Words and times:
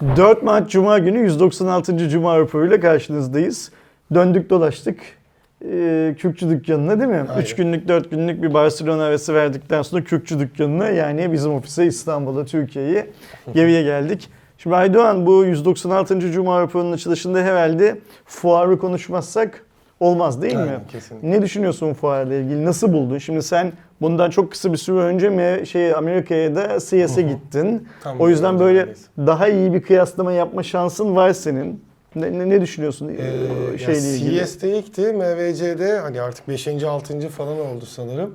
4 0.00 0.42
Mart 0.42 0.70
Cuma 0.70 0.98
günü 0.98 1.18
196. 1.18 2.08
Cuma 2.08 2.38
raporuyla 2.38 2.80
karşınızdayız. 2.80 3.70
Döndük 4.14 4.50
dolaştık. 4.50 5.00
Ee, 5.70 6.14
Kürkçü 6.18 6.50
dükkanına 6.50 7.00
değil 7.00 7.10
mi? 7.10 7.26
Aynen. 7.30 7.42
3 7.42 7.56
günlük 7.56 7.88
4 7.88 8.10
günlük 8.10 8.42
bir 8.42 8.54
Barcelona 8.54 9.04
arası 9.04 9.34
verdikten 9.34 9.82
sonra 9.82 10.04
Kürkçü 10.04 10.38
dükkanına 10.38 10.88
yani 10.88 11.32
bizim 11.32 11.54
ofise 11.54 11.86
İstanbul'a 11.86 12.44
Türkiye'ye 12.44 13.10
geriye 13.54 13.82
geldik. 13.82 14.30
Şimdi 14.58 14.76
Aydoğan 14.76 15.26
bu 15.26 15.44
196. 15.44 16.20
Cuma 16.32 16.60
raporunun 16.60 16.92
açılışında 16.92 17.38
herhalde 17.38 17.98
fuarı 18.24 18.78
konuşmazsak 18.78 19.63
olmaz 20.04 20.42
değil 20.42 20.54
mi? 20.54 20.60
Aynen, 20.60 20.80
kesinlikle. 20.92 21.30
Ne 21.30 21.42
düşünüyorsun 21.42 21.94
fuarla 21.94 22.34
ilgili? 22.34 22.64
Nasıl 22.64 22.92
buldun? 22.92 23.18
Şimdi 23.18 23.42
sen 23.42 23.72
bundan 24.00 24.30
çok 24.30 24.50
kısa 24.52 24.72
bir 24.72 24.76
süre 24.78 24.98
önce 24.98 25.28
mi 25.28 25.66
şey 25.66 25.94
Amerika'ya 25.94 26.56
da 26.56 26.78
CES'e 26.80 27.22
gittin. 27.22 27.88
Tam 28.02 28.20
o 28.20 28.28
yüzden 28.28 28.58
böyle 28.60 28.78
öncedeyiz. 28.78 29.06
daha 29.18 29.48
iyi 29.48 29.74
bir 29.74 29.82
kıyaslama 29.82 30.32
yapma 30.32 30.62
şansın 30.62 31.16
var 31.16 31.32
senin. 31.32 31.84
Ne, 32.16 32.38
ne, 32.38 32.48
ne 32.48 32.60
düşünüyorsun 32.60 33.08
Ee, 33.08 33.22
ya 33.72 33.78
şeyle 33.78 34.08
ilgili? 34.16 34.44
CS'de 34.46 34.78
ilkti, 34.78 35.12
MVC'de 35.12 35.98
hani 35.98 36.20
artık 36.20 36.48
5. 36.48 36.68
6. 36.84 37.28
falan 37.28 37.60
oldu 37.60 37.86
sanırım. 37.86 38.34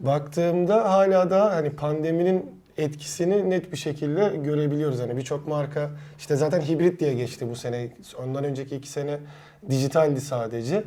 Baktığımda 0.00 0.90
hala 0.92 1.30
da 1.30 1.54
hani 1.54 1.70
pandeminin 1.70 2.46
etkisini 2.78 3.50
net 3.50 3.72
bir 3.72 3.76
şekilde 3.76 4.32
görebiliyoruz. 4.44 5.00
Hani 5.00 5.16
birçok 5.16 5.48
marka 5.48 5.90
işte 6.18 6.36
zaten 6.36 6.60
hibrit 6.60 7.00
diye 7.00 7.14
geçti 7.14 7.46
bu 7.50 7.56
sene. 7.56 7.88
Ondan 8.22 8.44
önceki 8.44 8.76
iki 8.76 8.88
sene 8.88 9.18
dijitaldi 9.70 10.20
sadece. 10.20 10.84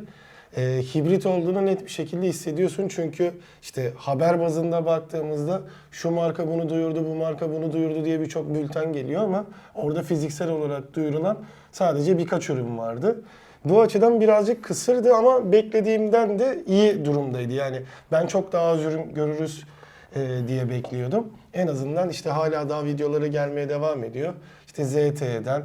Ee, 0.56 0.82
hibrit 0.94 1.26
olduğunu 1.26 1.66
net 1.66 1.84
bir 1.84 1.90
şekilde 1.90 2.26
hissediyorsun 2.26 2.88
çünkü 2.88 3.32
işte 3.62 3.92
haber 3.96 4.40
bazında 4.40 4.86
baktığımızda 4.86 5.62
şu 5.90 6.10
marka 6.10 6.48
bunu 6.48 6.68
duyurdu, 6.68 7.04
bu 7.10 7.14
marka 7.14 7.52
bunu 7.52 7.72
duyurdu 7.72 8.04
diye 8.04 8.20
birçok 8.20 8.54
bülten 8.54 8.92
geliyor 8.92 9.22
ama 9.22 9.44
orada 9.74 10.02
fiziksel 10.02 10.50
olarak 10.50 10.94
duyurulan 10.94 11.38
sadece 11.72 12.18
birkaç 12.18 12.50
ürün 12.50 12.78
vardı. 12.78 13.22
Bu 13.64 13.80
açıdan 13.80 14.20
birazcık 14.20 14.64
kısırdı 14.64 15.14
ama 15.14 15.52
beklediğimden 15.52 16.38
de 16.38 16.62
iyi 16.66 17.04
durumdaydı. 17.04 17.52
Yani 17.52 17.82
ben 18.12 18.26
çok 18.26 18.52
daha 18.52 18.66
az 18.66 18.84
ürün 18.84 19.14
görürüz 19.14 19.64
e, 20.16 20.48
diye 20.48 20.70
bekliyordum. 20.70 21.26
En 21.54 21.66
azından 21.66 22.08
işte 22.08 22.30
hala 22.30 22.68
daha 22.68 22.84
videoları 22.84 23.26
gelmeye 23.26 23.68
devam 23.68 24.04
ediyor. 24.04 24.34
İşte 24.78 25.10
ZTE'den, 25.10 25.62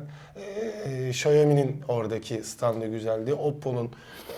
e, 0.86 1.09
Xiaomi'nin 1.09 1.81
oradaki 1.88 2.44
standı 2.44 2.88
güzeldi. 2.88 3.33
Oppo'nun 3.33 3.89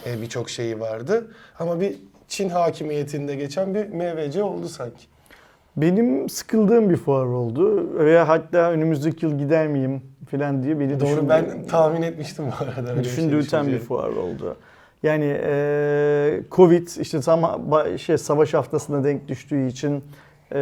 e, 0.05 0.21
birçok 0.21 0.49
şeyi 0.49 0.79
vardı. 0.79 1.27
Ama 1.59 1.79
bir 1.79 1.95
Çin 2.27 2.49
hakimiyetinde 2.49 3.35
geçen 3.35 3.75
bir 3.75 3.85
MVC 3.87 4.43
oldu 4.43 4.67
sanki. 4.67 5.05
Benim 5.77 6.29
sıkıldığım 6.29 6.89
bir 6.89 6.95
fuar 6.97 7.25
oldu. 7.25 7.89
Veya 7.99 8.27
hatta 8.27 8.71
önümüzdeki 8.71 9.25
yıl 9.25 9.37
gider 9.37 9.67
miyim 9.67 10.01
falan 10.31 10.63
diye 10.63 10.79
beni 10.79 10.99
Doğru 10.99 11.07
düşündü- 11.09 11.29
ben 11.29 11.67
tahmin 11.67 12.01
etmiştim 12.01 12.45
bu 12.45 12.63
arada. 12.63 12.89
öyle 12.89 12.99
bir 12.99 13.05
şey 13.05 13.13
düşündürten 13.13 13.67
bir 13.67 13.79
fuar 13.79 14.09
oldu. 14.09 14.55
Yani 15.03 15.37
e, 15.43 16.41
Covid 16.51 16.87
işte 16.99 17.21
tam 17.21 17.61
şey 17.97 18.17
savaş 18.17 18.53
haftasına 18.53 19.03
denk 19.03 19.27
düştüğü 19.27 19.67
için 19.67 20.03
e, 20.51 20.59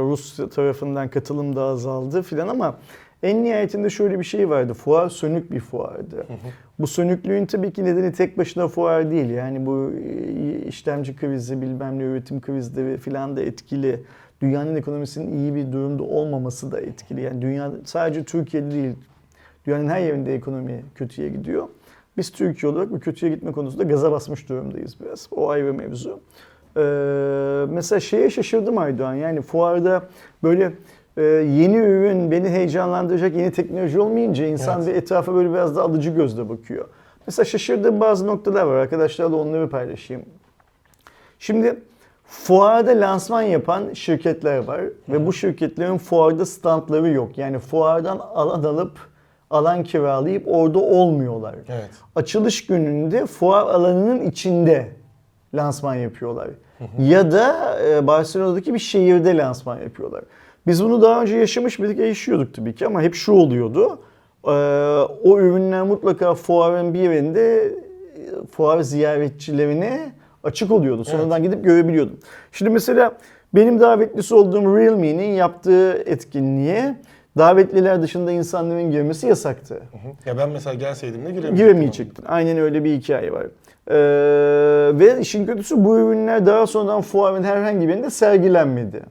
Rus 0.00 0.36
tarafından 0.54 1.08
katılım 1.08 1.56
da 1.56 1.62
azaldı 1.62 2.22
filan 2.22 2.48
ama 2.48 2.76
en 3.22 3.44
nihayetinde 3.44 3.90
şöyle 3.90 4.18
bir 4.18 4.24
şey 4.24 4.48
vardı. 4.48 4.74
Fuar 4.74 5.08
sönük 5.08 5.52
bir 5.52 5.60
fuardı. 5.60 6.26
Bu 6.78 6.86
sönüklüğün 6.86 7.46
tabii 7.46 7.72
ki 7.72 7.84
nedeni 7.84 8.12
tek 8.12 8.38
başına 8.38 8.68
fuar 8.68 9.10
değil. 9.10 9.30
Yani 9.30 9.66
bu 9.66 9.92
e, 10.04 10.58
işlemci 10.58 11.16
krizi, 11.16 11.62
bilmem 11.62 11.98
ne 11.98 12.02
üretim 12.02 12.40
krizleri 12.40 12.98
filan 12.98 13.36
da 13.36 13.42
etkili. 13.42 14.00
Dünyanın 14.40 14.76
ekonomisinin 14.76 15.38
iyi 15.38 15.54
bir 15.54 15.72
durumda 15.72 16.02
olmaması 16.02 16.72
da 16.72 16.80
etkili. 16.80 17.20
Yani 17.20 17.42
dünya 17.42 17.72
sadece 17.84 18.24
Türkiye'de 18.24 18.70
değil, 18.70 18.94
dünyanın 19.66 19.88
her 19.88 20.00
yerinde 20.00 20.34
ekonomi 20.34 20.84
kötüye 20.94 21.28
gidiyor. 21.28 21.68
Biz 22.16 22.30
Türkiye 22.30 22.72
olarak 22.72 22.90
bu 22.90 23.00
kötüye 23.00 23.34
gitme 23.34 23.52
konusunda 23.52 23.84
gaza 23.84 24.12
basmış 24.12 24.48
durumdayız 24.48 24.96
biraz. 25.00 25.28
O 25.30 25.48
ayrı 25.48 25.74
mevzu. 25.74 26.20
Ee, 26.76 26.80
mesela 27.70 28.00
şeye 28.00 28.30
şaşırdım 28.30 28.78
Aydoğan. 28.78 29.14
Yani 29.14 29.40
fuarda 29.40 30.02
böyle 30.42 30.72
e, 31.18 31.22
yeni 31.22 31.76
ürün, 31.76 32.30
beni 32.30 32.48
heyecanlandıracak 32.48 33.36
yeni 33.36 33.52
teknoloji 33.52 34.00
olmayınca 34.00 34.46
insan 34.46 34.82
Evet. 34.82 34.88
bir 34.88 34.94
etrafa 35.02 35.34
böyle 35.34 35.52
biraz 35.52 35.76
da 35.76 35.82
alıcı 35.82 36.10
gözle 36.10 36.48
bakıyor. 36.48 36.84
Mesela 37.26 37.44
şaşırdığım 37.44 38.00
bazı 38.00 38.26
noktalar 38.26 38.62
var. 38.62 38.74
Arkadaşlarla 38.74 39.36
onları 39.36 39.70
paylaşayım. 39.70 40.22
Şimdi 41.38 41.78
fuarda 42.26 42.90
lansman 42.90 43.42
yapan 43.42 43.92
şirketler 43.92 44.58
var 44.58 44.80
ve 45.08 45.26
bu 45.26 45.32
şirketlerin 45.32 45.98
fuarda 45.98 46.46
standları 46.46 47.08
yok. 47.08 47.38
Yani 47.38 47.58
fuardan 47.58 48.18
alan 48.18 48.64
alıp 48.64 48.92
alan 49.50 49.82
kiralayıp 49.84 50.42
orada 50.46 50.78
olmuyorlar. 50.78 51.54
Evet. 51.68 51.90
Açılış 52.16 52.66
gününde 52.66 53.26
fuar 53.26 53.62
alanının 53.62 54.20
içinde 54.30 54.88
lansman 55.54 55.94
yapıyorlar. 55.94 56.48
Ya 56.98 57.32
da 57.32 57.78
e, 57.88 58.06
Barcelona'daki 58.06 58.74
bir 58.74 58.78
şehirde 58.78 59.36
lansman 59.36 59.80
yapıyorlar. 59.80 60.24
Biz 60.68 60.84
bunu 60.84 61.02
daha 61.02 61.22
önce 61.22 61.36
yaşamış 61.36 61.78
mıydık? 61.78 61.98
Yaşıyorduk 61.98 62.54
tabii 62.54 62.74
ki 62.74 62.86
ama 62.86 63.02
hep 63.02 63.14
şu 63.14 63.32
oluyordu. 63.32 63.98
E, 64.44 64.50
o 65.24 65.38
ürünler 65.38 65.82
mutlaka 65.82 66.34
fuarın 66.34 66.94
bir 66.94 66.98
yerinde 66.98 67.64
e, 67.64 67.72
fuar 68.50 68.80
ziyaretçilerine 68.80 70.12
açık 70.44 70.70
oluyordu. 70.70 71.04
Sonradan 71.04 71.42
gidip 71.42 71.64
görebiliyordum. 71.64 72.18
Şimdi 72.52 72.70
mesela 72.70 73.12
benim 73.54 73.80
davetlisi 73.80 74.34
olduğum 74.34 74.76
Realme'nin 74.76 75.30
yaptığı 75.34 75.92
etkinliğe 75.92 76.96
davetliler 77.38 78.02
dışında 78.02 78.32
insanların 78.32 78.90
girmesi 78.90 79.26
yasaktı. 79.26 79.74
Hı 79.74 80.08
hı. 80.08 80.28
Ya 80.30 80.38
ben 80.38 80.50
mesela 80.50 80.74
gelseydim 80.74 81.20
de 81.20 81.30
giremeyecektim. 81.30 81.56
Giremeyecektin. 81.56 82.24
Aynen 82.28 82.58
öyle 82.58 82.84
bir 82.84 82.94
hikaye 82.94 83.32
var. 83.32 83.46
Ee, 83.90 84.98
ve 84.98 85.20
işin 85.20 85.46
kötüsü 85.46 85.84
bu 85.84 85.98
ürünler 85.98 86.46
daha 86.46 86.66
sonradan 86.66 87.00
fuarın 87.00 87.44
herhangi 87.44 87.88
birinde 87.88 88.10
sergilenmedi. 88.10 89.02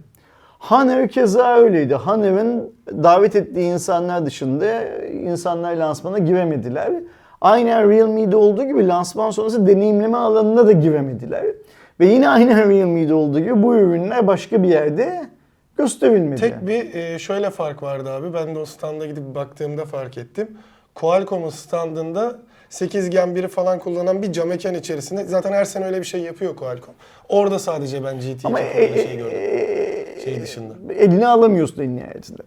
Hanev 0.68 1.08
keza 1.08 1.58
öyleydi. 1.58 1.96
Hanev'in 1.96 2.76
davet 3.04 3.36
ettiği 3.36 3.74
insanlar 3.74 4.26
dışında 4.26 4.84
insanlar 5.08 5.76
lansmana 5.76 6.20
giremediler. 6.20 6.92
Aynen 7.42 7.90
Realme'de 7.90 8.36
olduğu 8.36 8.64
gibi 8.64 8.88
lansman 8.88 9.32
sonrası 9.32 9.68
deneyimleme 9.68 10.18
alanına 10.18 10.68
da 10.68 10.72
giremediler. 10.72 11.46
Ve 12.00 12.06
yine 12.06 12.30
aynen 12.30 12.70
Realme'de 12.70 13.14
olduğu 13.14 13.40
gibi 13.40 13.64
bu 13.64 13.76
ürünler 13.76 14.28
başka 14.28 14.64
bir 14.64 14.68
yerde 14.68 15.26
gösterilmedi. 15.78 16.42
Tek 16.42 16.68
bir 16.68 16.94
e, 16.94 17.20
şöyle 17.20 17.50
fark 17.50 17.84
vardı 17.84 18.10
abi. 18.10 18.34
Ben 18.34 18.56
de 18.56 18.60
o 18.60 18.66
standa 18.66 19.06
gidip 19.06 19.36
baktığımda 19.36 19.86
fark 19.86 20.18
ettim. 20.18 20.58
Qualcomm'un 20.96 21.50
standında 21.50 22.36
8 22.70 23.10
Gen 23.10 23.30
1'i 23.30 23.48
falan 23.48 23.80
kullanan 23.80 24.22
bir 24.22 24.32
cam 24.32 24.48
mekan 24.48 24.74
içerisinde. 24.76 25.24
Zaten 25.24 25.52
her 25.54 25.66
sene 25.66 25.86
öyle 25.86 26.00
bir 26.00 26.06
şey 26.06 26.22
yapıyor 26.22 26.56
Qualcomm. 26.56 26.94
Orada 27.30 27.60
sadece 27.60 28.04
ben 28.04 28.16
GT2 28.16 28.48
Ama 28.48 28.58
falan 28.58 28.70
e- 28.76 29.04
şey 29.04 29.18
gördüm. 29.18 29.38
e- 29.42 29.77
Şey 30.34 30.42
dışında. 30.42 30.74
Eline 30.94 31.28
alamıyorsun 31.28 31.82
en 31.82 31.96
nihayetinde. 31.96 32.42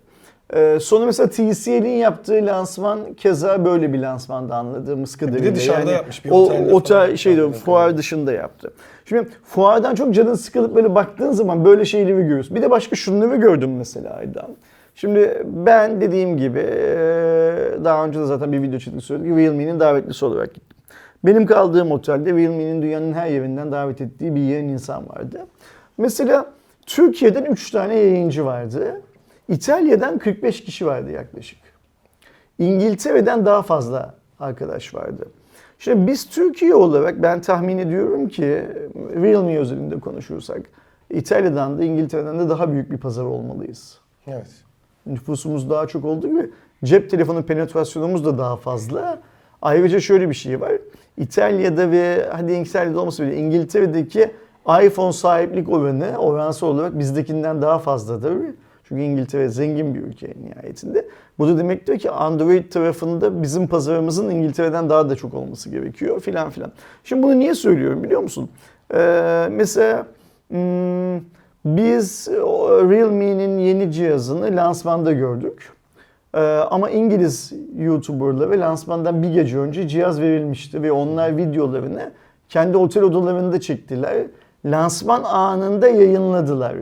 Ee, 0.54 0.78
sonra 0.80 1.06
mesela 1.06 1.30
TCL'in 1.30 1.88
yaptığı 1.88 2.46
lansman 2.46 3.14
keza 3.14 3.64
böyle 3.64 3.92
bir 3.92 3.98
lansmanda 3.98 4.56
anladığımız 4.56 5.16
kadarıyla. 5.16 5.54
dışarıda 5.54 5.92
yapmış, 5.92 6.24
bir 6.24 6.30
o, 6.30 6.34
otelde 6.34 6.74
otel 6.74 7.06
falan 7.06 7.14
şeyde 7.14 7.52
fuar 7.52 7.98
dışında 7.98 8.32
yaptı. 8.32 8.72
Şimdi 9.04 9.28
fuardan 9.44 9.94
çok 9.94 10.14
canın 10.14 10.34
sıkılıp 10.34 10.74
böyle 10.74 10.94
baktığın 10.94 11.32
zaman 11.32 11.64
böyle 11.64 11.84
şeyleri 11.84 12.22
görüyorsun. 12.22 12.56
Bir 12.56 12.62
de 12.62 12.70
başka 12.70 12.96
şunları 12.96 13.36
gördüm 13.36 13.76
mesela 13.76 14.14
Aydan. 14.14 14.48
Şimdi 14.94 15.42
ben 15.44 16.00
dediğim 16.00 16.36
gibi 16.36 16.58
eee, 16.58 17.84
daha 17.84 18.04
önce 18.06 18.20
de 18.20 18.26
zaten 18.26 18.52
bir 18.52 18.62
video 18.62 18.78
çektik 18.78 19.02
söyledik. 19.04 19.36
Realme'nin 19.36 19.80
davetlisi 19.80 20.24
olarak 20.24 20.54
gittim. 20.54 20.76
Benim 21.24 21.46
kaldığım 21.46 21.92
otelde 21.92 22.30
Realme'nin 22.30 22.82
dünyanın 22.82 23.12
her 23.12 23.26
yerinden 23.26 23.72
davet 23.72 24.00
ettiği 24.00 24.34
bir 24.34 24.40
yerin 24.40 24.68
insan 24.68 25.08
vardı. 25.08 25.46
Mesela 25.98 26.46
Türkiye'den 26.90 27.44
3 27.44 27.70
tane 27.70 27.94
yayıncı 27.94 28.44
vardı. 28.44 29.02
İtalya'dan 29.48 30.18
45 30.18 30.64
kişi 30.64 30.86
vardı 30.86 31.10
yaklaşık. 31.10 31.58
İngiltere'den 32.58 33.46
daha 33.46 33.62
fazla 33.62 34.14
arkadaş 34.40 34.94
vardı. 34.94 35.28
Şimdi 35.78 36.06
biz 36.06 36.28
Türkiye 36.28 36.74
olarak 36.74 37.22
ben 37.22 37.40
tahmin 37.40 37.78
ediyorum 37.78 38.28
ki 38.28 38.66
Realme 38.94 39.58
özelinde 39.58 40.00
konuşursak 40.00 40.60
İtalya'dan 41.10 41.78
da 41.78 41.84
İngiltere'den 41.84 42.38
de 42.38 42.48
daha 42.48 42.72
büyük 42.72 42.90
bir 42.90 42.98
pazar 42.98 43.24
olmalıyız. 43.24 43.98
Evet. 44.26 44.50
Nüfusumuz 45.06 45.70
daha 45.70 45.86
çok 45.86 46.04
olduğu 46.04 46.28
gibi 46.28 46.50
cep 46.84 47.10
telefonu 47.10 47.42
penetrasyonumuz 47.42 48.24
da 48.24 48.38
daha 48.38 48.56
fazla. 48.56 49.20
Ayrıca 49.62 50.00
şöyle 50.00 50.28
bir 50.28 50.34
şey 50.34 50.60
var. 50.60 50.72
İtalya'da 51.16 51.90
ve 51.90 52.28
hadi 52.32 52.52
İngiltere'de 52.52 52.98
olmasa 52.98 53.24
bile 53.24 53.36
İngiltere'deki 53.36 54.30
iPhone 54.82 55.12
sahiplik 55.12 55.68
oranı 55.68 56.16
oransal 56.18 56.68
olarak 56.68 56.98
bizdekinden 56.98 57.62
daha 57.62 57.78
fazladır. 57.78 58.36
Çünkü 58.84 59.02
İngiltere 59.02 59.48
zengin 59.48 59.94
bir 59.94 60.00
ülke 60.00 60.34
nihayetinde. 60.42 61.08
Bu 61.38 61.48
da 61.48 61.58
demektir 61.58 61.98
ki 61.98 62.10
Android 62.10 62.72
tarafında 62.72 63.42
bizim 63.42 63.66
pazarımızın 63.66 64.30
İngiltere'den 64.30 64.90
daha 64.90 65.10
da 65.10 65.16
çok 65.16 65.34
olması 65.34 65.70
gerekiyor 65.70 66.20
filan 66.20 66.50
filan. 66.50 66.72
Şimdi 67.04 67.22
bunu 67.22 67.38
niye 67.38 67.54
söylüyorum 67.54 68.02
biliyor 68.02 68.20
musun? 68.20 68.50
Ee, 68.94 69.48
mesela 69.50 70.06
hmm, 70.48 71.16
biz 71.64 72.28
Realme'nin 72.90 73.58
yeni 73.58 73.92
cihazını 73.92 74.56
lansmanda 74.56 75.12
gördük. 75.12 75.72
Ee, 76.34 76.40
ama 76.70 76.90
İngiliz 76.90 77.52
YouTuber'ları 77.76 78.60
lansmandan 78.60 79.22
bir 79.22 79.28
gece 79.28 79.58
önce 79.58 79.88
cihaz 79.88 80.20
verilmişti 80.20 80.82
ve 80.82 80.92
onlar 80.92 81.36
videolarını 81.36 82.10
kendi 82.48 82.76
otel 82.76 83.02
odalarında 83.02 83.60
çektiler. 83.60 84.26
Lansman 84.64 85.22
anında 85.22 85.88
yayınladılar. 85.88 86.76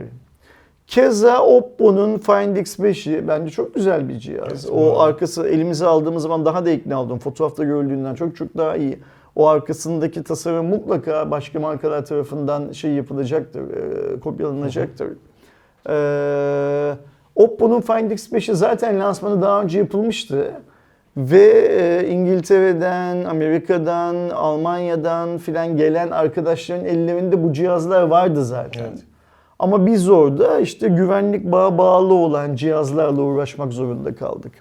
Keza 0.87 1.41
Oppo'nun 1.43 2.17
Find 2.17 2.57
X5'i 2.57 3.27
bence 3.27 3.51
çok 3.51 3.75
güzel 3.75 4.09
bir 4.09 4.19
cihaz. 4.19 4.47
Evet, 4.51 4.69
o 4.71 4.75
doğru. 4.75 4.99
arkası 4.99 5.47
elimize 5.47 5.85
aldığımız 5.85 6.23
zaman 6.23 6.45
daha 6.45 6.65
da 6.65 6.69
ikna 6.69 7.01
oldum. 7.01 7.19
Fotoğrafta 7.19 7.63
görüldüğünden 7.63 8.15
çok 8.15 8.35
çok 8.35 8.57
daha 8.57 8.75
iyi. 8.75 8.99
O 9.35 9.47
arkasındaki 9.47 10.23
tasarım 10.23 10.65
mutlaka 10.65 11.31
başka 11.31 11.59
markalar 11.59 12.05
tarafından 12.05 12.71
şey 12.71 12.91
yapılacaktır, 12.91 13.61
e, 13.61 14.19
kopyalanacaktır. 14.19 15.07
Ee, 15.89 16.93
Oppo'nun 17.35 17.81
Find 17.81 18.11
X5'i 18.11 18.55
zaten 18.55 18.99
lansmanı 18.99 19.41
daha 19.41 19.61
önce 19.61 19.79
yapılmıştı. 19.79 20.51
Ve 21.19 21.67
e, 21.69 22.07
İngiltere'den, 22.07 23.25
Amerika'dan, 23.25 24.15
Almanya'dan 24.29 25.37
filan 25.37 25.77
gelen 25.77 26.11
arkadaşların 26.11 26.85
ellerinde 26.85 27.43
bu 27.43 27.53
cihazlar 27.53 28.01
vardı 28.01 28.45
zaten. 28.45 28.81
Evet. 28.89 28.99
Ama 29.59 29.85
biz 29.85 30.09
orada 30.09 30.59
işte 30.59 30.87
güvenlik 30.87 31.51
bağı 31.51 31.77
bağlı 31.77 32.13
olan 32.13 32.55
cihazlarla 32.55 33.21
uğraşmak 33.21 33.73
zorunda 33.73 34.15
kaldık. 34.15 34.51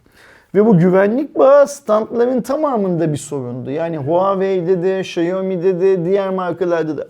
Ve 0.54 0.66
bu 0.66 0.78
güvenlik 0.78 1.38
bağı 1.38 1.68
standların 1.68 2.40
tamamında 2.40 3.12
bir 3.12 3.16
sorundu. 3.16 3.70
Yani 3.70 3.98
Huawei'de 3.98 4.82
de, 4.82 5.00
Xiaomi'de 5.00 5.80
de, 5.80 6.04
diğer 6.04 6.30
markalarda 6.30 6.98
da. 6.98 7.06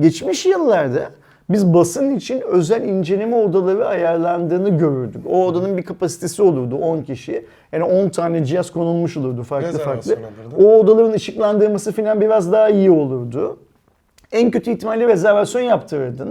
Geçmiş 0.00 0.46
yıllarda 0.46 1.10
biz 1.52 1.74
basın 1.74 2.16
için 2.16 2.40
özel 2.40 2.88
inceleme 2.88 3.36
odaları 3.36 3.86
ayarlandığını 3.86 4.78
görürdük. 4.78 5.26
O 5.26 5.46
odanın 5.46 5.78
bir 5.78 5.82
kapasitesi 5.82 6.42
olurdu 6.42 6.76
10 6.76 7.02
kişi. 7.02 7.46
Yani 7.72 7.84
10 7.84 8.08
tane 8.08 8.44
cihaz 8.44 8.70
konulmuş 8.70 9.16
olurdu 9.16 9.42
farklı 9.42 9.78
farklı. 9.78 10.12
Olurdu. 10.12 10.68
O 10.68 10.78
odaların 10.78 11.12
ışıklandırması 11.12 11.92
falan 11.92 12.20
biraz 12.20 12.52
daha 12.52 12.68
iyi 12.68 12.90
olurdu. 12.90 13.58
En 14.32 14.50
kötü 14.50 14.70
ihtimalle 14.70 15.08
rezervasyon 15.08 15.62
yaptırırdın. 15.62 16.28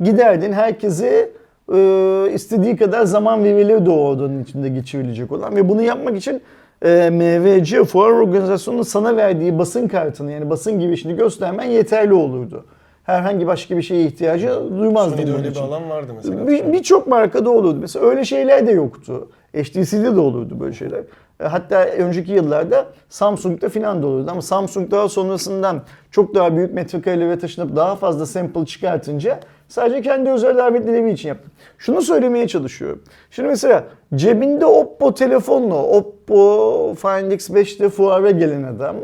Giderdin 0.00 0.52
herkese 0.52 1.30
e, 1.74 2.30
istediği 2.34 2.76
kadar 2.76 3.04
zaman 3.04 3.44
verilirdi 3.44 3.90
o 3.90 4.08
odanın 4.08 4.42
içinde 4.42 4.68
geçirilecek 4.68 5.32
olan. 5.32 5.56
Ve 5.56 5.68
bunu 5.68 5.82
yapmak 5.82 6.16
için 6.16 6.42
e, 6.82 7.10
MVC, 7.10 7.84
fuar 7.84 8.10
organizasyonunun 8.10 8.82
sana 8.82 9.16
verdiği 9.16 9.58
basın 9.58 9.88
kartını 9.88 10.32
yani 10.32 10.50
basın 10.50 10.80
girişini 10.80 11.16
göstermen 11.16 11.64
yeterli 11.64 12.14
olurdu. 12.14 12.64
Herhangi 13.10 13.46
başka 13.46 13.76
bir 13.76 13.82
şeye 13.82 14.02
ihtiyacı 14.04 14.48
duymazdın 14.78 15.16
Sony'de 15.16 15.32
öyle 15.32 15.44
bir 15.44 15.50
için. 15.50 15.60
alan 15.62 15.90
vardı 15.90 16.12
mesela. 16.16 16.46
Bir- 16.48 16.72
Birçok 16.72 17.06
markada 17.06 17.50
olurdu. 17.50 17.78
Mesela 17.80 18.06
öyle 18.06 18.24
şeyler 18.24 18.66
de 18.66 18.72
yoktu. 18.72 19.28
HTC'de 19.56 20.16
de 20.16 20.20
olurdu 20.20 20.60
böyle 20.60 20.72
şeyler. 20.72 21.00
E, 21.40 21.44
Hatta 21.44 21.84
önceki 21.84 22.32
yıllarda 22.32 22.86
Samsung'da 23.08 23.68
filan 23.68 24.02
da 24.02 24.06
olurdu. 24.06 24.28
Ama 24.30 24.42
Samsung 24.42 24.90
daha 24.90 25.08
sonrasından 25.08 25.82
çok 26.10 26.34
daha 26.34 26.56
büyük 26.56 26.74
metrekarelere 26.74 27.38
taşınıp 27.38 27.76
daha 27.76 27.96
fazla 27.96 28.26
sample 28.26 28.66
çıkartınca 28.66 29.40
sadece 29.68 30.02
kendi 30.02 30.30
özel 30.30 30.56
davetleri 30.58 31.12
için 31.12 31.28
yaptı. 31.28 31.48
Şunu 31.78 32.02
söylemeye 32.02 32.48
çalışıyorum. 32.48 33.02
Şimdi 33.30 33.48
mesela 33.48 33.84
cebinde 34.14 34.66
Oppo 34.66 35.14
telefonla 35.14 35.82
Oppo 35.82 36.94
Find 36.94 37.32
X5'te 37.32 37.88
fuara 37.88 38.30
gelen 38.30 38.62
adam 38.62 38.96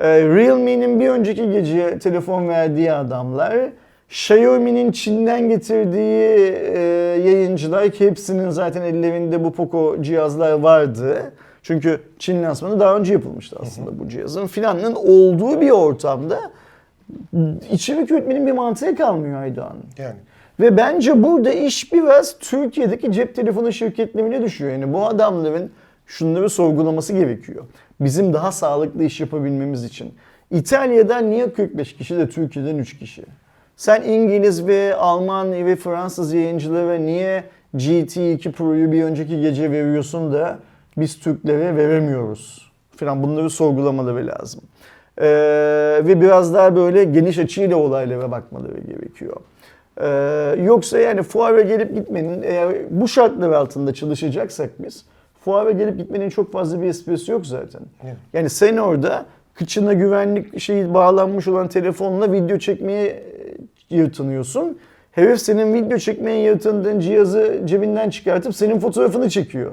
Realme'nin 0.00 1.00
bir 1.00 1.08
önceki 1.08 1.50
gece 1.50 1.98
telefon 1.98 2.48
verdiği 2.48 2.92
adamlar, 2.92 3.56
Xiaomi'nin 4.08 4.92
Çin'den 4.92 5.48
getirdiği 5.48 6.52
e, 6.74 6.80
yayıncılar 7.24 7.90
ki 7.90 8.06
hepsinin 8.06 8.50
zaten 8.50 8.82
ellerinde 8.82 9.44
bu 9.44 9.52
Poco 9.52 10.02
cihazlar 10.02 10.52
vardı. 10.52 11.32
Çünkü 11.62 12.00
Çin 12.18 12.42
lansmanı 12.42 12.80
daha 12.80 12.96
önce 12.96 13.12
yapılmıştı 13.12 13.56
aslında 13.62 13.98
bu 13.98 14.08
cihazın. 14.08 14.46
Filanın 14.46 14.94
olduğu 14.94 15.60
bir 15.60 15.70
ortamda 15.70 16.38
içerik 17.70 18.10
üretmenin 18.10 18.46
bir 18.46 18.52
mantığı 18.52 18.96
kalmıyor 18.96 19.42
Aydoğan. 19.42 19.76
Yani. 19.98 20.16
Ve 20.60 20.76
bence 20.76 21.22
burada 21.22 21.50
iş 21.50 21.92
biraz 21.92 22.38
Türkiye'deki 22.38 23.12
cep 23.12 23.34
telefonu 23.34 23.72
şirketlerine 23.72 24.42
düşüyor. 24.42 24.72
Yani 24.72 24.92
bu 24.92 25.06
adamların 25.06 25.70
şunları 26.08 26.50
sorgulaması 26.50 27.12
gerekiyor. 27.12 27.64
Bizim 28.00 28.32
daha 28.32 28.52
sağlıklı 28.52 29.04
iş 29.04 29.20
yapabilmemiz 29.20 29.84
için. 29.84 30.14
İtalya'dan 30.50 31.30
niye 31.30 31.52
45 31.52 31.96
kişi 31.96 32.16
de 32.16 32.28
Türkiye'den 32.28 32.78
3 32.78 32.98
kişi? 32.98 33.24
Sen 33.76 34.02
İngiliz 34.02 34.66
ve 34.66 34.94
Alman 34.94 35.52
ve 35.52 35.76
Fransız 35.76 36.34
yayıncılara 36.34 36.94
niye 36.94 37.44
GT2 37.74 38.52
Pro'yu 38.52 38.92
bir 38.92 39.04
önceki 39.04 39.40
gece 39.40 39.70
veriyorsun 39.70 40.32
da 40.32 40.58
biz 40.96 41.20
Türklere 41.20 41.76
veremiyoruz? 41.76 42.72
Falan 42.96 43.22
bunları 43.22 43.50
sorgulamaları 43.50 44.26
lazım. 44.26 44.60
Ee, 45.18 45.24
ve 46.04 46.20
biraz 46.20 46.54
daha 46.54 46.76
böyle 46.76 47.04
geniş 47.04 47.38
açıyla 47.38 47.76
olaylara 47.76 48.30
bakmaları 48.30 48.80
gerekiyor. 48.80 49.36
Ee, 50.00 50.62
yoksa 50.62 50.98
yani 50.98 51.22
fuara 51.22 51.60
gelip 51.60 51.94
gitmenin 51.94 52.42
eğer 52.42 52.74
bu 52.90 53.08
şartlar 53.08 53.50
altında 53.50 53.94
çalışacaksak 53.94 54.70
biz 54.78 55.04
fuara 55.44 55.70
gelip 55.70 55.98
gitmenin 55.98 56.28
çok 56.28 56.52
fazla 56.52 56.82
bir 56.82 56.86
esprisi 56.86 57.32
yok 57.32 57.46
zaten. 57.46 57.80
Evet. 58.04 58.16
Yani 58.32 58.50
sen 58.50 58.76
orada 58.76 59.26
kıçına 59.54 59.92
güvenlik 59.92 60.60
şeyi 60.60 60.94
bağlanmış 60.94 61.48
olan 61.48 61.68
telefonla 61.68 62.32
video 62.32 62.58
çekmeye 62.58 63.06
e, 63.06 63.96
yırtınıyorsun. 63.96 64.78
Herif 65.12 65.40
senin 65.40 65.74
video 65.74 65.98
çekmeye 65.98 66.42
yırtındığın 66.42 67.00
cihazı 67.00 67.60
cebinden 67.64 68.10
çıkartıp 68.10 68.56
senin 68.56 68.78
fotoğrafını 68.80 69.30
çekiyor. 69.30 69.72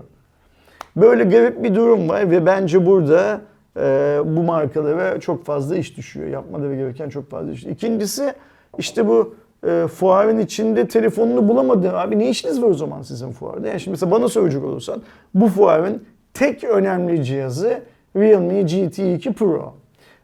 Böyle 0.96 1.24
garip 1.24 1.64
bir 1.64 1.76
durum 1.76 2.10
var 2.10 2.32
ve 2.32 2.46
bence 2.46 2.86
burada 2.86 3.42
e, 3.78 4.20
bu 4.26 4.44
markalara 4.44 5.20
çok 5.20 5.46
fazla 5.46 5.76
iş 5.76 5.98
düşüyor. 5.98 6.28
Yapmaları 6.28 6.76
gereken 6.76 7.10
çok 7.10 7.30
fazla 7.30 7.52
iş. 7.52 7.64
İkincisi 7.64 8.34
işte 8.78 9.08
bu 9.08 9.36
e, 9.68 9.88
fuarın 9.88 10.40
içinde 10.40 10.88
telefonunu 10.88 11.48
bulamadı. 11.48 11.98
Abi 11.98 12.20
ne 12.20 12.30
işiniz 12.30 12.62
var 12.62 12.68
o 12.68 12.74
zaman 12.74 13.02
sizin 13.02 13.32
fuarda? 13.32 13.68
Yani 13.68 13.80
şimdi 13.80 13.94
mesela 13.94 14.12
bana 14.12 14.30
söyleyecek 14.30 14.64
olursan 14.64 15.02
bu 15.34 15.48
fuarın 15.48 16.04
tek 16.34 16.64
önemli 16.64 17.24
cihazı 17.24 17.80
Realme 18.16 18.62
GT2 18.62 19.34
Pro. 19.34 19.74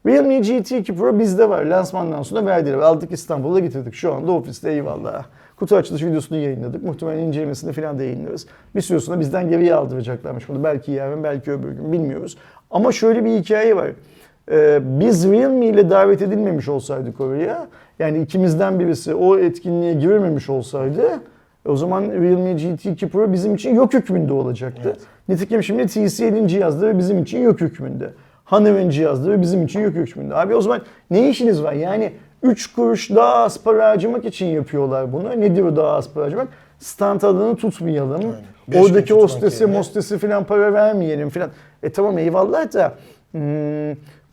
Realme 0.05 0.37
GT2 0.37 0.95
Pro 0.95 1.19
bizde 1.19 1.49
var. 1.49 1.63
Lansmandan 1.63 2.23
sonra 2.23 2.45
verdiler. 2.45 2.77
Aldık 2.77 3.11
İstanbul'a 3.11 3.59
getirdik. 3.59 3.93
Şu 3.93 4.13
anda 4.13 4.31
ofiste 4.31 4.71
eyvallah. 4.71 5.25
Kutu 5.55 5.75
açılış 5.75 6.03
videosunu 6.03 6.37
yayınladık. 6.37 6.83
Muhtemelen 6.83 7.19
incelemesini 7.19 7.73
falan 7.73 7.99
da 7.99 8.03
yayınlarız. 8.03 8.47
Bir 8.75 8.81
süre 8.81 8.99
sonra 8.99 9.19
bizden 9.19 9.49
geriye 9.49 9.75
aldıracaklarmış 9.75 10.50
bunu. 10.50 10.63
Belki 10.63 10.91
yarın, 10.91 11.23
belki 11.23 11.51
öbür 11.51 11.71
gün 11.71 11.91
bilmiyoruz. 11.91 12.38
Ama 12.71 12.91
şöyle 12.91 13.25
bir 13.25 13.39
hikaye 13.39 13.75
var. 13.75 13.91
Ee, 14.51 14.79
biz 14.83 15.31
Realme 15.31 15.65
ile 15.65 15.89
davet 15.89 16.21
edilmemiş 16.21 16.69
olsaydık 16.69 17.21
oraya, 17.21 17.67
yani 18.01 18.22
ikimizden 18.22 18.79
birisi 18.79 19.15
o 19.15 19.38
etkinliğe 19.38 19.93
girmemiş 19.93 20.50
olsaydı, 20.50 21.03
o 21.65 21.75
zaman 21.75 22.03
Realme 22.03 22.51
GT2 22.51 23.10
Pro 23.10 23.34
bizim 23.34 23.55
için 23.55 23.75
yok 23.75 23.93
hükmünde 23.93 24.34
olacaktı. 24.34 24.81
Evet. 24.86 25.00
Nitekim 25.29 25.63
şimdi 25.63 25.86
TCL'in 25.86 26.48
cihazları 26.48 26.98
bizim 26.98 27.24
için 27.24 27.41
yok 27.41 27.62
hükmünde. 27.62 28.10
Honeywell'in 28.46 28.89
cihazları 28.89 29.41
bizim 29.41 29.63
için 29.63 29.79
yok 29.79 29.93
hükmünde. 29.96 30.36
Abi 30.36 30.55
o 30.55 30.62
zaman 30.62 30.81
ne 31.12 31.29
işiniz 31.29 31.63
var? 31.63 31.74
Yani 31.74 32.13
3 32.43 32.74
kuruş 32.74 33.10
daha 33.10 33.34
az 33.34 33.63
para 33.63 33.89
harcamak 33.89 34.25
için 34.25 34.46
yapıyorlar 34.46 35.13
bunu. 35.13 35.29
Nedir 35.29 35.63
o 35.63 35.75
daha 35.75 35.91
az 35.91 36.13
para 36.13 36.25
harcamak? 36.25 36.48
Stand 36.79 37.22
adını 37.22 37.55
tutmayalım. 37.55 38.22
Oradaki 38.75 39.13
hostesi, 39.13 39.65
mostesi 39.65 40.17
falan 40.17 40.43
para 40.43 40.74
vermeyelim 40.74 41.29
falan. 41.29 41.50
E 41.84 41.89
tamam 41.89 42.17
eyvallah 42.17 42.74
da 42.74 42.93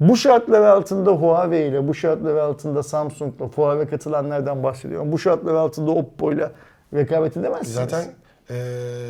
bu 0.01 0.17
şartlar 0.17 0.61
altında 0.61 1.11
Huawei 1.11 1.69
ile, 1.69 1.89
bu 1.89 1.95
şartlar 1.95 2.37
altında 2.37 2.83
Samsung'la 2.83 3.49
fuara 3.49 3.89
katılanlardan 3.89 4.63
bahsediyorum. 4.63 5.13
Bu 5.13 5.19
şartlar 5.19 5.55
altında 5.55 5.91
Oppo 5.91 6.33
ile 6.33 6.51
rekabet 6.95 7.37
edemezsiniz. 7.37 7.75
Zaten 7.75 8.05
eee, 8.51 8.57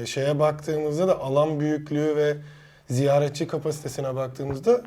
şeye 0.07 0.39
baktığımızda 0.39 1.09
da 1.09 1.21
alan 1.21 1.61
büyüklüğü 1.61 2.17
ve 2.17 2.35
ziyaretçi 2.89 3.47
kapasitesine 3.47 4.17
baktığımızda 4.17 4.81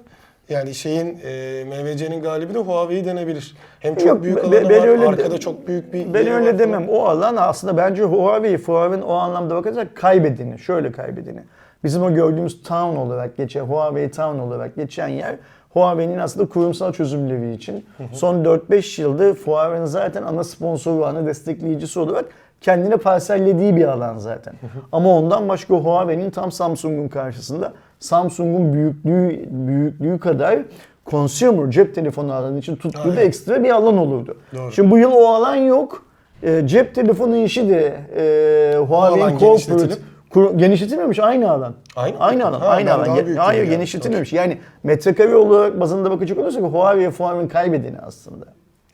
yani 0.49 0.73
şeyin 0.75 1.17
eee 1.17 1.63
MVC'nin 1.65 2.21
galibi 2.21 2.53
de 2.53 2.59
Huawei 2.59 3.05
denebilir. 3.05 3.55
Hem 3.79 3.95
çok 3.95 4.07
Yok, 4.07 4.23
büyük 4.23 4.37
alanı 4.37 4.69
ben 4.69 4.81
var, 4.81 4.87
öyle 4.87 5.01
de- 5.01 5.07
arkada 5.07 5.37
çok 5.39 5.67
büyük 5.67 5.93
bir 5.93 6.13
Ben 6.13 6.27
öyle 6.27 6.47
var 6.53 6.59
demem. 6.59 6.89
O 6.89 7.03
alan 7.05 7.35
aslında 7.39 7.77
bence 7.77 8.03
Huawei 8.03 8.57
fuarın 8.57 9.01
o 9.01 9.13
anlamda 9.13 9.55
bakarsak 9.55 9.95
kaybedeni. 9.95 10.59
Şöyle 10.59 10.91
kaybedeni. 10.91 11.43
Bizim 11.83 12.03
o 12.03 12.13
gördüğümüz 12.13 12.63
town 12.63 12.95
olarak 12.95 13.37
geçen, 13.37 13.61
Huawei 13.61 14.11
town 14.11 14.39
olarak 14.39 14.75
geçen 14.75 15.07
yer 15.07 15.35
Huawei'nin 15.73 16.17
aslında 16.17 16.49
kurumsal 16.49 16.93
çözümleri 16.93 17.53
için 17.53 17.85
son 18.13 18.43
4-5 18.43 19.01
yıldır 19.01 19.35
fuarın 19.35 19.85
zaten 19.85 20.23
ana 20.23 20.43
sponsoru, 20.43 21.05
ana 21.05 21.25
destekleyicisi 21.25 21.99
olarak 21.99 22.25
kendine 22.61 22.97
parsellediği 22.97 23.75
bir 23.75 23.85
alan 23.85 24.17
zaten. 24.17 24.53
Ama 24.91 25.17
ondan 25.17 25.49
başka 25.49 25.73
Huawei'nin 25.73 26.29
tam 26.29 26.51
Samsung'un 26.51 27.07
karşısında 27.07 27.73
Samsung'un 27.99 28.73
büyüklüğü 28.73 29.45
büyüklüğü 29.49 30.19
kadar 30.19 30.59
consumer 31.05 31.71
cep 31.71 31.95
telefonu 31.95 32.33
alanı 32.33 32.59
için 32.59 32.75
tuttuğu 32.75 33.15
da 33.15 33.21
ekstra 33.21 33.63
bir 33.63 33.69
alan 33.69 33.97
olurdu. 33.97 34.37
Doğru. 34.55 34.71
Şimdi 34.71 34.91
bu 34.91 34.97
yıl 34.97 35.11
o 35.11 35.27
alan 35.27 35.55
yok. 35.55 36.05
E, 36.43 36.67
cep 36.67 36.95
telefonu 36.95 37.37
işi 37.37 37.69
de 37.69 37.95
e, 38.15 38.77
Huawei'in 38.77 39.21
alan 39.21 39.37
corporate, 39.37 39.95
Kur- 40.33 40.57
genişletilmemiş 40.57 41.19
aynı 41.19 41.51
alan. 41.51 41.73
Aynı? 41.95 42.19
Aynı 42.19 42.47
alan. 42.47 42.59
Ha, 42.59 42.67
aynı 42.67 42.93
alan. 42.93 43.07
Ge- 43.07 43.35
Hayır 43.35 43.63
genişletilmemiş. 43.63 44.33
Yani 44.33 44.57
metrekare 44.83 45.35
olarak 45.35 45.79
bazında 45.79 46.11
bakacak 46.11 46.37
olursak 46.37 46.63
Huawei 46.63 47.11
Fuar'ın 47.11 47.47
kaybedeni 47.47 47.99
aslında. 47.99 48.45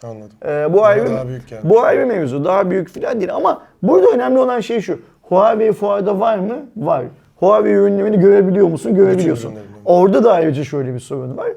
Anladım. 0.03 0.37
Ee, 0.45 0.73
bu 0.73 0.85
ayrı 0.85 1.09
yani. 1.09 1.29
bu 1.63 1.81
ayrı 1.81 2.05
mevzu. 2.07 2.45
Daha 2.45 2.71
büyük 2.71 2.89
falan 3.01 3.19
değil 3.19 3.33
ama 3.35 3.61
burada 3.83 4.07
önemli 4.11 4.39
olan 4.39 4.59
şey 4.59 4.81
şu. 4.81 4.99
Huawei 5.21 5.71
fuarda 5.73 6.19
var 6.19 6.37
mı? 6.37 6.55
Var. 6.77 7.03
Huawei 7.35 7.73
ürünlerini 7.73 8.19
görebiliyor 8.19 8.67
musun? 8.67 8.95
Görebiliyorsun. 8.95 9.53
Orada 9.85 10.23
da 10.23 10.33
ayrıca 10.33 10.63
şöyle 10.63 10.93
bir 10.93 10.99
sorun 10.99 11.37
var. 11.37 11.47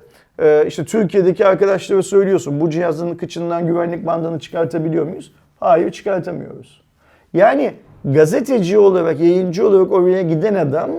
Ee, 0.43 0.65
işte 0.67 0.85
Türkiye'deki 0.85 1.47
arkadaşlara 1.47 2.03
söylüyorsun 2.03 2.61
bu 2.61 2.71
cihazın 2.71 3.15
kıçından 3.15 3.67
güvenlik 3.67 4.07
bandını 4.07 4.39
çıkartabiliyor 4.41 5.05
muyuz? 5.05 5.33
Hayır 5.61 5.93
çıkartamıyoruz. 5.93 6.83
Yani 7.33 7.75
gazeteci 8.05 8.79
olarak, 8.79 9.21
yayıncı 9.21 9.69
olarak 9.69 9.93
oraya 9.93 10.23
giden 10.23 10.55
adam 10.55 10.91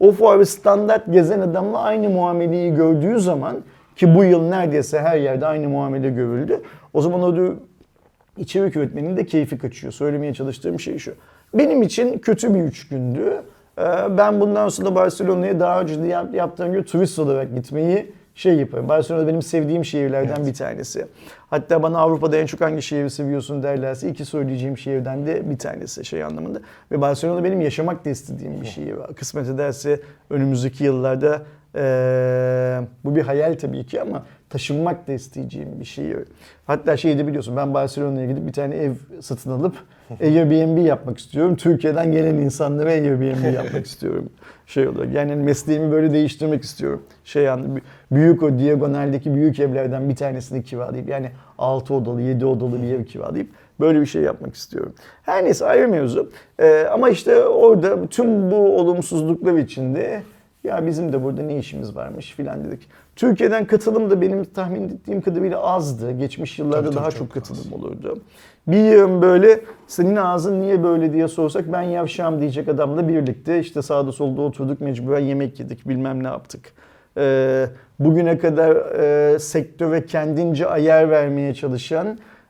o 0.00 0.12
fuarı 0.12 0.46
standart 0.46 1.12
gezen 1.12 1.40
adamla 1.40 1.82
aynı 1.82 2.08
muameleyi 2.08 2.74
gördüğü 2.74 3.20
zaman 3.20 3.56
ki 3.96 4.14
bu 4.14 4.24
yıl 4.24 4.48
neredeyse 4.48 5.00
her 5.00 5.16
yerde 5.16 5.46
aynı 5.46 5.68
muamele 5.68 6.10
görüldü. 6.10 6.60
O 6.92 7.00
zaman 7.00 7.22
o 7.22 7.36
da 7.36 7.52
içerik 8.36 8.76
üretmenin 8.76 9.16
de 9.16 9.26
keyfi 9.26 9.58
kaçıyor. 9.58 9.92
Söylemeye 9.92 10.34
çalıştığım 10.34 10.80
şey 10.80 10.98
şu. 10.98 11.14
Benim 11.54 11.82
için 11.82 12.18
kötü 12.18 12.54
bir 12.54 12.60
üç 12.60 12.88
gündü. 12.88 13.42
Ee, 13.78 13.82
Ben 14.18 14.40
bundan 14.40 14.68
sonra 14.68 14.94
Barcelona'ya 14.94 15.60
daha 15.60 15.80
önce 15.80 15.94
yaptığım 16.32 16.72
gibi 16.72 16.84
turist 16.84 17.18
olarak 17.18 17.54
gitmeyi 17.54 18.12
şey 18.38 18.54
yaparım. 18.54 18.88
Barcelona 18.88 19.26
benim 19.26 19.42
sevdiğim 19.42 19.84
şehirlerden 19.84 20.46
bir 20.46 20.54
tanesi. 20.54 21.06
Hatta 21.50 21.82
bana 21.82 21.98
Avrupa'da 21.98 22.36
en 22.36 22.46
çok 22.46 22.60
hangi 22.60 22.82
şehri 22.82 23.10
seviyorsun 23.10 23.62
derlerse 23.62 24.08
iki 24.08 24.24
söyleyeceğim 24.24 24.78
şehirden 24.78 25.26
de 25.26 25.50
bir 25.50 25.58
tanesi 25.58 26.04
şey 26.04 26.24
anlamında. 26.24 26.60
Ve 26.92 27.00
Barcelona 27.00 27.44
benim 27.44 27.60
yaşamak 27.60 28.04
da 28.04 28.10
istediğim 28.10 28.60
bir 28.60 28.66
şehir. 28.66 28.94
Kısmet 29.16 29.48
ederse 29.48 30.00
önümüzdeki 30.30 30.84
yıllarda 30.84 31.42
ee, 31.74 32.80
bu 33.04 33.16
bir 33.16 33.22
hayal 33.22 33.58
tabii 33.58 33.86
ki 33.86 34.02
ama 34.02 34.26
taşınmak 34.50 35.08
da 35.08 35.12
isteyeceğim 35.12 35.80
bir 35.80 35.84
şehir. 35.84 36.18
Hatta 36.66 36.96
şeyi 36.96 37.18
de 37.18 37.26
biliyorsun 37.26 37.56
ben 37.56 37.74
Barcelona'ya 37.74 38.26
gidip 38.26 38.46
bir 38.46 38.52
tane 38.52 38.76
ev 38.76 38.92
satın 39.20 39.50
alıp 39.50 39.76
Airbnb 40.20 40.86
yapmak 40.86 41.18
istiyorum. 41.18 41.56
Türkiye'den 41.56 42.12
gelen 42.12 42.34
insanlara 42.34 42.90
Airbnb 42.90 43.54
yapmak 43.54 43.86
istiyorum. 43.86 44.30
Şey 44.66 44.88
olarak 44.88 45.12
yani 45.14 45.36
mesleğimi 45.36 45.90
böyle 45.90 46.12
değiştirmek 46.12 46.62
istiyorum. 46.62 47.02
Şey 47.24 47.42
yani 47.42 47.64
büyük 48.12 48.42
o 48.42 48.58
diagonaldeki 48.58 49.34
büyük 49.34 49.60
evlerden 49.60 50.08
bir 50.08 50.16
tanesini 50.16 50.62
kiralayıp 50.62 51.08
yani 51.08 51.30
6 51.58 51.94
odalı 51.94 52.22
7 52.22 52.46
odalı 52.46 52.82
bir 52.82 52.94
ev 52.94 53.04
kiralayıp 53.04 53.50
böyle 53.80 54.00
bir 54.00 54.06
şey 54.06 54.22
yapmak 54.22 54.54
istiyorum. 54.54 54.94
Her 55.22 55.44
neyse 55.44 55.66
ayrı 55.66 55.88
mevzu. 55.88 56.30
Ee, 56.58 56.84
ama 56.92 57.10
işte 57.10 57.44
orada 57.44 58.06
tüm 58.06 58.50
bu 58.50 58.78
olumsuzluklar 58.78 59.54
içinde 59.54 60.22
ya 60.68 60.86
bizim 60.86 61.12
de 61.12 61.24
burada 61.24 61.42
ne 61.42 61.58
işimiz 61.58 61.96
varmış 61.96 62.32
filan 62.32 62.64
dedik. 62.64 62.88
Türkiye'den 63.16 63.64
katılım 63.64 64.10
da 64.10 64.20
benim 64.20 64.44
tahmin 64.44 64.88
ettiğim 64.88 65.20
kadarıyla 65.20 65.62
azdı. 65.62 66.12
Geçmiş 66.12 66.58
yıllarda 66.58 66.76
Tabii, 66.76 66.94
tabii, 66.94 66.96
daha 66.96 67.10
çok 67.10 67.18
çok 67.18 67.32
katılım 67.32 67.72
olurdu. 67.72 68.18
Bir 68.66 68.76
yığın 68.76 69.22
böyle 69.22 69.60
senin 69.86 70.16
ağzın 70.16 70.60
niye 70.60 70.82
böyle 70.82 71.12
diye 71.12 71.28
sorsak 71.28 71.72
ben 71.72 71.82
yavşağım 71.82 72.40
diyecek 72.40 72.68
adamla 72.68 73.08
birlikte 73.08 73.60
işte 73.60 73.82
sağda 73.82 74.12
solda 74.12 74.42
oturduk 74.42 74.80
mecburen 74.80 75.20
yemek 75.20 75.60
yedik 75.60 75.88
bilmem 75.88 76.22
ne 76.22 76.28
yaptık. 76.28 76.72
Ee, 77.18 77.66
bugüne 77.98 78.38
kadar 78.38 78.76
e, 78.76 79.38
sektöre 79.38 80.06
kendince 80.06 80.66
ayar 80.66 81.10
vermeye 81.10 81.54
çalışan 81.54 82.06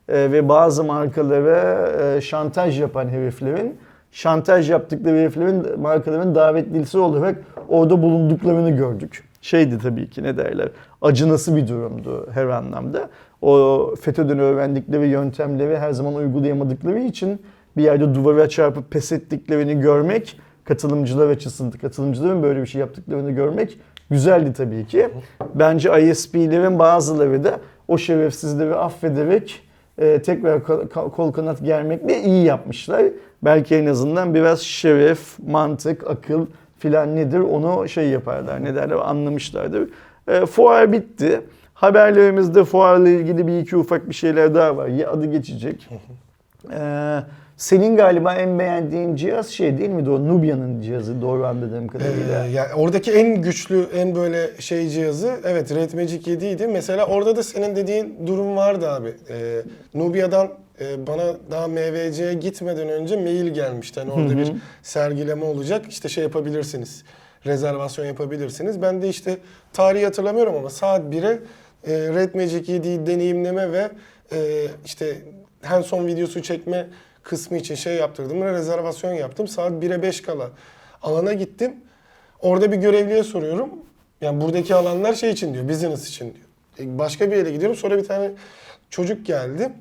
e, 0.09 0.33
ve 0.33 0.49
bazı 0.49 0.85
markalara 0.85 1.89
e, 2.17 2.21
şantaj 2.21 2.81
yapan 2.81 3.09
heriflerin 3.09 3.79
şantaj 4.11 4.71
yaptıkları 4.71 5.17
heriflerin 5.17 5.81
markaların 5.81 6.35
davetlisi 6.35 6.99
olarak 6.99 7.37
orada 7.69 8.03
bulunduklarını 8.03 8.71
gördük. 8.71 9.25
Şeydi 9.43 9.79
tabii 9.79 10.11
ki 10.11 10.23
ne 10.23 10.37
derler 10.37 10.69
acınası 11.03 11.57
bir 11.57 11.69
durumdu 11.69 12.29
her 12.35 12.47
anlamda. 12.47 13.09
O 13.43 13.95
FETÖ'den 14.01 14.39
öğrendikleri 14.39 15.09
yöntemleri 15.09 15.79
her 15.79 15.93
zaman 15.93 16.15
uygulayamadıkları 16.15 16.99
için 16.99 17.43
bir 17.77 17.83
yerde 17.83 18.15
duvara 18.15 18.49
çarpıp 18.49 18.91
pes 18.91 19.13
ettiklerini 19.13 19.81
görmek 19.81 20.41
katılımcılar 20.65 21.29
açısından 21.29 21.71
katılımcıların 21.79 22.43
böyle 22.43 22.61
bir 22.63 22.67
şey 22.67 22.81
yaptıklarını 22.81 23.31
görmek 23.31 23.79
güzeldi 24.11 24.53
tabii 24.53 24.87
ki. 24.87 25.09
Bence 25.55 26.11
ISP'lerin 26.11 26.79
bazıları 26.79 27.45
da 27.45 27.61
o 27.89 27.99
şerefsizleri 27.99 28.75
affederek 28.75 29.61
e, 29.99 30.23
tekrar 30.23 30.63
kol- 30.91 31.33
kanat 31.33 31.65
germekle 31.65 32.23
iyi 32.23 32.45
yapmışlar. 32.45 33.03
Belki 33.43 33.75
en 33.77 33.87
azından 33.87 34.35
biraz 34.35 34.61
şeref, 34.61 35.39
mantık, 35.47 36.11
akıl 36.11 36.47
filan 36.79 37.17
nedir 37.17 37.41
onu 37.41 37.89
şey 37.89 38.09
yaparlar, 38.09 38.65
ne 38.65 38.75
derler 38.75 38.97
anlamışlardır. 38.97 39.89
E, 40.29 40.47
fuar 40.47 40.93
bitti. 40.93 41.41
Haberlerimizde 41.75 42.65
fuarla 42.65 43.09
ilgili 43.09 43.47
bir 43.47 43.59
iki 43.59 43.77
ufak 43.77 44.09
bir 44.09 44.15
şeyler 44.15 44.55
daha 44.55 44.77
var. 44.77 44.89
Ya 44.89 45.11
adı 45.11 45.27
geçecek. 45.27 45.89
E, 46.73 46.81
senin 47.59 47.97
galiba 47.97 48.35
en 48.35 48.59
beğendiğin 48.59 49.17
cihaz 49.17 49.49
şey 49.49 49.79
değil 49.79 49.91
mi? 49.91 50.11
O 50.11 50.29
Nubia'nın 50.29 50.81
cihazı 50.81 51.23
doğru 51.23 51.47
anladığım 51.47 51.89
kadarıyla. 51.89 52.47
Ee, 52.47 52.51
yani 52.51 52.75
oradaki 52.75 53.13
en 53.13 53.43
güçlü, 53.43 53.87
en 53.95 54.15
böyle 54.15 54.51
şey 54.59 54.89
cihazı 54.89 55.35
evet 55.45 55.75
Red 55.75 55.93
Magic 55.93 56.31
7 56.31 56.47
idi. 56.47 56.67
Mesela 56.67 57.07
orada 57.07 57.37
da 57.37 57.43
senin 57.43 57.77
dediğin 57.77 58.27
durum 58.27 58.57
vardı 58.57 58.91
abi. 58.91 59.15
Ee, 59.31 59.63
Nubia'dan 59.95 60.49
e, 60.81 61.07
bana 61.07 61.37
daha 61.51 61.69
MVC'ye 61.69 62.35
gitmeden 62.35 62.89
önce 62.89 63.17
mail 63.17 63.47
gelmişti. 63.47 64.01
Hani 64.01 64.13
orada 64.13 64.37
bir 64.39 64.53
sergileme 64.83 65.45
olacak. 65.45 65.85
İşte 65.89 66.09
şey 66.09 66.25
yapabilirsiniz. 66.25 67.05
Rezervasyon 67.47 68.07
yapabilirsiniz. 68.07 68.83
Ben 68.83 69.03
de 69.03 69.09
işte 69.09 69.39
tarihi 69.73 70.05
hatırlamıyorum 70.05 70.55
ama 70.57 70.71
saat 70.71 71.03
1'e 71.15 71.39
e, 71.87 71.93
Red 72.15 72.35
Magic 72.35 72.73
7'yi 72.73 73.07
deneyimleme 73.07 73.73
ve 73.73 73.91
e, 74.33 74.67
işte 74.85 75.17
hands-on 75.63 76.07
videosu 76.07 76.43
çekme 76.43 76.87
kısmı 77.23 77.57
için 77.57 77.75
şey 77.75 77.95
yaptırdım. 77.95 78.43
Rezervasyon 78.45 79.13
yaptım. 79.13 79.49
Saat 79.49 79.73
1'e 79.73 80.03
5 80.03 80.21
kala 80.21 80.51
alana 81.03 81.33
gittim. 81.33 81.77
Orada 82.41 82.73
bir 82.73 82.77
görevliye 82.77 83.23
soruyorum. 83.23 83.71
Yani 84.21 84.41
buradaki 84.41 84.75
alanlar 84.75 85.15
şey 85.15 85.31
için 85.31 85.55
diyor, 85.55 85.69
business 85.69 86.09
için 86.09 86.35
diyor. 86.35 86.47
E, 86.95 86.99
Başka 86.99 87.31
bir 87.31 87.37
yere 87.37 87.51
gidiyorum. 87.51 87.77
Sonra 87.77 87.99
bir 87.99 88.05
tane 88.05 88.31
çocuk 88.91 89.27
geldi. 89.27 89.73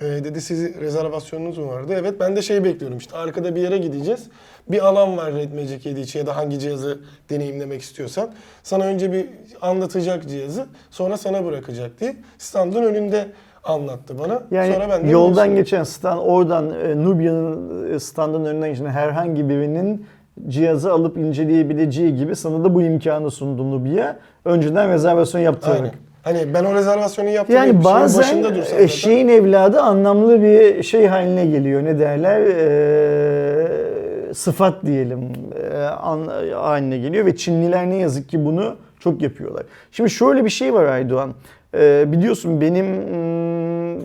E, 0.00 0.04
dedi 0.04 0.40
sizi 0.40 0.80
rezervasyonunuz 0.80 1.58
mu 1.58 1.68
vardı? 1.68 1.94
Evet 1.96 2.20
ben 2.20 2.36
de 2.36 2.42
şey 2.42 2.64
bekliyorum 2.64 2.98
işte 2.98 3.16
arkada 3.16 3.54
bir 3.54 3.60
yere 3.60 3.78
gideceğiz. 3.78 4.26
Bir 4.68 4.86
alan 4.86 5.16
var 5.16 5.34
Red 5.34 5.52
Magic 5.52 5.88
7 5.88 6.00
için 6.00 6.18
ya 6.18 6.26
da 6.26 6.36
hangi 6.36 6.58
cihazı 6.58 6.98
deneyimlemek 7.30 7.82
istiyorsan. 7.82 8.30
Sana 8.62 8.84
önce 8.84 9.12
bir 9.12 9.26
anlatacak 9.60 10.28
cihazı 10.28 10.66
sonra 10.90 11.16
sana 11.16 11.44
bırakacak 11.44 12.00
diye 12.00 12.16
standın 12.38 12.82
önünde 12.82 13.26
anlattı 13.64 14.18
bana. 14.18 14.42
Yani 14.50 14.72
sonra 14.74 14.88
ben 14.90 15.06
de 15.06 15.10
yoldan 15.10 15.56
geçen 15.56 15.84
stand 15.84 16.20
oradan 16.22 16.70
e, 16.70 17.04
Nubia'nın 17.04 17.94
e, 17.94 17.98
standının 17.98 18.44
önünden 18.44 18.68
geçen 18.68 18.86
herhangi 18.86 19.48
birinin 19.48 20.06
cihazı 20.48 20.92
alıp 20.92 21.16
inceleyebileceği 21.18 22.16
gibi 22.16 22.36
sana 22.36 22.64
da 22.64 22.74
bu 22.74 22.82
imkanı 22.82 23.30
sundu 23.30 23.70
Nubia. 23.70 24.16
Önceden 24.44 24.90
rezervasyon 24.90 25.40
yaptırarak. 25.40 25.80
Aynen. 25.80 26.11
Hani 26.22 26.54
ben 26.54 26.64
o 26.64 26.74
rezervasyonu 26.74 27.28
yaptım. 27.28 27.56
Yani 27.56 27.84
bazen 27.84 28.44
dursam 28.44 28.64
zaten- 28.64 28.84
eşeğin 28.84 29.28
evladı 29.28 29.80
anlamlı 29.80 30.42
bir 30.42 30.82
şey 30.82 31.06
haline 31.06 31.46
geliyor. 31.46 31.84
Ne 31.84 31.98
derler? 31.98 32.40
Ee, 32.40 34.34
sıfat 34.34 34.86
diyelim 34.86 35.32
ee, 35.72 35.76
an, 35.78 36.26
haline 36.54 36.98
geliyor 36.98 37.26
ve 37.26 37.36
Çinliler 37.36 37.90
ne 37.90 37.96
yazık 37.96 38.28
ki 38.28 38.44
bunu 38.44 38.76
çok 39.00 39.22
yapıyorlar. 39.22 39.64
Şimdi 39.92 40.10
şöyle 40.10 40.44
bir 40.44 40.50
şey 40.50 40.74
var 40.74 40.84
Aydoğan. 40.84 41.34
Ee, 41.74 42.04
biliyorsun 42.08 42.60
benim 42.60 42.86
hmm, 42.86 44.02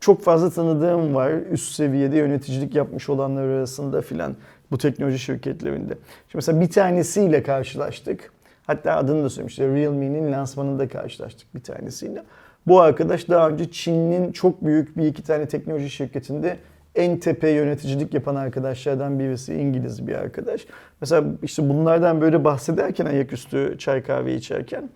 çok 0.00 0.22
fazla 0.22 0.50
tanıdığım 0.50 1.14
var 1.14 1.32
üst 1.50 1.74
seviyede 1.74 2.16
yöneticilik 2.16 2.74
yapmış 2.74 3.08
olanlar 3.08 3.42
arasında 3.42 4.02
filan 4.02 4.36
bu 4.70 4.78
teknoloji 4.78 5.18
şirketlerinde. 5.18 5.92
Şimdi 5.92 6.34
mesela 6.34 6.60
bir 6.60 6.70
tanesiyle 6.70 7.42
karşılaştık. 7.42 8.32
Hatta 8.66 8.96
adını 8.96 9.24
da 9.24 9.30
söylemişler. 9.30 9.74
Realme'nin 9.74 10.32
lansmanında 10.32 10.88
karşılaştık 10.88 11.54
bir 11.54 11.60
tanesiyle. 11.60 12.22
Bu 12.66 12.80
arkadaş 12.80 13.28
daha 13.28 13.48
önce 13.48 13.70
Çin'in 13.70 14.32
çok 14.32 14.64
büyük 14.64 14.96
bir 14.98 15.06
iki 15.06 15.22
tane 15.22 15.48
teknoloji 15.48 15.90
şirketinde 15.90 16.56
en 16.94 17.18
tepe 17.18 17.50
yöneticilik 17.50 18.14
yapan 18.14 18.34
arkadaşlardan 18.34 19.18
birisi 19.18 19.54
İngiliz 19.54 20.06
bir 20.06 20.14
arkadaş. 20.14 20.66
Mesela 21.00 21.24
işte 21.42 21.68
bunlardan 21.68 22.20
böyle 22.20 22.44
bahsederken 22.44 23.06
ayaküstü 23.06 23.76
çay 23.78 24.02
kahve 24.02 24.34
içerken 24.34 24.90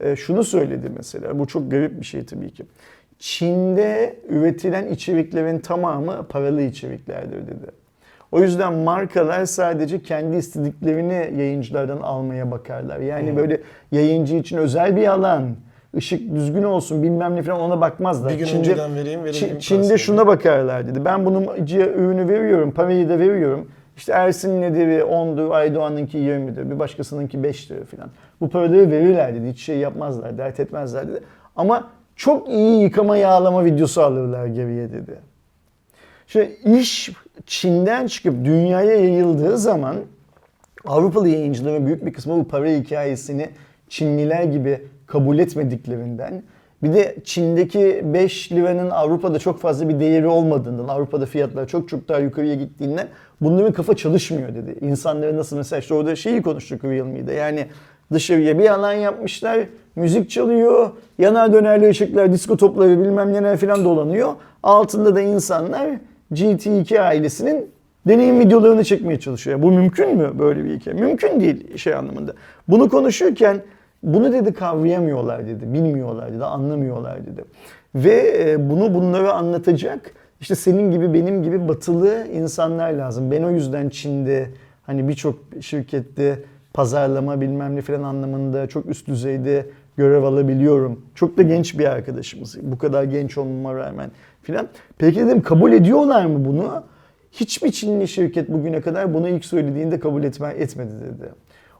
e, 0.00 0.16
şunu 0.16 0.44
söyledi 0.44 0.90
mesela. 0.96 1.38
Bu 1.38 1.46
çok 1.46 1.70
garip 1.70 2.00
bir 2.00 2.06
şey 2.06 2.26
tabii 2.26 2.50
ki. 2.50 2.66
Çin'de 3.18 4.16
üretilen 4.28 4.88
içeriklerin 4.88 5.58
tamamı 5.58 6.26
paralı 6.28 6.62
içeriklerdir 6.62 7.46
dedi. 7.46 7.85
O 8.36 8.42
yüzden 8.42 8.72
markalar 8.72 9.44
sadece 9.44 10.02
kendi 10.02 10.36
istediklerini 10.36 11.40
yayıncılardan 11.40 11.98
almaya 11.98 12.50
bakarlar. 12.50 12.98
Yani 12.98 13.36
böyle 13.36 13.60
yayıncı 13.92 14.36
için 14.36 14.56
özel 14.56 14.96
bir 14.96 15.06
alan, 15.06 15.42
ışık 15.96 16.34
düzgün 16.34 16.62
olsun 16.62 17.02
bilmem 17.02 17.36
ne 17.36 17.42
falan 17.42 17.60
ona 17.60 17.80
bakmazlar. 17.80 18.32
Bir 18.32 18.38
gün 18.38 18.44
Çin'de, 18.44 18.58
önceden 18.58 18.94
vereyim, 18.94 19.20
Çin- 19.20 19.40
parasını 19.40 19.58
Çin'de 19.58 19.98
şuna 19.98 20.26
bakarlar 20.26 20.88
dedi. 20.88 21.04
Ben 21.04 21.24
bunun 21.24 21.44
ürünü 21.76 22.28
veriyorum, 22.28 22.70
parayı 22.70 23.08
da 23.08 23.18
veriyorum. 23.18 23.68
İşte 23.96 24.12
Ersin'in 24.12 24.62
ödevi 24.62 24.98
10'dur, 25.00 25.52
Aydoğan'ınki 25.54 26.18
20'dir, 26.18 26.70
bir 26.70 26.78
başkasınınki 26.78 27.38
5'tir 27.38 27.84
falan. 27.84 28.08
Bu 28.40 28.48
paraları 28.48 28.90
verirler 28.90 29.34
dedi, 29.34 29.48
hiç 29.48 29.60
şey 29.60 29.78
yapmazlar, 29.78 30.38
dert 30.38 30.60
etmezler 30.60 31.08
dedi. 31.08 31.20
Ama 31.56 31.88
çok 32.16 32.48
iyi 32.48 32.82
yıkama 32.82 33.16
yağlama 33.16 33.64
videosu 33.64 34.02
alırlar 34.02 34.46
geriye 34.46 34.92
dedi. 34.92 35.16
Şimdi 36.26 36.56
iş 36.64 37.10
Çin'den 37.46 38.06
çıkıp 38.06 38.44
dünyaya 38.44 38.96
yayıldığı 38.96 39.58
zaman 39.58 39.96
Avrupalı 40.86 41.28
yayıncıların 41.28 41.86
büyük 41.86 42.06
bir 42.06 42.12
kısmı 42.12 42.38
bu 42.38 42.48
para 42.48 42.68
hikayesini 42.68 43.48
Çinliler 43.88 44.42
gibi 44.42 44.82
kabul 45.06 45.38
etmediklerinden 45.38 46.42
bir 46.82 46.94
de 46.94 47.16
Çin'deki 47.24 48.02
5 48.04 48.52
liranın 48.52 48.90
Avrupa'da 48.90 49.38
çok 49.38 49.60
fazla 49.60 49.88
bir 49.88 50.00
değeri 50.00 50.26
olmadığından, 50.26 50.88
Avrupa'da 50.88 51.26
fiyatlar 51.26 51.68
çok 51.68 51.88
çok 51.88 52.08
daha 52.08 52.18
yukarıya 52.18 52.54
gittiğinden 52.54 53.08
bunların 53.40 53.72
kafa 53.72 53.96
çalışmıyor 53.96 54.54
dedi. 54.54 54.76
İnsanları 54.80 55.36
nasıl 55.36 55.56
mesela 55.56 55.80
işte 55.80 55.94
orada 55.94 56.16
şeyi 56.16 56.42
konuştuk 56.42 56.84
Realme'de 56.84 57.32
yani 57.32 57.66
dışarıya 58.12 58.58
bir 58.58 58.74
alan 58.74 58.92
yapmışlar, 58.92 59.60
müzik 59.96 60.30
çalıyor, 60.30 60.90
yanar 61.18 61.52
dönerli 61.52 61.88
ışıklar, 61.88 62.32
disko 62.32 62.56
topları 62.56 63.00
bilmem 63.00 63.32
neler 63.32 63.56
falan 63.56 63.84
dolanıyor. 63.84 64.34
Altında 64.62 65.14
da 65.14 65.20
insanlar 65.20 65.90
GT2 66.32 67.00
ailesinin 67.00 67.70
deneyim 68.08 68.40
videolarını 68.40 68.84
çekmeye 68.84 69.20
çalışıyor. 69.20 69.62
Bu 69.62 69.70
mümkün 69.70 70.16
mü 70.16 70.32
böyle 70.38 70.64
bir 70.64 70.80
hikaye? 70.80 70.96
Mümkün 70.96 71.40
değil 71.40 71.76
şey 71.76 71.94
anlamında. 71.94 72.34
Bunu 72.68 72.88
konuşurken 72.88 73.62
bunu 74.02 74.32
dedi 74.32 74.52
kavrayamıyorlar 74.52 75.46
dedi, 75.46 75.74
bilmiyorlar 75.74 76.32
dedi, 76.32 76.44
anlamıyorlar 76.44 77.26
dedi. 77.26 77.44
Ve 77.94 78.44
e, 78.50 78.70
bunu 78.70 78.94
bunlara 78.94 79.32
anlatacak 79.32 80.10
işte 80.40 80.54
senin 80.54 80.90
gibi 80.90 81.14
benim 81.14 81.42
gibi 81.42 81.68
batılı 81.68 82.26
insanlar 82.32 82.92
lazım. 82.92 83.30
Ben 83.30 83.42
o 83.42 83.50
yüzden 83.50 83.88
Çin'de 83.88 84.48
hani 84.86 85.08
birçok 85.08 85.38
şirkette 85.60 86.38
pazarlama 86.74 87.40
bilmem 87.40 87.76
ne 87.76 87.80
falan 87.80 88.02
anlamında 88.02 88.66
çok 88.66 88.86
üst 88.86 89.08
düzeyde 89.08 89.66
görev 89.96 90.22
alabiliyorum. 90.22 91.00
Çok 91.14 91.36
da 91.36 91.42
genç 91.42 91.78
bir 91.78 91.84
arkadaşımız. 91.84 92.56
Bu 92.62 92.78
kadar 92.78 93.04
genç 93.04 93.38
olmama 93.38 93.74
rağmen 93.74 94.10
filan. 94.46 94.68
Peki 94.98 95.20
dedim 95.20 95.42
kabul 95.42 95.72
ediyorlar 95.72 96.26
mı 96.26 96.44
bunu? 96.44 96.82
Hiçbir 97.32 97.72
Çinli 97.72 98.08
şirket 98.08 98.48
bugüne 98.48 98.80
kadar 98.80 99.14
bunu 99.14 99.28
ilk 99.28 99.44
söylediğinde 99.44 100.00
kabul 100.00 100.24
etme, 100.24 100.54
etmedi 100.58 100.92
dedi. 101.00 101.30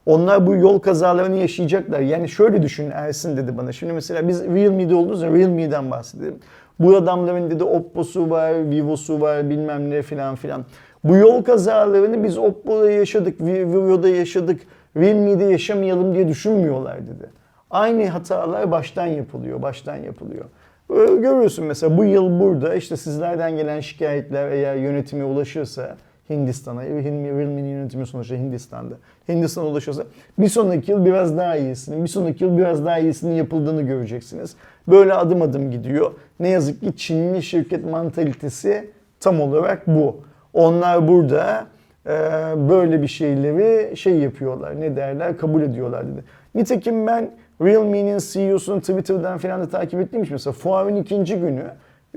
Onlar 0.06 0.46
bu 0.46 0.54
yol 0.54 0.78
kazalarını 0.78 1.37
yaşayacaklar. 1.37 2.00
Yani 2.00 2.28
şöyle 2.28 2.62
düşün 2.62 2.90
Ersin 2.90 3.37
dedi 3.37 3.56
bana. 3.56 3.73
Şimdi 3.73 3.92
mesela 3.92 4.28
biz 4.28 4.42
Realme'de 4.44 4.94
olduğumuz 4.94 5.20
zaman 5.20 5.35
Realme'den 5.35 5.90
bahsedelim. 5.90 6.38
Bu 6.80 6.96
adamların 6.96 7.50
dedi 7.50 7.64
Oppo'su 7.64 8.30
var, 8.30 8.70
Vivo'su 8.70 9.20
var 9.20 9.50
bilmem 9.50 9.90
ne 9.90 10.02
filan 10.02 10.37
filan. 10.37 10.64
Bu 11.04 11.16
yol 11.16 11.42
kazalarını 11.42 12.25
biz 12.25 12.38
Oppo'da 12.38 12.90
yaşadık, 12.90 13.40
Vivo'da 13.40 14.08
yaşadık, 14.08 14.61
Realme'de 14.96 15.44
yaşamayalım 15.44 16.14
diye 16.14 16.28
düşünmüyorlar 16.28 17.06
dedi. 17.06 17.30
Aynı 17.70 18.08
hatalar 18.08 18.70
baştan 18.70 19.06
yapılıyor, 19.06 19.62
baştan 19.62 19.96
yapılıyor. 19.96 20.44
Görüyorsun 20.88 21.64
mesela 21.64 21.96
bu 21.98 22.04
yıl 22.04 22.40
burada 22.40 22.74
işte 22.74 22.96
sizlerden 22.96 23.56
gelen 23.56 23.80
şikayetler 23.80 24.50
eğer 24.50 24.76
yönetime 24.76 25.24
ulaşırsa 25.24 25.96
Hindistan'a, 26.30 26.84
Realme'nin 26.84 27.68
yönetimi 27.68 28.06
sonuçta 28.06 28.34
Hindistan'da. 28.34 28.94
Hindistan'a 29.28 29.66
ulaşırsa 29.66 30.04
bir 30.38 30.48
sonraki 30.48 30.90
yıl 30.90 31.04
biraz 31.04 31.36
daha 31.36 31.56
iyisinin, 31.56 32.04
bir 32.04 32.08
sonraki 32.08 32.44
yıl 32.44 32.58
biraz 32.58 32.84
daha 32.84 32.98
iyisinin 32.98 33.34
yapıldığını 33.34 33.82
göreceksiniz. 33.82 34.56
Böyle 34.88 35.14
adım 35.14 35.42
adım 35.42 35.70
gidiyor. 35.70 36.12
Ne 36.40 36.48
yazık 36.48 36.80
ki 36.80 36.96
Çinli 36.96 37.42
şirket 37.42 37.84
mantalitesi 37.84 38.90
tam 39.20 39.40
olarak 39.40 39.86
bu. 39.86 40.16
Onlar 40.52 41.08
burada 41.08 41.66
e, 42.06 42.10
böyle 42.68 43.02
bir 43.02 43.08
şeyleri 43.08 43.96
şey 43.96 44.18
yapıyorlar, 44.18 44.80
ne 44.80 44.96
derler, 44.96 45.36
kabul 45.36 45.62
ediyorlar 45.62 46.06
dedi. 46.06 46.24
Nitekim 46.54 47.06
ben 47.06 47.30
Realme'nin 47.62 48.19
CEO'sunu 48.19 48.80
Twitter'dan 48.80 49.38
falan 49.38 49.60
da 49.60 49.69
takip 49.69 50.00
ettiğim 50.00 50.26
mesela 50.30 50.52
fuarın 50.52 50.97
ikinci 50.97 51.36
günü 51.36 51.64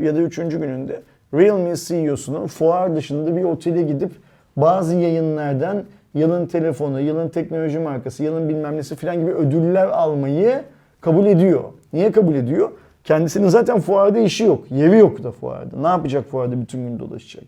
ya 0.02 0.15
da 0.15 0.21
üçüncü 0.21 0.60
gününde 0.60 1.02
Realme 1.34 1.75
CEO'sunun 1.75 2.47
fuar 2.47 2.95
dışında 2.95 3.38
bir 3.38 3.43
otele 3.43 3.82
gidip 3.82 4.12
bazı 4.58 4.95
yayınlardan 4.95 5.84
yılın 6.13 6.45
telefonu, 6.45 7.02
yılın 7.02 7.30
teknoloji 7.30 7.80
markası, 7.80 8.23
yılın 8.23 8.49
bilmem 8.49 8.78
nesi 8.78 8.95
falan 8.95 9.19
gibi 9.19 9.32
ödüller 9.32 9.88
almayı 9.88 10.62
kabul 11.02 11.25
ediyor. 11.25 11.63
Niye 11.93 12.12
kabul 12.12 12.36
ediyor? 12.36 12.69
Kendisinin 13.04 13.47
zaten 13.47 13.80
fuarda 13.80 14.19
işi 14.19 14.43
yok. 14.43 14.63
Yeri 14.71 14.97
yok 14.97 15.23
da 15.23 15.32
fuarda. 15.32 15.82
Ne 15.82 15.88
yapacak 15.88 16.25
fuarda 16.25 16.62
bütün 16.62 16.88
gün 16.88 16.99
dolaşacak? 16.99 17.43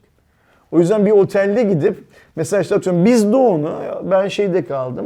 O 0.72 0.80
yüzden 0.80 1.06
bir 1.06 1.12
otelde 1.12 1.64
gidip 1.64 2.04
mesela 2.36 2.62
işte 2.62 2.76
atıyorum 2.76 3.06
biz 3.06 3.32
de 3.32 3.36
onu 3.36 3.72
ben 4.12 4.28
şeyde 4.28 4.66
kaldım. 4.66 5.06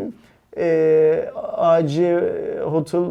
E, 0.58 1.30
AC 1.58 1.98
Hotel 2.64 3.02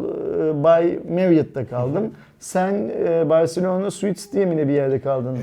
by 0.63 1.13
Marriott'ta 1.13 1.67
kaldım. 1.67 2.11
Sen 2.39 2.91
e, 3.07 3.29
Barcelona 3.29 3.91
Suites 3.91 4.33
diye 4.33 4.45
mi 4.45 4.57
ne 4.57 4.67
bir 4.67 4.73
yerde 4.73 4.99
kaldın? 4.99 5.35
Ee, 5.35 5.39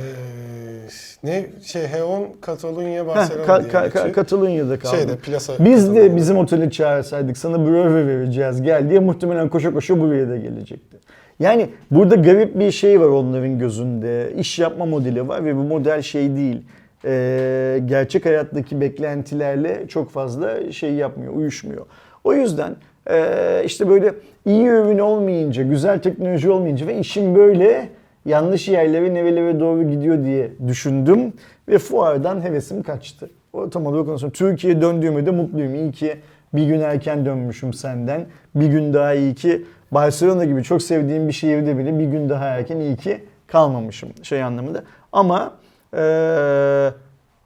ne 1.25 1.47
şey 1.65 1.87
Heon 1.87 2.27
Katalunya 2.41 3.03
Heh, 3.03 3.07
Barcelona 3.09 3.47
Ka- 3.47 3.61
diye 3.62 3.73
Ka- 3.73 4.12
Katalonya'da 4.12 4.79
kaldım. 4.79 4.99
Şeyde 4.99 5.17
plasa. 5.17 5.53
Biz 5.65 5.95
de 5.95 6.17
bizim 6.17 6.37
otele 6.38 6.71
çağırsaydık 6.71 7.37
sana 7.38 7.67
bröve 7.67 8.07
vereceğiz 8.07 8.62
gel 8.62 8.91
diye 8.91 9.01
muhtemelen 9.01 9.49
koşa 9.49 9.73
koşa 9.73 10.01
buraya 10.01 10.29
da 10.29 10.37
gelecekti. 10.37 10.97
Yani 11.41 11.69
burada 11.91 12.15
garip 12.15 12.59
bir 12.59 12.71
şey 12.71 13.01
var 13.01 13.07
onların 13.07 13.59
gözünde. 13.59 14.33
İş 14.37 14.59
yapma 14.59 14.87
modeli 14.87 15.29
var 15.29 15.45
ve 15.45 15.57
bu 15.57 15.62
model 15.62 16.03
şey 16.03 16.37
değil. 16.37 16.62
Ee, 17.05 17.83
gerçek 17.87 18.27
hayattaki 18.27 18.81
beklentilerle 18.81 19.88
çok 19.88 20.11
fazla 20.11 20.73
şey 20.73 20.95
yapmıyor, 20.95 21.35
uyuşmuyor. 21.35 21.87
O 22.25 22.35
yüzden 22.35 22.77
ee, 23.11 23.62
işte 23.65 23.88
böyle 23.88 24.15
iyi 24.47 24.67
ürün 24.67 24.99
olmayınca, 24.99 25.62
güzel 25.62 25.99
teknoloji 25.99 26.51
olmayınca 26.51 26.87
ve 26.87 26.99
işin 26.99 27.35
böyle 27.35 27.88
yanlış 28.25 28.69
yerlere 28.69 29.15
nerelere 29.15 29.61
doğru 29.61 29.91
gidiyor 29.91 30.25
diye 30.25 30.51
düşündüm 30.69 31.33
ve 31.69 31.79
fuardan 31.79 32.41
hevesim 32.41 32.83
kaçtı. 32.83 33.31
O 33.53 33.71
tam 33.71 33.87
olarak 33.87 34.09
onu 34.09 34.19
söylüyorum. 34.19 34.51
Türkiye'ye 34.51 34.83
döndüğümde 34.83 35.27
de 35.27 35.31
mutluyum. 35.31 35.75
İyi 35.75 35.93
ki 35.93 36.17
bir 36.55 36.67
gün 36.67 36.81
erken 36.81 37.27
dönmüşüm 37.27 37.73
senden. 37.73 38.27
Bir 38.55 38.67
gün 38.67 38.95
daha 38.95 39.15
iyi 39.15 39.35
ki 39.35 39.65
Barcelona 39.91 40.45
gibi 40.45 40.62
çok 40.62 40.83
sevdiğim 40.83 41.29
bir 41.29 41.33
şehirde 41.33 41.79
bile 41.79 41.99
bir 41.99 42.05
gün 42.05 42.29
daha 42.29 42.45
erken 42.45 42.77
iyi 42.77 42.97
ki 42.97 43.21
kalmamışım 43.47 44.09
şey 44.23 44.43
anlamında. 44.43 44.83
Ama 45.12 45.55
eee, 45.96 46.92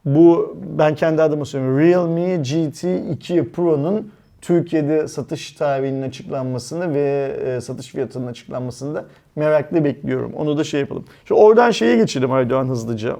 bu 0.05 0.57
ben 0.79 0.95
kendi 0.95 1.21
adıma 1.21 1.45
söylüyorum. 1.45 1.79
Realme 1.79 2.35
GT2 2.35 3.51
Pro'nun 3.51 4.11
Türkiye'de 4.41 5.07
satış 5.07 5.51
tarihinin 5.51 6.01
açıklanmasını 6.01 6.93
ve 6.93 7.37
e, 7.45 7.61
satış 7.61 7.87
fiyatının 7.87 8.27
açıklanmasını 8.27 8.95
da 8.95 9.05
merakla 9.35 9.83
bekliyorum. 9.83 10.33
Onu 10.33 10.57
da 10.57 10.63
şey 10.63 10.79
yapalım. 10.79 11.05
Şu 11.25 11.35
oradan 11.35 11.71
şeye 11.71 11.95
geçelim 11.97 12.31
Aydoğan 12.31 12.67
hızlıca. 12.67 13.17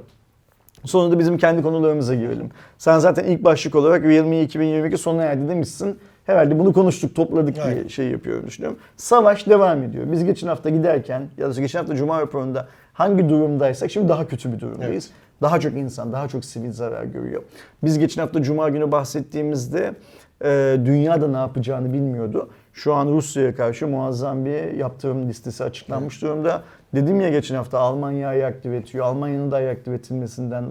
Sonra 0.86 1.12
da 1.12 1.20
bizim 1.20 1.38
kendi 1.38 1.62
konularımıza 1.62 2.16
girelim. 2.16 2.50
Sen 2.78 3.00
zaten 3.00 3.24
ilk 3.24 3.44
başlık 3.44 3.76
olarak 3.76 4.04
Realme 4.04 4.42
2022 4.42 4.98
sona 4.98 5.24
erdi 5.24 5.50
demişsin. 5.50 6.00
Herhalde 6.26 6.60
bunu 6.60 6.74
konuştuk, 6.74 7.16
topladık 7.16 7.56
diye 7.56 7.66
Aynen. 7.66 7.88
şey 7.88 8.08
yapıyorum 8.08 8.48
düşünüyorum. 8.48 8.80
Savaş 8.98 9.48
devam 9.48 9.84
ediyor. 9.84 10.06
Biz 10.12 10.26
geçen 10.26 10.48
hafta 10.48 10.70
giderken 10.70 11.28
ya 11.38 11.56
da 11.56 11.62
geçen 11.62 11.80
hafta 11.80 11.96
Cuma 11.96 12.22
raporunda 12.22 12.68
hangi 12.98 13.30
durumdaysak 13.30 13.92
şimdi 13.92 14.10
daha 14.10 14.28
kötü 14.28 14.54
bir 14.54 14.60
durumdayız. 14.60 15.10
Evet. 15.12 15.42
Daha 15.42 15.60
çok 15.60 15.74
insan, 15.74 16.14
daha 16.14 16.28
çok 16.28 16.46
sivil 16.46 16.72
zarar 16.72 17.04
görüyor. 17.04 17.44
Biz 17.84 18.00
geçen 18.00 18.22
hafta 18.22 18.44
Cuma 18.44 18.70
günü 18.70 18.92
bahsettiğimizde 18.92 19.96
e, 20.44 20.78
dünyada 20.86 21.28
ne 21.28 21.38
yapacağını 21.38 21.94
bilmiyordu. 21.94 22.50
Şu 22.74 22.94
an 22.94 23.08
Rusya'ya 23.08 23.56
karşı 23.56 23.88
muazzam 23.88 24.46
bir 24.46 24.74
yaptırım 24.74 25.30
listesi 25.30 25.64
açıklanmış 25.64 26.22
durumda. 26.22 26.64
Dedim 26.96 27.22
ya 27.22 27.30
geçen 27.30 27.56
hafta 27.56 27.80
Almanya 27.80 28.28
ayaktif 28.28 28.58
aktive 28.58 28.78
ediyor. 28.78 29.06
Almanya'nın 29.06 29.52
da 29.52 29.56
ayaktif 29.56 29.94
edilmesinden 29.94 30.64
e, 30.64 30.68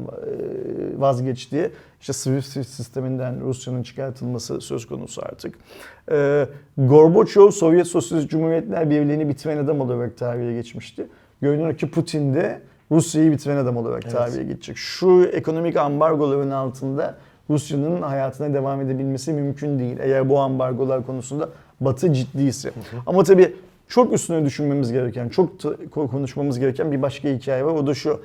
vazgeçtiği 1.00 1.70
işte 2.00 2.12
SWIFT 2.12 2.66
sisteminden 2.66 3.40
Rusya'nın 3.40 3.82
çıkartılması 3.82 4.60
söz 4.60 4.86
konusu 4.86 5.22
artık. 5.22 5.54
E, 6.10 6.46
Gorbaçov 6.78 7.50
Sovyet 7.50 7.86
Sosyalist 7.86 8.30
Cumhuriyetler 8.30 8.90
Birliği'ni 8.90 9.28
bitiren 9.28 9.56
adam 9.56 9.80
olarak 9.80 10.16
tarihe 10.16 10.52
geçmişti. 10.52 11.06
Görünüyor 11.42 11.76
ki 11.78 11.90
Putin 11.90 12.34
de 12.34 12.60
Rusya'yı 12.90 13.32
bitiren 13.32 13.56
adam 13.56 13.76
olarak 13.76 14.02
Evet. 14.04 14.12
tarihe 14.16 14.42
geçecek. 14.42 14.76
Şu 14.76 15.24
ekonomik 15.32 15.76
ambargoların 15.76 16.50
altında 16.50 17.14
Rusya'nın 17.50 18.02
hayatına 18.02 18.54
devam 18.54 18.80
edebilmesi 18.80 19.32
mümkün 19.32 19.78
değil. 19.78 19.96
Eğer 20.00 20.28
bu 20.28 20.38
ambargolar 20.38 21.06
konusunda 21.06 21.48
Batı 21.80 22.12
ciddiyse. 22.12 22.70
Ama 23.06 23.24
tabii 23.24 23.54
çok 23.88 24.12
üstüne 24.12 24.44
düşünmemiz 24.44 24.92
gereken, 24.92 25.28
çok 25.28 25.60
ta- 25.60 25.76
konuşmamız 25.90 26.58
gereken 26.58 26.92
bir 26.92 27.02
başka 27.02 27.28
hikaye 27.28 27.64
var. 27.64 27.72
O 27.74 27.86
da 27.86 27.94
şu 27.94 28.20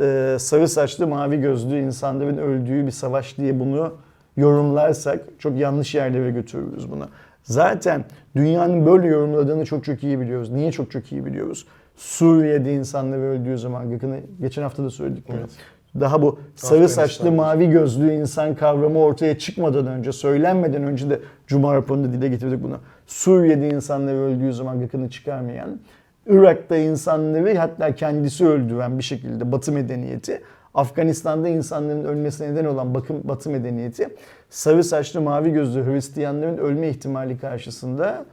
e, 0.00 0.36
sarı 0.40 0.68
saçlı, 0.68 1.06
mavi 1.06 1.40
gözlü 1.40 1.80
insanların 1.80 2.36
öldüğü 2.38 2.86
bir 2.86 2.90
savaş 2.90 3.36
diye 3.38 3.60
bunu 3.60 3.94
yorumlarsak 4.36 5.20
çok 5.38 5.56
yanlış 5.56 5.94
yerlere 5.94 6.30
götürürüz 6.30 6.90
bunu. 6.90 7.08
Zaten 7.42 8.04
dünyanın 8.36 8.86
böyle 8.86 9.06
yorumladığını 9.06 9.64
çok 9.64 9.84
çok 9.84 10.02
iyi 10.02 10.20
biliyoruz. 10.20 10.50
Niye 10.50 10.72
çok 10.72 10.90
çok 10.90 11.12
iyi 11.12 11.26
biliyoruz? 11.26 11.66
Suriye'de 11.96 12.74
insanlar 12.74 13.18
öldüğü 13.18 13.58
zaman, 13.58 13.84
yakını, 13.84 14.20
geçen 14.40 14.62
hafta 14.62 14.84
da 14.84 14.90
söyledik 14.90 15.28
bunu. 15.28 15.36
Evet. 15.36 15.50
daha 16.00 16.22
bu 16.22 16.38
sarı 16.54 16.88
saçlı 16.88 17.32
mavi 17.32 17.70
gözlü 17.70 18.12
insan 18.12 18.54
kavramı 18.54 18.98
ortaya 18.98 19.38
çıkmadan 19.38 19.86
önce, 19.86 20.12
söylenmeden 20.12 20.82
önce 20.82 21.10
de 21.10 21.20
Cuma 21.46 21.74
raporunda 21.74 22.12
dile 22.12 22.28
getirdik 22.28 22.62
bunu. 22.62 22.78
Suriye'de 23.06 23.68
insanlar 23.68 24.14
öldüğü 24.14 24.52
zaman 24.52 24.80
gıkını 24.80 25.10
çıkarmayan, 25.10 25.80
Irak'ta 26.26 26.76
insanları 26.76 27.58
hatta 27.58 27.94
kendisi 27.94 28.46
öldüren 28.46 28.98
bir 28.98 29.04
şekilde 29.04 29.52
Batı 29.52 29.72
medeniyeti, 29.72 30.42
Afganistan'da 30.74 31.48
insanların 31.48 32.04
ölmesine 32.04 32.52
neden 32.52 32.64
olan 32.64 32.94
bakım 32.94 33.20
Batı 33.24 33.50
medeniyeti, 33.50 34.08
sarı 34.50 34.84
saçlı 34.84 35.20
mavi 35.20 35.50
gözlü 35.50 35.86
Hristiyanların 35.86 36.58
ölme 36.58 36.88
ihtimali 36.88 37.38
karşısında 37.38 38.24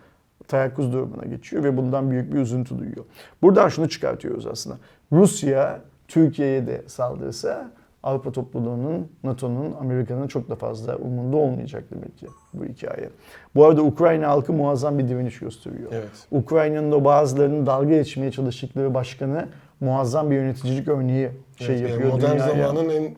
teyakkuz 0.47 0.93
durumuna 0.93 1.25
geçiyor 1.25 1.63
ve 1.63 1.77
bundan 1.77 2.11
büyük 2.11 2.33
bir 2.33 2.39
üzüntü 2.39 2.79
duyuyor. 2.79 3.05
Buradan 3.41 3.69
şunu 3.69 3.89
çıkartıyoruz 3.89 4.47
aslında. 4.47 4.77
Rusya 5.11 5.79
Türkiye'ye 6.07 6.67
de 6.67 6.81
saldırsa 6.87 7.71
Avrupa 8.03 8.31
topluluğunun, 8.31 9.07
NATO'nun, 9.23 9.73
Amerika'nın 9.81 10.27
çok 10.27 10.49
da 10.49 10.55
fazla 10.55 10.95
umurunda 10.95 11.37
olmayacak 11.37 11.83
demek 11.91 12.17
ki 12.17 12.27
bu 12.53 12.65
hikaye. 12.65 13.09
Bu 13.55 13.65
arada 13.65 13.81
Ukrayna 13.81 14.27
halkı 14.27 14.53
muazzam 14.53 14.99
bir 14.99 15.07
direniş 15.07 15.39
gösteriyor. 15.39 15.91
Evet. 15.93 16.27
Ukrayna'nın 16.31 16.91
o 16.91 17.03
bazılarının 17.03 17.65
dalga 17.65 17.89
geçmeye 17.95 18.31
çalıştıkları 18.31 18.93
başkanı 18.93 19.47
muazzam 19.81 20.31
bir 20.31 20.35
yöneticilik 20.35 20.87
örneği 20.87 21.29
şey 21.57 21.67
Evet, 21.67 21.81
yani 21.81 21.91
yapıyor 21.91 22.13
modern 22.13 22.33
dünyaya. 22.33 22.67
zamanın 22.67 22.89
en 22.89 23.15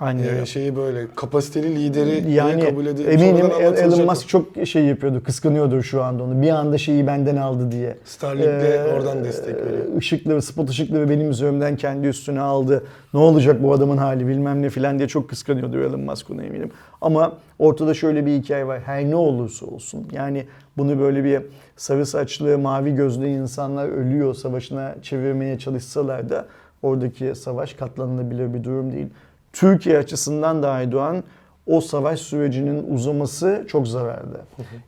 Aynen 0.00 0.42
e, 0.42 0.46
şeyi 0.46 0.76
böyle 0.76 1.06
kapasiteli 1.16 1.74
lideri 1.84 2.32
Yani 2.32 2.64
kabul 2.64 2.86
edilmiş. 2.86 3.14
eminim 3.14 3.46
Elon 3.60 4.04
Musk 4.06 4.28
çok 4.28 4.46
şey 4.66 4.84
yapıyordu, 4.84 5.22
kıskanıyordur 5.22 5.82
şu 5.82 6.02
anda 6.02 6.22
onu. 6.22 6.42
Bir 6.42 6.50
anda 6.50 6.78
şeyi 6.78 7.06
benden 7.06 7.36
aldı 7.36 7.72
diye. 7.72 7.96
Starlink'le 8.04 8.64
Ee, 8.64 8.92
oradan 8.94 9.24
destek 9.24 9.56
veriyor. 9.56 9.84
Işıkları, 10.00 10.42
spot 10.42 10.70
ışıkları 10.70 11.10
benim 11.10 11.30
üzerimden 11.30 11.76
kendi 11.76 12.06
üstüne 12.06 12.40
aldı. 12.40 12.84
Ne 13.14 13.20
olacak 13.20 13.62
bu 13.62 13.72
adamın 13.72 13.96
hali 13.96 14.28
bilmem 14.28 14.62
ne 14.62 14.70
filan 14.70 14.98
diye 14.98 15.08
çok 15.08 15.28
kıskanıyordu 15.28 15.80
Elon 15.80 16.00
Musk 16.00 16.30
ona 16.30 16.42
eminim. 16.42 16.70
Ama 17.00 17.32
ortada 17.58 17.94
şöyle 17.94 18.26
bir 18.26 18.32
hikaye 18.32 18.66
var. 18.66 18.80
Her 18.80 19.04
ne 19.04 19.16
olursa 19.16 19.66
olsun. 19.66 20.06
Yani 20.12 20.44
bunu 20.76 20.98
böyle 20.98 21.24
bir 21.24 21.42
sarı 21.76 22.06
saçlı, 22.06 22.58
mavi 22.58 22.94
gözlü 22.94 23.26
insanlar 23.26 23.88
ölüyor 23.88 24.34
savaşına 24.34 24.94
çevirmeye 25.02 25.58
çalışsalar 25.58 26.30
da 26.30 26.46
oradaki 26.82 27.34
savaş 27.34 27.74
katlanılabilir 27.74 28.54
bir 28.54 28.64
durum 28.64 28.92
değil. 28.92 29.06
Türkiye 29.52 29.98
açısından 29.98 30.62
da 30.62 30.70
Aydoğan 30.70 31.24
o 31.66 31.80
savaş 31.80 32.20
sürecinin 32.20 32.94
uzaması 32.94 33.64
çok 33.68 33.88
zararlı. 33.88 34.40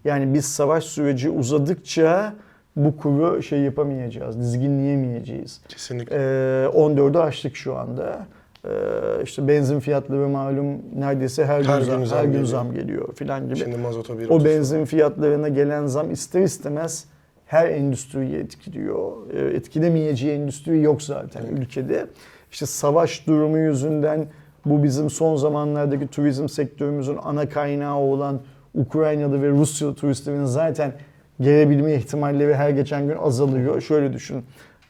Yani 0.04 0.34
biz 0.34 0.44
savaş 0.44 0.84
süreci 0.84 1.30
uzadıkça 1.30 2.34
bu 2.76 2.96
kuru 2.96 3.42
şey 3.42 3.60
yapamayacağız, 3.60 4.38
dizginleyemeyeceğiz. 4.38 5.60
Kesinlikle. 5.68 6.16
Ee, 6.16 6.66
14'ü 6.66 7.18
aştık 7.18 7.56
şu 7.56 7.76
anda. 7.76 8.26
Ee, 8.64 8.70
işte 9.24 9.48
benzin 9.48 9.80
fiyatları 9.80 10.28
malum 10.28 10.78
neredeyse 10.96 11.44
her, 11.46 11.64
Her 11.64 11.78
gün, 11.78 11.84
zam, 11.84 11.98
gün 11.98 12.04
zam 12.06 12.18
her 12.18 12.24
gün 12.24 12.44
zam 12.44 12.74
geliyor 12.74 13.14
filan 13.14 13.44
gibi. 13.44 13.56
Şimdi 13.56 13.76
mazota 13.76 14.18
bir 14.18 14.28
O 14.28 14.44
benzin 14.44 14.84
fiyatlarına 14.84 15.48
gelen 15.48 15.86
zam 15.86 16.10
ister 16.10 16.40
istemez 16.40 17.04
her 17.46 17.68
endüstriyi 17.68 18.36
etkiliyor. 18.36 19.12
Ee, 19.34 19.56
Etkilemeyeceği 19.56 20.32
endüstri 20.32 20.82
yok 20.82 21.02
zaten 21.02 21.46
ülkede. 21.46 22.06
İşte 22.52 22.66
savaş 22.66 23.26
durumu 23.26 23.58
yüzünden 23.58 24.26
bu 24.64 24.82
bizim 24.82 25.10
son 25.10 25.36
zamanlardaki 25.36 26.08
turizm 26.08 26.48
sektörümüzün 26.48 27.18
ana 27.22 27.48
kaynağı 27.48 27.96
olan 27.96 28.40
Ukraynalı 28.74 29.42
ve 29.42 29.48
Rusya 29.48 29.94
turistlerin 29.94 30.44
zaten 30.44 30.92
gelebilme 31.40 31.94
ihtimalleri 31.94 32.54
her 32.54 32.70
geçen 32.70 33.06
gün 33.06 33.16
azalıyor. 33.16 33.80
Şöyle 33.80 34.12
düşün. 34.12 34.44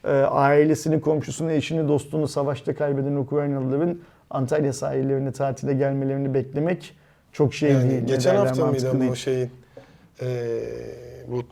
e, 0.05 0.11
Ailesini, 0.11 1.01
komşusunu, 1.01 1.53
eşini, 1.53 1.89
dostunu 1.89 2.29
savaşta 2.29 2.75
kaybeden 2.75 3.17
Ukraynalıların 3.17 3.99
Antalya 4.31 4.73
sahillerine 4.73 5.33
tatile 5.33 5.75
gelmelerini 5.75 6.35
beklemek 6.35 6.97
çok 7.33 7.55
şey 7.55 7.71
yani 7.73 7.91
değil. 7.91 8.05
geçen 8.05 8.37
hafta 8.37 8.67
mıydı 8.67 8.91
ama 8.91 9.11
o 9.11 9.15
şeyin 9.15 9.51
e, 10.23 10.59
bu 11.29 11.43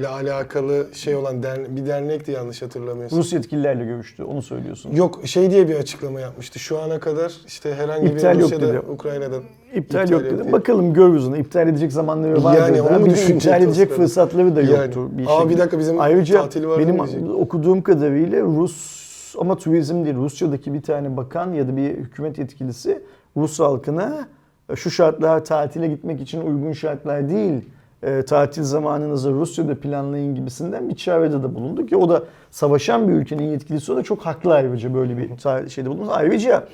turizmle 0.00 0.30
alakalı 0.32 0.86
şey 0.92 1.16
olan 1.16 1.42
derne- 1.42 1.76
bir 1.76 1.86
dernekti 1.86 2.32
yanlış 2.32 2.62
hatırlamıyorsam. 2.62 3.18
Rus 3.18 3.32
yetkililerle 3.32 3.84
görüştü. 3.84 4.24
Onu 4.24 4.42
söylüyorsun. 4.42 4.90
Yok 4.92 5.20
şey 5.24 5.50
diye 5.50 5.68
bir 5.68 5.74
açıklama 5.74 6.20
yapmıştı. 6.20 6.58
Şu 6.58 6.78
ana 6.78 7.00
kadar 7.00 7.32
işte 7.46 7.74
herhangi 7.74 8.06
İptal 8.06 8.38
bir 8.38 8.42
Rusya'da, 8.42 8.68
dedi. 8.68 8.78
Ukrayna'dan 8.92 9.42
İptal, 9.74 9.78
İptal 10.02 10.10
yok 10.10 10.24
dedim. 10.24 10.42
diye. 10.42 10.52
Bakalım 10.52 10.92
görürüz 10.94 11.26
onu. 11.28 11.36
İptal 11.36 11.68
edecek 11.68 11.92
zamanları 11.92 12.44
vardır 12.44 12.60
Yani 12.60 12.82
onu 12.82 13.06
Bir 13.06 13.16
de 13.16 13.26
iptal 13.34 13.62
edecek 13.62 13.90
fırsatları 13.92 14.56
da 14.56 14.62
Yani. 14.62 14.72
yoktur. 14.72 15.08
Bir 15.12 15.26
Aa, 15.26 15.28
şekilde. 15.38 15.54
bir 15.54 15.58
dakika 15.58 15.78
bizim 15.78 16.00
Ayrıca 16.00 16.40
tatili 16.42 16.68
var 16.68 16.78
benim 16.78 16.98
diyecek. 16.98 17.30
okuduğum 17.30 17.82
kadarıyla 17.82 18.40
Rus 18.42 19.00
ama 19.38 19.56
turizm 19.56 20.04
değil 20.04 20.16
Rusya'daki 20.16 20.74
bir 20.74 20.82
tane 20.82 21.16
bakan 21.16 21.52
ya 21.52 21.68
da 21.68 21.76
bir 21.76 21.90
hükümet 21.90 22.38
yetkilisi 22.38 23.02
Rus 23.36 23.60
halkına 23.60 24.28
şu 24.76 24.90
şartlar 24.90 25.44
tatile 25.44 25.88
gitmek 25.88 26.20
için 26.20 26.40
uygun 26.40 26.72
şartlar 26.72 27.28
değil. 27.30 27.62
E, 28.02 28.22
tatil 28.22 28.62
zamanınızı 28.62 29.32
Rusya'da 29.32 29.80
planlayın 29.80 30.34
gibisinden 30.34 30.88
bir 30.88 30.94
çağrıda 30.94 31.42
da 31.42 31.54
bulundu 31.54 31.86
ki 31.86 31.96
o 31.96 32.08
da 32.08 32.22
savaşan 32.50 33.08
bir 33.08 33.12
ülkenin 33.12 33.44
yetkilisi 33.44 33.92
o 33.92 33.96
da 33.96 34.02
çok 34.02 34.26
haklı 34.26 34.54
ayrıca 34.54 34.94
böyle 34.94 35.16
bir 35.16 35.30
şeyde 35.68 35.88
bulunması. 35.88 36.12
Ayrıca 36.12 36.64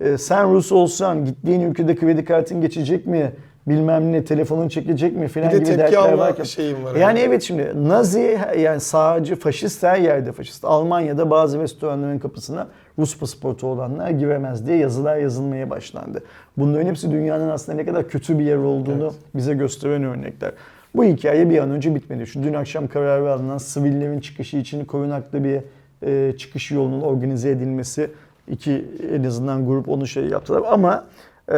e, 0.00 0.18
sen 0.18 0.54
Rus 0.54 0.72
olsan 0.72 1.24
gittiğin 1.24 1.60
ülkede 1.60 1.96
kredi 1.96 2.24
kartın 2.24 2.60
geçecek 2.60 3.06
mi? 3.06 3.32
Bilmem 3.66 4.12
ne 4.12 4.24
telefonun 4.24 4.68
çekecek 4.68 5.16
mi 5.16 5.28
filan 5.28 5.52
de 5.52 5.58
gibi 5.58 5.78
dertler 5.78 6.12
varken. 6.12 6.44
şeyim 6.44 6.84
var. 6.84 6.94
Yani 6.94 7.18
evet 7.18 7.42
şimdi 7.42 7.72
Nazi 7.76 8.38
yani 8.58 8.80
sağcı, 8.80 9.36
faşist 9.36 9.82
her 9.82 9.98
yerde 9.98 10.32
faşist. 10.32 10.64
Almanya'da 10.64 11.30
bazı 11.30 11.60
restoranların 11.60 12.18
kapısına 12.18 12.68
Rus 12.98 13.18
pasaportu 13.18 13.66
olanlar 13.66 14.10
giremez 14.10 14.66
diye 14.66 14.76
yazılar 14.76 15.16
yazılmaya 15.16 15.70
başlandı. 15.70 16.22
Bunların 16.56 16.86
hepsi 16.86 17.10
dünyanın 17.10 17.48
aslında 17.48 17.76
ne 17.76 17.84
kadar 17.84 18.08
kötü 18.08 18.38
bir 18.38 18.44
yer 18.44 18.56
olduğunu 18.56 19.04
Evet. 19.04 19.14
bize 19.34 19.54
gösteren 19.54 20.04
örnekler. 20.04 20.52
Bu 20.94 21.04
hikaye 21.04 21.50
bir 21.50 21.58
an 21.58 21.70
önce 21.70 21.94
bitmedi. 21.94 22.26
Şu 22.26 22.42
dün 22.42 22.54
akşam 22.54 22.88
kararı 22.88 23.32
alınan 23.32 23.58
sivillerin 23.58 24.20
çıkışı 24.20 24.56
için 24.56 24.84
korunaklı 24.84 25.44
bir 25.44 25.60
e, 26.06 26.36
çıkış 26.36 26.70
yolunun 26.70 27.00
organize 27.00 27.50
edilmesi 27.50 28.10
iki 28.48 28.84
en 29.12 29.24
azından 29.24 29.66
grup 29.66 29.88
onu 29.88 30.06
şey 30.06 30.24
yaptılar 30.24 30.62
ama 30.70 31.04
e, 31.48 31.56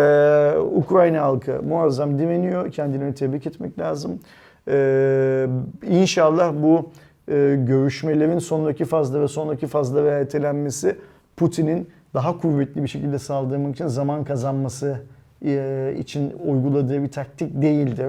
Ukrayna 0.59 1.23
halkı 1.23 1.63
muazzam 1.63 2.19
direniyor. 2.19 2.73
Kendilerini 2.73 3.15
tebrik 3.15 3.47
etmek 3.47 3.79
lazım. 3.79 4.21
E, 4.69 5.47
inşallah 5.89 6.53
bu 6.63 6.91
e, 7.29 7.57
görüşmelerin 7.59 8.39
sonraki 8.39 8.85
fazla 8.85 9.21
ve 9.21 9.29
sonraki 9.29 9.67
fazla 9.67 10.05
ve 10.05 10.09
ertelenmesi 10.09 10.97
Putin'in 11.37 11.89
daha 12.15 12.39
kuvvetli 12.39 12.83
bir 12.83 12.89
şekilde 12.89 13.19
saldırmak 13.19 13.75
için 13.75 13.87
zaman 13.87 14.25
kazanması 14.25 15.01
e, 15.45 15.95
için 15.99 16.33
uyguladığı 16.47 17.03
bir 17.03 17.11
taktik 17.11 17.63
değildir. 17.63 18.07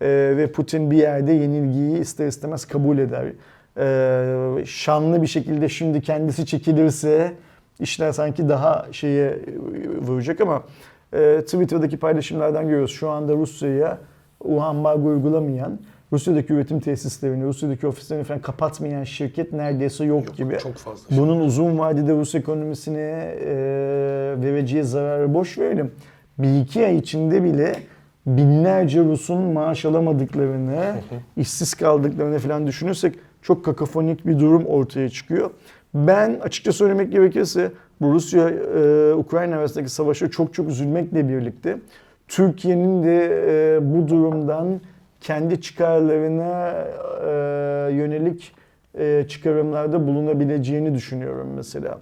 E, 0.00 0.36
ve 0.36 0.52
Putin 0.52 0.90
bir 0.90 0.96
yerde 0.96 1.32
yenilgiyi 1.32 1.98
ister 1.98 2.26
istemez 2.26 2.64
kabul 2.64 2.98
eder. 2.98 3.26
E, 3.78 4.64
şanlı 4.64 5.22
bir 5.22 5.26
şekilde 5.26 5.68
şimdi 5.68 6.00
kendisi 6.00 6.46
çekilirse 6.46 7.32
işler 7.80 8.12
sanki 8.12 8.48
daha 8.48 8.86
şeye 8.92 9.28
e, 9.28 9.36
vuracak 9.98 10.40
ama 10.40 10.62
e, 11.12 11.40
Twitter'daki 11.40 11.96
paylaşımlardan 11.96 12.64
görüyoruz. 12.68 12.92
Şu 12.92 13.10
anda 13.10 13.34
Rusya'ya 13.34 13.98
o 14.44 14.60
ambargo 14.60 15.08
uygulamayan, 15.08 15.78
Rusya'daki 16.12 16.52
üretim 16.52 16.80
tesislerini, 16.80 17.44
Rusya'daki 17.44 17.86
ofislerini 17.86 18.24
falan 18.24 18.40
kapatmayan 18.40 19.04
şirket 19.04 19.52
neredeyse 19.52 20.04
yok, 20.04 20.26
Yok, 20.26 20.36
gibi. 20.36 20.58
Çok 20.58 20.74
fazla. 20.74 21.08
şey. 21.08 21.18
Bunun 21.18 21.40
uzun 21.40 21.78
vadede 21.78 22.12
Rus 22.12 22.34
ekonomisine 22.34 23.34
e, 23.44 23.54
vereceği 24.42 24.84
zararı 24.84 25.34
boş 25.34 25.58
verelim. 25.58 25.92
Bir 26.38 26.60
iki 26.60 26.86
ay 26.86 26.96
içinde 26.96 27.44
bile 27.44 27.74
binlerce 28.26 29.04
Rus'un 29.04 29.42
maaş 29.42 29.84
alamadıklarını, 29.84 30.94
işsiz 31.36 31.74
kaldıklarını 31.74 32.38
falan 32.38 32.66
düşünürsek 32.66 33.14
çok 33.42 33.64
kakafonik 33.64 34.26
bir 34.26 34.38
durum 34.38 34.66
ortaya 34.66 35.08
çıkıyor. 35.08 35.50
Ben 35.94 36.40
açıkça 36.42 36.72
söylemek 36.72 37.12
gerekirse 37.12 37.72
bu 38.00 38.12
Rusya-Ukrayna 38.12 39.56
arasındaki 39.56 39.90
savaşa 39.90 40.30
çok 40.30 40.54
çok 40.54 40.68
üzülmekle 40.68 41.28
birlikte 41.28 41.78
Türkiye'nin 42.28 43.02
de 43.02 43.26
e, 43.76 43.78
bu 43.94 44.08
durumdan 44.08 44.80
kendi 45.20 45.60
çıkarlarına 45.60 46.74
e, 47.26 47.30
yönelik 47.94 48.52
e, 48.98 49.24
çıkarımlarda 49.28 50.06
bulunabileceğini 50.06 50.94
düşünüyorum 50.94 51.48
mesela. 51.56 51.98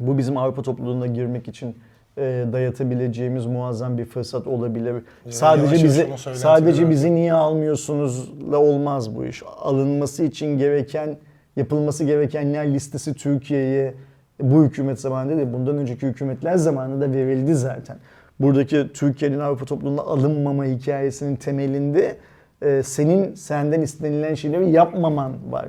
Bu 0.00 0.18
bizim 0.18 0.36
Avrupa 0.36 0.62
topluluğuna 0.62 1.06
girmek 1.06 1.48
için 1.48 1.76
e, 2.18 2.44
dayatabileceğimiz 2.52 3.46
muazzam 3.46 3.98
bir 3.98 4.04
fırsat 4.04 4.46
olabilir. 4.46 4.94
sadece 5.28 5.66
yavaş 5.66 5.84
bizi 5.84 6.08
sadece 6.34 6.90
bizi 6.90 7.14
niye 7.14 7.32
almıyorsunuzla 7.32 8.58
olmaz 8.58 9.16
bu 9.16 9.24
iş. 9.24 9.42
Alınması 9.60 10.24
için 10.24 10.58
gereken 10.58 11.16
yapılması 11.56 12.04
gerekenler 12.04 12.74
listesi 12.74 13.14
Türkiye'ye 13.14 13.94
bu 14.40 14.64
hükümet 14.64 15.00
zamanında 15.00 15.36
değil, 15.36 15.48
bundan 15.52 15.76
önceki 15.76 16.06
hükümetler 16.06 16.56
zamanında 16.56 17.12
verildi 17.12 17.54
zaten. 17.54 17.96
Buradaki 18.40 18.92
Türkiye'nin 18.94 19.38
Avrupa 19.38 19.64
topluluğuna 19.64 20.00
alınmama 20.02 20.64
hikayesinin 20.64 21.36
temelinde 21.36 22.16
e, 22.64 22.82
senin 22.82 23.34
senden 23.34 23.80
istenilen 23.80 24.34
şeyleri 24.34 24.70
yapmaman 24.70 25.32
var. 25.50 25.66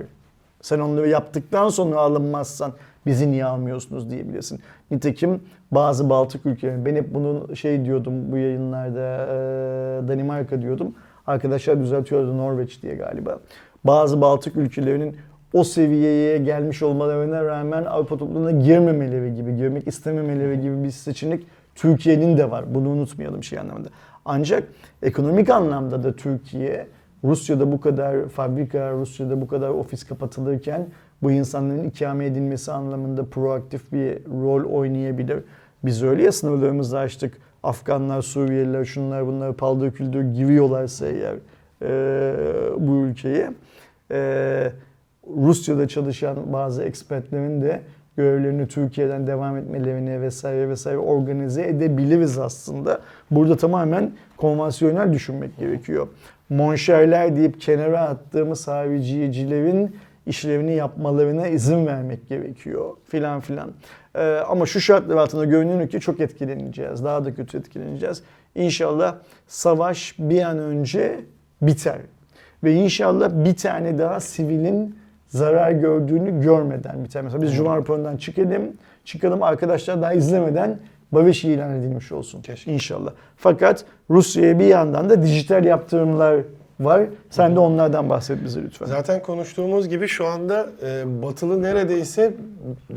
Sen 0.62 0.80
onları 0.80 1.10
yaptıktan 1.10 1.70
sonra 1.70 1.98
alınmazsan 1.98 2.74
bizi 3.06 3.32
niye 3.32 3.46
almıyorsunuz 3.46 4.10
diyebilirsin. 4.10 4.60
Nitekim 4.92 5.42
bazı 5.72 6.10
Baltık 6.10 6.46
ülkeleri, 6.46 6.86
ben 6.86 6.96
hep 6.96 7.14
bunu 7.14 7.56
şey 7.56 7.86
diyordum 7.86 8.32
bu 8.32 8.38
yayınlarda 8.38 9.26
e, 9.26 10.08
Danimarka 10.08 10.62
diyordum. 10.62 10.96
Arkadaşlar 11.28 11.80
düzeltiyordu 11.80 12.38
Norveç 12.38 12.82
diye 12.82 12.96
galiba. 12.96 13.40
Bazı 13.84 14.22
Baltık 14.22 14.58
ülkelerinin 14.58 15.16
o 15.54 15.64
seviyeye 15.64 16.38
gelmiş 16.38 16.84
olmalarına 16.84 17.44
rağmen 17.44 17.86
Avrupa 17.86 18.18
topluluğuna 18.18 18.52
girmemeleri 18.52 19.36
gibi, 19.36 19.56
girmek 19.56 19.88
istememeleri 19.88 20.62
gibi 20.62 20.84
bir 20.84 20.92
seçenek 20.92 21.44
Türkiye'nin 21.76 22.38
de 22.38 22.52
var. 22.52 22.76
Bunu 22.76 22.90
unutmayalım 22.90 23.44
şey 23.44 23.60
anlamında. 23.60 23.90
Ancak 24.26 24.64
ekonomik 25.02 25.50
anlamda 25.50 26.04
da 26.04 26.16
Türkiye 26.16 26.88
Rusya'da 27.24 27.72
bu 27.72 27.82
kadar 27.82 28.30
fabrika, 28.30 28.92
Rusya'da 28.92 29.42
bu 29.42 29.48
kadar 29.48 29.70
ofis 29.70 30.04
kapatılırken 30.04 30.88
bu 31.24 31.32
insanların 31.32 31.90
ikame 31.90 32.26
edilmesi 32.26 32.72
anlamında 32.72 33.26
proaktif 33.26 33.92
bir 33.92 34.26
rol 34.26 34.64
oynayabilir. 34.64 35.40
Biz 35.86 36.04
öyle 36.04 36.24
ya 36.24 36.32
sınırlarımızı 36.32 37.00
açtık. 37.00 37.38
Afganlar, 37.64 38.22
Suriyeliler, 38.22 38.86
şunlar 38.86 39.28
bunlar 39.28 39.54
paldır 39.54 39.92
küldür 39.92 40.34
giriyorlarsa 40.34 41.06
eğer 41.08 41.36
e, 41.82 42.36
bu 42.80 42.96
ülkeye. 42.96 43.54
E, 44.12 44.72
Rusya'da 45.38 45.88
çalışan 45.88 46.54
bazı 46.54 46.84
ekspertlerin 46.84 47.62
de 47.62 47.82
görevlerini 48.18 48.68
Türkiye'den 48.68 49.28
devam 49.28 49.58
etmelerini 49.58 50.22
vesaire 50.22 50.70
vesaire 50.70 50.98
organize 50.98 51.64
edebiliriz 51.68 52.40
aslında. 52.40 53.00
Burada 53.32 53.58
tamamen 53.58 54.12
konvansiyonel 54.38 55.14
düşünmek 55.14 55.58
gerekiyor. 55.58 56.08
Monşerler 56.50 57.36
deyip 57.36 57.62
kenara 57.62 58.00
attığımız 58.00 58.68
hariciyecilerin 58.68 59.96
işlevini 60.26 60.74
yapmalarına 60.74 61.48
izin 61.48 61.86
vermek 61.86 62.30
gerekiyor 62.30 62.92
filan 63.08 63.40
filan. 63.40 63.72
Ee, 64.16 64.22
ama 64.48 64.66
şu 64.66 64.82
şartlar 64.82 65.18
altında 65.18 65.46
görünüyor 65.46 65.90
ki 65.90 66.00
çok 66.00 66.20
etkileneceğiz. 66.20 67.04
Daha 67.04 67.26
da 67.26 67.36
kötü 67.36 67.58
etkileneceğiz. 67.58 68.24
İnşallah 68.56 69.16
savaş 69.48 70.16
bir 70.20 70.42
an 70.42 70.58
önce 70.58 71.20
biter. 71.62 71.98
Ve 72.64 72.74
inşallah 72.74 73.30
bir 73.46 73.56
tane 73.56 73.98
daha 73.98 74.20
sivilin 74.20 74.96
zarar 75.34 75.72
gördüğünü 75.72 76.42
görmeden 76.42 77.04
biter. 77.04 77.22
Mesela 77.22 77.42
biz 77.42 77.56
Cuma 77.56 77.78
raporundan 77.78 78.18
çıkalım, 78.18 78.64
çıkalım 79.06 79.44
arkadaşlar 79.44 80.02
daha 80.02 80.14
izlemeden 80.14 80.80
barış 81.12 81.44
ilan 81.44 81.80
edilmiş 81.80 82.12
olsun. 82.12 82.42
Keşke. 82.42 82.74
İnşallah. 82.74 83.12
Fakat 83.38 83.86
Rusya'ya 84.10 84.60
bir 84.60 84.66
yandan 84.66 85.10
da 85.10 85.22
dijital 85.24 85.66
yaptırımlar 85.66 86.40
var. 86.80 87.04
Sen 87.30 87.56
de 87.56 87.60
onlardan 87.60 88.10
bahset 88.10 88.44
bize 88.44 88.64
lütfen. 88.64 88.86
Zaten 88.86 89.22
konuştuğumuz 89.22 89.90
gibi 89.90 90.08
şu 90.08 90.28
anda 90.28 90.68
e, 90.86 91.22
batılı 91.22 91.62
neredeyse 91.62 92.34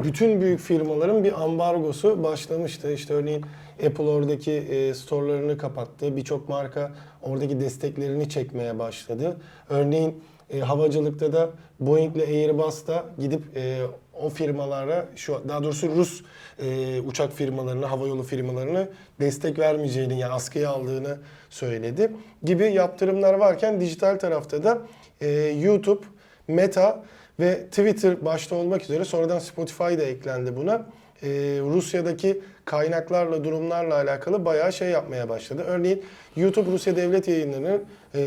bütün 0.05 0.40
büyük 0.40 0.61
firmaların 0.61 1.25
bir 1.25 1.42
ambargosu 1.42 2.22
başlamıştı. 2.22 2.92
İşte 2.92 3.14
örneğin 3.14 3.44
Apple 3.87 4.05
oradaki 4.05 4.53
e, 4.53 4.94
storelarını 4.94 5.59
kapattı. 5.59 6.16
Birçok 6.16 6.49
marka 6.49 6.90
oradaki 7.22 7.61
desteklerini 7.61 8.29
çekmeye 8.29 8.79
başladı. 8.79 9.37
Örneğin 9.70 10.22
e, 10.51 10.61
havacılıkta 10.61 11.33
da 11.33 11.51
Boeing 11.81 12.17
ile 12.17 12.25
Airbus 12.25 12.87
da 12.87 13.05
gidip 13.19 13.57
e, 13.57 13.81
o 14.23 14.29
firmalara 14.29 15.09
şu 15.17 15.43
daha 15.49 15.63
doğrusu 15.63 15.89
Rus 15.89 16.23
e, 16.59 17.01
uçak 17.01 17.33
firmalarına, 17.33 17.91
havayolu 17.91 18.23
firmalarına 18.23 18.89
destek 19.21 19.59
vermeyeceğini 19.59 20.19
yani 20.19 20.33
askıya 20.33 20.71
aldığını 20.71 21.19
söyledi. 21.51 22.13
Gibi 22.43 22.65
yaptırımlar 22.73 23.35
varken 23.35 23.81
dijital 23.81 24.19
tarafta 24.19 24.65
da 24.65 24.79
e, 25.21 25.29
YouTube, 25.41 26.05
Meta 26.49 27.03
ve 27.41 27.67
Twitter 27.67 28.25
başta 28.25 28.57
olmak 28.57 28.83
üzere 28.83 29.05
sonradan 29.05 29.39
Spotify 29.39 29.85
da 29.85 30.03
eklendi 30.03 30.57
buna. 30.57 30.87
E, 31.22 31.29
Rusya'daki 31.61 32.40
kaynaklarla, 32.64 33.44
durumlarla 33.44 33.94
alakalı 33.94 34.44
bayağı 34.44 34.72
şey 34.72 34.88
yapmaya 34.88 35.29
başladı. 35.29 35.64
Örneğin 35.66 36.05
YouTube 36.37 36.70
Rusya 36.70 36.96
Devlet 36.96 37.29
Yayınları'nın 37.29 37.85
e, 38.14 38.20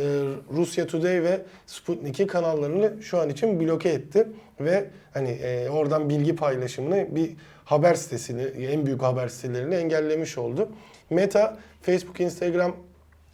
Rusya 0.53 0.87
Today 0.87 1.23
ve 1.23 1.41
Sputnik'i 1.65 2.27
kanallarını 2.27 3.03
şu 3.03 3.19
an 3.19 3.29
için 3.29 3.59
bloke 3.59 3.89
etti 3.89 4.27
ve 4.59 4.85
hani 5.13 5.29
e, 5.29 5.69
oradan 5.69 6.09
bilgi 6.09 6.35
paylaşımını 6.35 7.15
bir 7.15 7.31
haber 7.65 7.93
sitesini, 7.93 8.41
en 8.41 8.85
büyük 8.85 9.01
haber 9.01 9.27
sitelerini 9.27 9.75
engellemiş 9.75 10.37
oldu. 10.37 10.69
Meta, 11.09 11.57
Facebook, 11.81 12.19
Instagram 12.19 12.75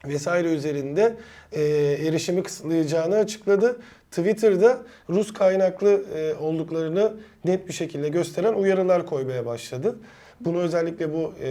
vesaire 0.07 0.53
üzerinde 0.53 1.15
e, 1.51 1.61
erişimi 2.07 2.43
kısıtlayacağını 2.43 3.15
açıkladı. 3.15 3.79
Twitter'da 4.15 4.77
Rus 5.09 5.33
kaynaklı 5.33 6.03
e, 6.15 6.33
olduklarını 6.35 7.13
net 7.45 7.67
bir 7.67 7.73
şekilde 7.73 8.09
gösteren 8.09 8.53
uyarılar 8.53 9.05
koymaya 9.05 9.45
başladı. 9.45 9.95
Bunu 10.41 10.57
özellikle 10.57 11.13
bu 11.13 11.33
e, 11.43 11.47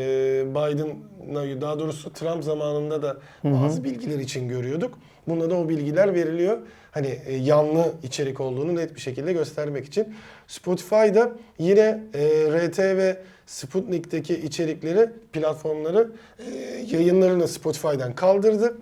Biden'a 0.51 1.61
daha 1.61 1.79
doğrusu 1.79 2.13
Trump 2.13 2.45
zamanında 2.45 3.03
da 3.03 3.17
bazı 3.45 3.85
bilgiler 3.85 4.19
için 4.19 4.49
görüyorduk. 4.49 4.99
Bunda 5.29 5.51
da 5.51 5.55
o 5.57 5.69
bilgiler 5.69 6.15
veriliyor. 6.15 6.59
Hani 6.91 7.19
e, 7.27 7.37
yanlı 7.37 7.93
içerik 8.03 8.41
olduğunu 8.41 8.77
net 8.77 8.95
bir 8.95 9.01
şekilde 9.01 9.33
göstermek 9.33 9.87
için. 9.87 10.15
Spotify'da 10.47 11.33
yine 11.59 12.01
e, 12.15 12.69
RT 12.69 12.79
ve 12.79 13.17
Sputnik'teki 13.47 14.35
içerikleri, 14.35 15.11
platformları 15.33 16.11
e, 16.39 16.45
yayınlarını 16.97 17.49
Spotify'dan 17.49 18.15
kaldırdı. 18.15 18.77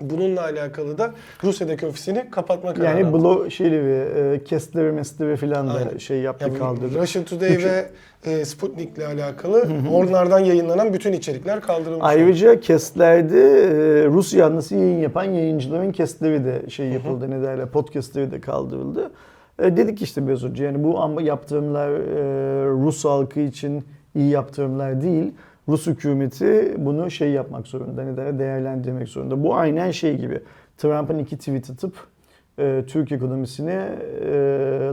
Bununla 0.00 0.42
alakalı 0.42 0.98
da 0.98 1.10
Rusya'daki 1.44 1.86
ofisini 1.86 2.30
kapatma 2.30 2.74
kararı 2.74 2.98
Yani 3.00 3.08
aldı. 3.08 3.22
blo 3.22 3.50
şeyleri, 3.50 4.34
e, 4.34 4.44
kestleri, 4.44 4.92
mestleri 4.92 5.36
falan 5.36 5.68
da 5.68 5.72
Aynen. 5.72 5.98
şey 5.98 6.20
yaptı 6.20 6.48
Yani 6.48 6.58
kaldırdı. 6.58 7.00
Russia 7.00 7.24
Today 7.24 7.58
ve 7.64 7.86
e, 8.24 8.44
Sputnik'le 8.44 8.98
alakalı 8.98 9.68
onlardan 9.92 10.38
yayınlanan 10.38 10.92
bütün 10.94 11.12
içerikler 11.12 11.60
kaldırılmış. 11.60 12.00
Ayrıca 12.04 12.60
kestlerde 12.60 13.40
e, 13.62 14.06
Rus 14.06 14.34
yanlısı 14.34 14.74
yayın 14.74 14.98
yapan 14.98 15.24
yayıncıların 15.24 15.92
kestleri 15.92 16.44
de 16.44 16.70
şey 16.70 16.86
yapıldı 16.88 17.30
ne 17.30 17.42
derler 17.42 17.68
podcastleri 17.68 18.30
de 18.30 18.40
kaldırıldı. 18.40 19.10
E, 19.62 19.76
dedik 19.76 20.02
işte 20.02 20.28
biraz 20.28 20.44
önce 20.44 20.64
yani 20.64 20.84
bu 20.84 21.20
yaptırımlar 21.20 21.90
e, 21.90 22.64
Rus 22.70 23.04
halkı 23.04 23.40
için 23.40 23.84
iyi 24.14 24.30
yaptırımlar 24.30 25.02
değil. 25.02 25.32
Rus 25.68 25.86
hükümeti 25.86 26.74
bunu 26.78 27.10
şey 27.10 27.30
yapmak 27.30 27.66
zorunda, 27.66 28.04
ne 28.04 28.38
değerlendirmek 28.38 29.08
zorunda. 29.08 29.42
Bu 29.42 29.54
aynen 29.54 29.90
şey 29.90 30.16
gibi. 30.16 30.40
Trump'ın 30.76 31.18
iki 31.18 31.38
tweet 31.38 31.70
atıp 31.70 31.94
e, 32.58 32.84
Türk 32.86 33.12
ekonomisine 33.12 33.88
e, 34.20 34.30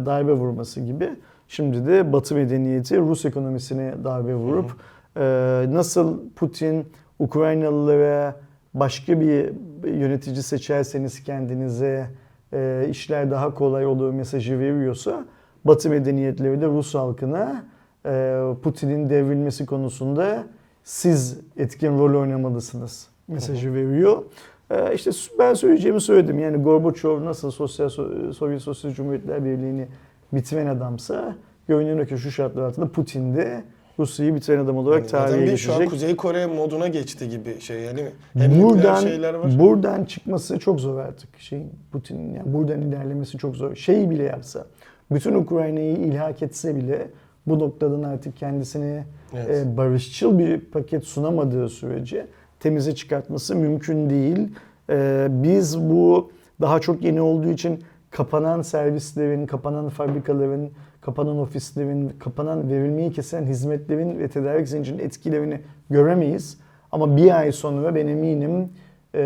darbe 0.06 0.34
vurması 0.34 0.82
gibi. 0.82 1.10
Şimdi 1.48 1.86
de 1.86 2.14
Batı 2.14 2.36
medeniyeti 2.36 2.98
Rus 2.98 3.26
ekonomisine 3.26 3.94
darbe 4.04 4.36
vurup 4.36 4.72
e, 5.18 5.22
nasıl 5.70 6.20
Putin 6.36 6.86
Ukraynalılara 7.20 8.36
başka 8.74 9.20
bir 9.20 9.52
yönetici 9.90 10.44
seçerseniz 10.44 11.24
kendinize 11.24 12.08
e, 12.54 12.88
işler 12.90 13.32
daha 13.32 13.54
kolay 13.54 13.86
olur 13.86 14.14
mesajı 14.14 14.60
veriyorsa 14.60 15.26
Batı 15.66 15.90
medeniyetleri 15.90 16.62
de 16.62 16.68
Rus 16.68 16.96
halkına 16.96 17.64
e, 18.06 18.42
Putin'in 18.64 19.10
devrilmesi 19.10 19.66
konusunda 19.66 20.44
siz 20.86 21.38
etkin 21.58 21.98
rol 22.00 22.22
oynamalısınız 22.22 23.08
mesajı 23.28 23.74
veriyor. 23.74 24.24
E, 24.72 24.96
işte 24.96 25.12
ben 25.40 25.54
söyleyeceğimi 25.54 26.02
söyledim. 26.02 26.40
Yani 26.40 26.58
Gorbaçov 26.58 27.26
nasıl 27.26 27.52
Sosyal 27.52 27.90
Sovyet 28.34 28.62
Sosyal 28.62 28.94
Cumhuriyetler 28.94 29.46
Birliği'ni 29.46 29.88
bitiren 30.34 30.68
adamsa 30.68 31.36
görünüyor 31.68 32.08
ki 32.08 32.18
şu 32.18 32.32
şartlar 32.32 32.64
altında 32.64 32.88
Putin 32.88 33.36
de 33.36 33.64
Rusya'yı 34.00 34.36
bitiren 34.36 34.60
adam 34.60 34.78
olarak 34.78 35.00
Yani 35.00 35.08
tarihe 35.12 35.46
bir 35.46 35.58
şu 35.58 35.74
an 35.74 35.80
geçecek. 35.80 35.90
Kuzey 35.90 36.16
Kore 36.16 36.46
moduna 36.46 36.88
geçti 36.88 37.30
gibi 37.30 37.62
şey 37.62 37.82
yani 37.82 38.10
hem 38.34 38.62
Buradan 38.62 39.02
şeyler 39.02 39.34
var. 39.34 39.60
buradan 39.60 40.06
çıkması 40.06 40.60
çok 40.60 40.80
zor 40.80 41.00
artık. 41.00 41.30
Şeyin 41.40 41.70
Putin'in 41.92 42.34
yani 42.34 42.54
buradan 42.54 42.82
ilerlemesi 42.82 43.38
çok 43.38 43.56
zor. 43.56 43.76
Şey 43.76 44.10
bile 44.10 44.24
yapsa, 44.24 44.66
bütün 45.12 45.36
Ukrayna'yı 45.36 45.98
ilhak 45.98 46.42
etse 46.42 46.76
bile 46.76 47.08
bu 47.48 47.60
noktadan 47.60 48.04
artık 48.04 48.38
kendisine 48.38 49.04
Evet. 49.34 49.66
e, 49.68 49.78
barışçıl 49.78 50.40
bir 50.40 50.60
paket 50.60 51.04
sunamadığı 51.04 51.70
sürece 51.70 52.28
temize 52.60 52.96
çıkartması 52.96 53.56
mümkün 53.56 54.10
değil. 54.10 54.50
E, 54.90 55.28
biz 55.30 55.80
bu 55.80 56.32
daha 56.62 56.80
çok 56.80 57.04
yeni 57.04 57.22
olduğu 57.22 57.50
için 57.50 57.80
kapanan 58.12 58.62
servislerin, 58.62 59.46
kapanan 59.46 59.90
fabrikaların, 59.90 60.70
kapanan 61.02 61.38
ofislerin, 61.40 62.10
kapanan 62.20 62.70
verilmeyi 62.70 63.12
kesen 63.12 63.44
hizmetlerin 63.44 64.20
ve 64.20 64.28
tedarik 64.28 64.68
zincirinin 64.68 65.04
etkilerini 65.04 65.62
göremeyiz. 65.90 66.58
Ama 66.92 67.18
bir 67.18 67.40
ay 67.40 67.52
sonra 67.52 67.96
ben 67.96 68.08
eminim 68.08 68.70
e, 69.16 69.22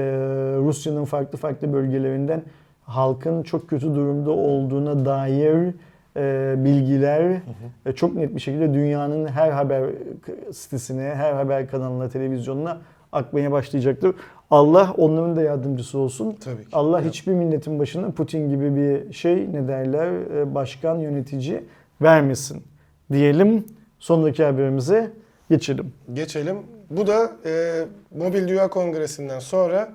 Rusya'nın 0.58 1.06
farklı 1.06 1.38
farklı 1.38 1.74
bölgelerinden 1.74 2.44
halkın 2.84 3.44
çok 3.44 3.70
kötü 3.70 3.96
durumda 3.96 4.32
olduğuna 4.32 5.06
dair 5.06 5.74
e, 6.18 6.56
bilgiler 6.58 7.42
e, 7.86 7.92
çok 7.92 8.16
net 8.16 8.36
bir 8.36 8.40
şekilde 8.40 8.74
dünyanın 8.74 9.28
her 9.28 9.52
haber 9.52 9.84
sitesine, 10.52 11.02
her 11.16 11.34
haber 11.34 11.68
kanalına, 11.68 12.10
televizyonuna 12.10 12.78
akmaya 13.12 13.52
başlayacaktır. 13.52 14.16
Allah 14.52 14.94
onların 14.98 15.36
da 15.36 15.42
yardımcısı 15.42 15.98
olsun. 15.98 16.38
Tabii 16.44 16.64
ki. 16.64 16.70
Allah 16.74 17.02
Evet. 17.02 17.10
hiçbir 17.10 17.32
milletin 17.34 17.80
başına 17.80 18.12
Putin 18.12 18.50
gibi 18.50 18.76
bir 18.76 19.14
şey 19.14 19.54
ne 19.54 19.68
derler 19.68 20.12
e, 20.38 20.56
başkan 20.56 21.00
yönetici 21.00 21.64
vermesin 22.02 22.64
diyelim. 23.12 23.66
Sondaki 24.00 24.44
haberimize 24.44 25.12
geçelim. 25.50 25.94
Geçelim. 26.14 26.58
Bu 26.90 27.08
da 27.08 27.32
e, 27.46 27.84
Mobil 28.18 28.48
Dünya 28.48 28.68
Kongresi'nden 28.68 29.40
sonra 29.40 29.90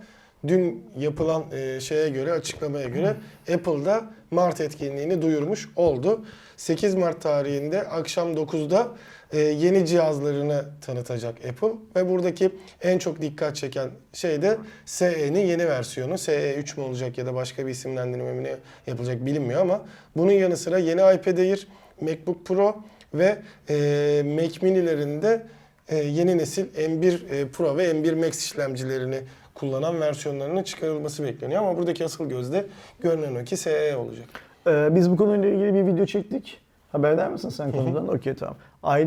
dün 0.46 0.84
yapılan 0.98 1.42
e, 1.52 1.80
şeye 1.80 2.08
göre, 2.08 2.32
açıklamaya 2.32 2.88
göre 2.88 3.14
Apple'da 3.54 4.04
Mart 4.34 4.60
etkinliğini 4.60 5.22
duyurmuş 5.22 5.68
oldu. 5.76 6.24
8 6.56 6.94
Mart 6.94 7.22
tarihinde 7.22 7.82
akşam 7.82 8.34
9'da 8.34 8.88
e, 9.32 9.38
yeni 9.38 9.86
cihazlarını 9.86 10.64
tanıtacak 10.86 11.34
Apple 11.48 11.72
ve 11.96 12.08
buradaki 12.10 12.50
en 12.82 12.98
çok 12.98 13.22
dikkat 13.22 13.56
çeken 13.56 13.90
şey 14.12 14.42
de 14.42 14.56
SE'nin 14.86 15.46
yeni 15.46 15.68
versiyonu. 15.68 16.18
SE 16.18 16.54
3 16.54 16.76
mü 16.76 16.84
olacak 16.84 17.18
ya 17.18 17.26
da 17.26 17.34
başka 17.34 17.66
bir 17.66 17.70
isimlendirme 17.70 18.32
mi 18.32 18.56
yapılacak 18.86 19.26
bilinmiyor 19.26 19.60
ama 19.60 19.86
bunun 20.16 20.32
yanı 20.32 20.56
sıra 20.56 20.78
yeni 20.78 21.00
iPad 21.00 21.38
Air, 21.38 21.68
MacBook 22.00 22.46
Pro 22.46 22.76
ve 23.14 23.38
e, 23.68 24.22
Mac 24.24 24.58
Mini'lerinde 24.62 25.46
e, 25.88 25.96
yeni 25.96 26.38
nesil 26.38 26.66
M1 26.66 27.28
e, 27.30 27.48
Pro 27.48 27.76
ve 27.76 27.90
M1 27.90 28.14
Max 28.14 28.38
işlemcilerini 28.38 29.20
kullanan 29.54 30.00
versiyonlarının 30.00 30.62
çıkarılması 30.62 31.24
bekleniyor. 31.24 31.62
Ama 31.62 31.78
buradaki 31.78 32.04
asıl 32.04 32.28
gözde 32.28 32.66
görünen 33.00 33.42
o 33.42 33.44
ki 33.44 33.56
SE 33.56 33.96
olacak. 33.96 34.26
Ee, 34.66 34.88
biz 34.94 35.10
bu 35.10 35.16
konuyla 35.16 35.48
ilgili 35.48 35.74
bir 35.74 35.92
video 35.92 36.06
çektik. 36.06 36.60
Haberdar 36.92 37.28
mısın 37.28 37.48
sen 37.48 37.72
konudan? 37.72 38.08
Okey 38.08 38.34
tamam. 38.34 38.54
Ay, 38.82 39.02
e, 39.02 39.06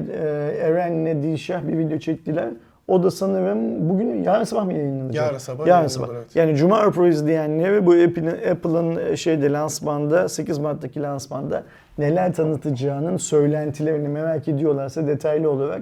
Eren'le 0.61 1.23
Dilşah 1.23 1.67
bir 1.67 1.77
video 1.77 1.97
çektiler. 1.99 2.49
O 2.87 3.03
da 3.03 3.11
sanırım 3.11 3.89
bugün 3.89 4.23
yarın 4.23 4.43
sabah 4.43 4.65
mı 4.65 4.73
yayınlanacak? 4.73 5.15
Yarın 5.25 5.37
sabah 5.37 5.67
Yarın 5.67 5.87
sabah. 5.87 6.07
evet. 6.13 6.35
Yani 6.35 6.55
Cuma 6.55 6.91
Pro 6.91 7.07
izleyenleri 7.07 7.85
bu 7.85 7.91
Apple'ın, 7.91 8.51
Apple'ın 8.51 9.15
şeyde 9.15 9.51
lansmanda 9.51 10.29
8 10.29 10.57
Mart'taki 10.57 11.01
lansmanda 11.01 11.63
neler 11.97 12.33
tanıtacağının 12.33 13.17
söylentilerini 13.17 14.07
merak 14.07 14.47
ediyorlarsa 14.47 15.07
detaylı 15.07 15.49
olarak 15.51 15.81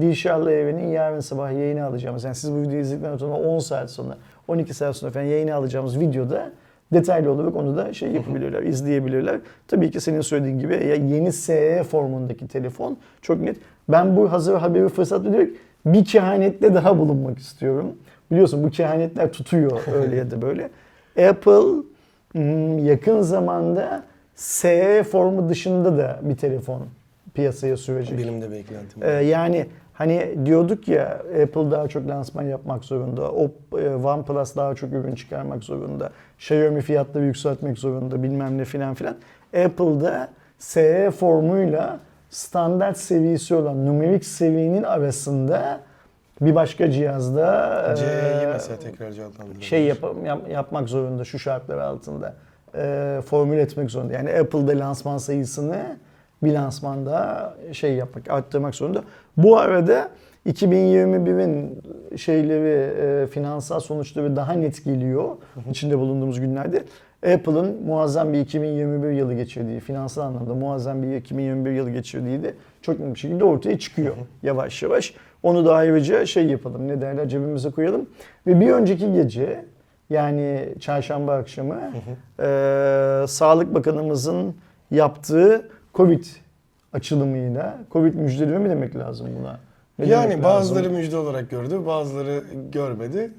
Dilşah'la 0.00 0.50
Eren'in 0.52 0.88
yarın 0.88 1.20
sabah 1.20 1.52
yayını 1.52 1.84
alacağımız 1.84 2.24
yani 2.24 2.34
siz 2.34 2.52
bu 2.52 2.60
videoyu 2.60 2.80
izledikten 2.80 3.16
sonra 3.16 3.34
10 3.34 3.58
saat 3.58 3.90
sonra 3.90 4.16
12 4.48 4.74
saat 4.74 4.96
sonra 4.96 5.12
falan 5.12 5.24
yayını 5.24 5.54
alacağımız 5.54 6.00
videoda 6.00 6.52
detaylı 6.92 7.30
olarak 7.30 7.56
onu 7.56 7.76
da 7.76 7.92
şey 7.92 8.10
yapabilirler, 8.10 8.62
izleyebilirler. 8.62 9.40
Tabii 9.68 9.90
ki 9.90 10.00
senin 10.00 10.20
söylediğin 10.20 10.58
gibi 10.58 10.72
ya 10.72 10.94
yeni 10.94 11.32
SE 11.32 11.84
formundaki 11.90 12.48
telefon 12.48 12.96
çok 13.22 13.40
net. 13.40 13.56
Ben 13.88 14.16
bu 14.16 14.32
hazır 14.32 14.54
haberi 14.54 14.88
fırsat 14.88 15.24
vererek 15.24 15.50
bir 15.86 16.04
kehanette 16.04 16.74
daha 16.74 16.98
bulunmak 16.98 17.38
istiyorum. 17.38 17.92
Biliyorsun 18.30 18.64
bu 18.64 18.70
kehanetler 18.70 19.32
tutuyor 19.32 19.80
öyle 19.94 20.16
ya 20.16 20.30
da 20.30 20.42
böyle. 20.42 20.70
Apple 21.28 21.82
hmm, 22.32 22.86
yakın 22.86 23.20
zamanda 23.20 24.02
SE 24.34 25.02
formu 25.02 25.48
dışında 25.48 25.98
da 25.98 26.20
bir 26.22 26.36
telefon 26.36 26.82
piyasaya 27.34 27.76
sürecek. 27.76 28.18
Benim 28.18 28.42
de 28.42 28.50
beklentim. 28.50 29.02
Ee, 29.02 29.10
yani 29.10 29.66
hani 29.98 30.38
diyorduk 30.46 30.88
ya 30.88 31.22
Apple 31.42 31.70
daha 31.70 31.88
çok 31.88 32.08
lansman 32.08 32.42
yapmak 32.42 32.84
zorunda, 32.84 33.32
o 33.32 33.50
e, 33.78 33.88
OnePlus 33.88 34.56
daha 34.56 34.74
çok 34.74 34.92
ürün 34.92 35.14
çıkarmak 35.14 35.64
zorunda, 35.64 36.10
Xiaomi 36.38 36.80
fiyatları 36.80 37.24
yükseltmek 37.24 37.78
zorunda 37.78 38.22
bilmem 38.22 38.58
ne 38.58 38.64
filan 38.64 38.94
filan. 38.94 39.16
Apple'da 39.64 40.28
SE 40.58 41.10
formuyla 41.10 41.98
standart 42.30 42.96
seviyesi 42.98 43.54
olan 43.54 43.86
numerik 43.86 44.24
seviyenin 44.24 44.82
arasında 44.82 45.80
bir 46.40 46.54
başka 46.54 46.90
cihazda 46.90 47.94
CE'yi 47.98 48.42
e, 48.44 48.46
mesela 48.52 48.78
tekrar 48.78 49.12
şey 49.60 49.84
yap, 49.84 49.98
yap- 50.24 50.50
yapmak 50.50 50.88
zorunda 50.88 51.24
şu 51.24 51.38
şartlar 51.38 51.78
altında. 51.78 52.34
E, 52.74 53.20
formüle 53.26 53.60
etmek 53.60 53.90
zorunda. 53.90 54.12
Yani 54.12 54.30
Apple'da 54.30 54.78
lansman 54.78 55.18
sayısını 55.18 55.96
bir 56.46 56.52
lansmanda 56.52 57.54
şey 57.72 57.94
yapmak, 57.94 58.30
arttırmak 58.30 58.74
zorunda. 58.74 59.02
Bu 59.36 59.58
arada 59.58 60.08
2021'in 60.46 61.82
şeyleri, 62.16 62.90
e, 63.22 63.26
finansal 63.26 63.80
sonuçları 63.80 64.36
daha 64.36 64.52
net 64.52 64.84
geliyor 64.84 65.36
içinde 65.70 65.98
bulunduğumuz 65.98 66.40
günlerde. 66.40 66.82
Apple'ın 67.34 67.82
muazzam 67.86 68.32
bir 68.32 68.40
2021 68.40 69.10
yılı 69.10 69.34
geçirdiği, 69.34 69.80
finansal 69.80 70.22
anlamda 70.22 70.54
muazzam 70.54 71.02
bir 71.02 71.16
2021 71.16 71.70
yılı 71.70 71.90
geçirdiği 71.90 72.42
de 72.42 72.54
çok 72.82 73.00
net 73.00 73.14
bir 73.14 73.18
şekilde 73.18 73.44
ortaya 73.44 73.78
çıkıyor 73.78 74.14
yavaş 74.42 74.82
yavaş. 74.82 75.14
Onu 75.42 75.64
da 75.64 75.74
ayrıca 75.74 76.26
şey 76.26 76.46
yapalım, 76.46 76.88
ne 76.88 77.00
derler 77.00 77.28
cebimize 77.28 77.70
koyalım. 77.70 78.06
Ve 78.46 78.60
bir 78.60 78.70
önceki 78.70 79.12
gece 79.12 79.64
yani 80.10 80.68
çarşamba 80.80 81.34
akşamı 81.34 81.80
e, 82.40 83.24
Sağlık 83.28 83.74
Bakanımızın 83.74 84.54
yaptığı 84.90 85.68
Covid 85.96 86.24
açılımıyla, 86.92 87.78
Covid 87.92 88.14
müjdeleri 88.14 88.58
mi 88.58 88.70
demek 88.70 88.96
lazım 88.96 89.26
buna? 89.40 89.60
Ne 89.98 90.06
Yani 90.06 90.28
lazım? 90.28 90.42
bazıları 90.44 90.90
müjde 90.90 91.16
olarak 91.16 91.50
gördü, 91.50 91.80
bazıları 91.86 92.42
görmedi. 92.72 93.30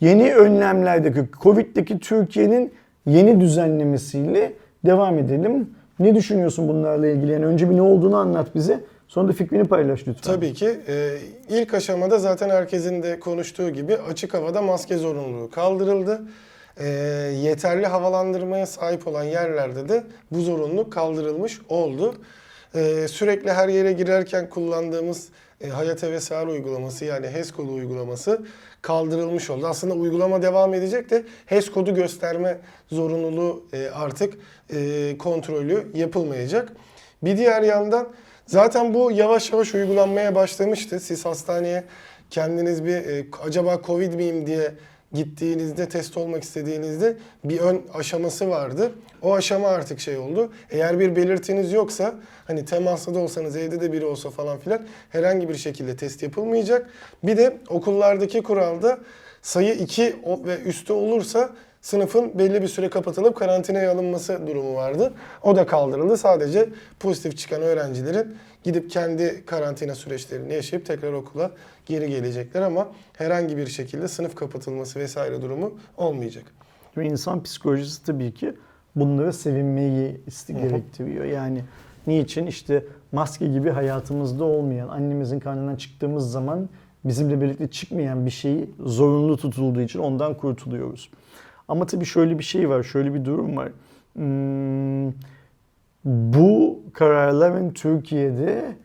Yeni 0.00 0.34
önlemlerdeki 0.34 1.24
Covid'deki 1.42 1.98
Türkiye'nin 1.98 2.72
yeni 3.06 3.40
düzenlemesiyle 3.40 4.52
devam 4.86 5.18
edelim. 5.18 5.70
Ne 5.98 6.14
düşünüyorsun 6.14 6.68
bunlarla 6.68 7.06
ilgili? 7.08 7.32
Yani 7.32 7.46
önce 7.46 7.70
bir 7.70 7.76
ne 7.76 7.82
olduğunu 7.82 8.16
anlat 8.16 8.54
bize. 8.54 8.80
Sonra 9.08 9.28
da 9.28 9.32
fikrini 9.32 9.64
paylaş 9.64 10.08
lütfen. 10.08 10.34
Tabii 10.34 10.52
ki. 10.54 10.68
e, 10.88 11.18
ilk 11.48 11.74
aşamada 11.74 12.18
zaten 12.18 12.50
herkesin 12.50 13.02
de 13.02 13.20
konuştuğu 13.20 13.70
gibi 13.70 13.96
açık 13.96 14.34
havada 14.34 14.62
maske 14.62 14.96
zorunluluğu 14.96 15.50
kaldırıldı. 15.50 16.20
E, 16.80 16.88
yeterli 17.42 17.86
havalandırmaya 17.86 18.66
sahip 18.66 19.06
olan 19.06 19.24
yerlerde 19.24 19.88
de 19.88 20.04
bu 20.30 20.40
zorunluluk 20.40 20.92
kaldırılmış 20.92 21.60
oldu. 21.68 22.14
E, 22.74 23.08
sürekli 23.08 23.52
her 23.52 23.68
yere 23.68 23.92
girerken 23.92 24.50
kullandığımız 24.50 25.28
e, 25.60 25.68
Hayat 25.68 26.04
VSR 26.04 26.46
uygulaması 26.46 27.04
yani 27.04 27.26
HES 27.26 27.52
kodu 27.52 27.74
uygulaması 27.74 28.46
kaldırılmış 28.82 29.50
oldu. 29.50 29.66
Aslında 29.66 29.94
uygulama 29.94 30.42
devam 30.42 30.74
edecek 30.74 31.10
de 31.10 31.24
HES 31.46 31.70
kodu 31.70 31.94
gösterme 31.94 32.58
zorunluluğu 32.88 33.66
e, 33.72 33.88
artık 33.88 34.34
e, 34.74 35.18
kontrolü 35.18 35.86
yapılmayacak. 35.94 36.72
Bir 37.22 37.36
diğer 37.36 37.62
yandan 37.62 38.08
zaten 38.46 38.94
bu 38.94 39.10
yavaş 39.12 39.52
yavaş 39.52 39.74
uygulanmaya 39.74 40.34
başlamıştı. 40.34 41.00
Siz 41.00 41.24
hastaneye 41.24 41.84
kendiniz 42.30 42.84
bir 42.84 42.96
e, 42.96 43.24
acaba 43.44 43.80
Covid 43.86 44.14
miyim 44.14 44.46
diye 44.46 44.72
gittiğinizde 45.12 45.88
test 45.88 46.16
olmak 46.16 46.42
istediğinizde 46.42 47.16
bir 47.44 47.60
ön 47.60 47.82
aşaması 47.94 48.50
vardı. 48.50 48.92
O 49.22 49.34
aşama 49.34 49.68
artık 49.68 50.00
şey 50.00 50.16
oldu. 50.16 50.52
Eğer 50.70 50.98
bir 50.98 51.16
belirtiniz 51.16 51.72
yoksa 51.72 52.14
hani 52.46 52.64
temaslı 52.64 53.14
da 53.14 53.18
olsanız 53.18 53.56
evde 53.56 53.80
de 53.80 53.92
biri 53.92 54.04
olsa 54.04 54.30
falan 54.30 54.58
filan 54.58 54.80
herhangi 55.10 55.48
bir 55.48 55.54
şekilde 55.54 55.96
test 55.96 56.22
yapılmayacak. 56.22 56.90
Bir 57.22 57.36
de 57.36 57.56
okullardaki 57.68 58.42
kuralda 58.42 58.98
sayı 59.42 59.74
2 59.74 60.16
ve 60.46 60.60
üstü 60.60 60.92
olursa 60.92 61.50
sınıfın 61.80 62.38
belli 62.38 62.62
bir 62.62 62.68
süre 62.68 62.90
kapatılıp 62.90 63.36
karantinaya 63.36 63.92
alınması 63.92 64.46
durumu 64.46 64.74
vardı. 64.74 65.12
O 65.42 65.56
da 65.56 65.66
kaldırıldı. 65.66 66.16
Sadece 66.16 66.68
pozitif 67.00 67.38
çıkan 67.38 67.62
öğrencilerin 67.62 68.36
gidip 68.64 68.90
kendi 68.90 69.46
karantina 69.46 69.94
süreçlerini 69.94 70.54
yaşayıp 70.54 70.86
tekrar 70.86 71.12
okula 71.12 71.50
geri 71.86 72.10
gelecekler 72.10 72.62
ama 72.62 72.88
herhangi 73.12 73.56
bir 73.56 73.66
şekilde 73.66 74.08
sınıf 74.08 74.34
kapatılması 74.34 75.00
vesaire 75.00 75.42
durumu 75.42 75.72
olmayacak. 75.96 76.44
Ve 76.96 77.06
insan 77.06 77.42
psikolojisi 77.42 78.04
tabii 78.04 78.34
ki 78.34 78.54
bunlara 78.96 79.32
sevinmeyi 79.32 80.20
gerektiriyor. 80.48 81.24
Yani 81.24 81.64
niçin? 82.06 82.46
işte 82.46 82.84
maske 83.12 83.46
gibi 83.46 83.70
hayatımızda 83.70 84.44
olmayan, 84.44 84.88
annemizin 84.88 85.40
karnından 85.40 85.76
çıktığımız 85.76 86.30
zaman 86.30 86.68
bizimle 87.04 87.40
birlikte 87.40 87.68
çıkmayan 87.68 88.26
bir 88.26 88.30
şeyi 88.30 88.70
zorunlu 88.80 89.36
tutulduğu 89.36 89.80
için 89.80 89.98
ondan 89.98 90.36
kurtuluyoruz. 90.36 91.10
Ama 91.68 91.86
tabii 91.86 92.04
şöyle 92.04 92.38
bir 92.38 92.44
şey 92.44 92.68
var, 92.68 92.82
şöyle 92.82 93.14
bir 93.14 93.24
durum 93.24 93.56
var. 93.56 93.68
Hmm, 94.12 95.12
bu 96.04 96.80
kararların 96.92 97.70
Türkiye'de 97.70 98.76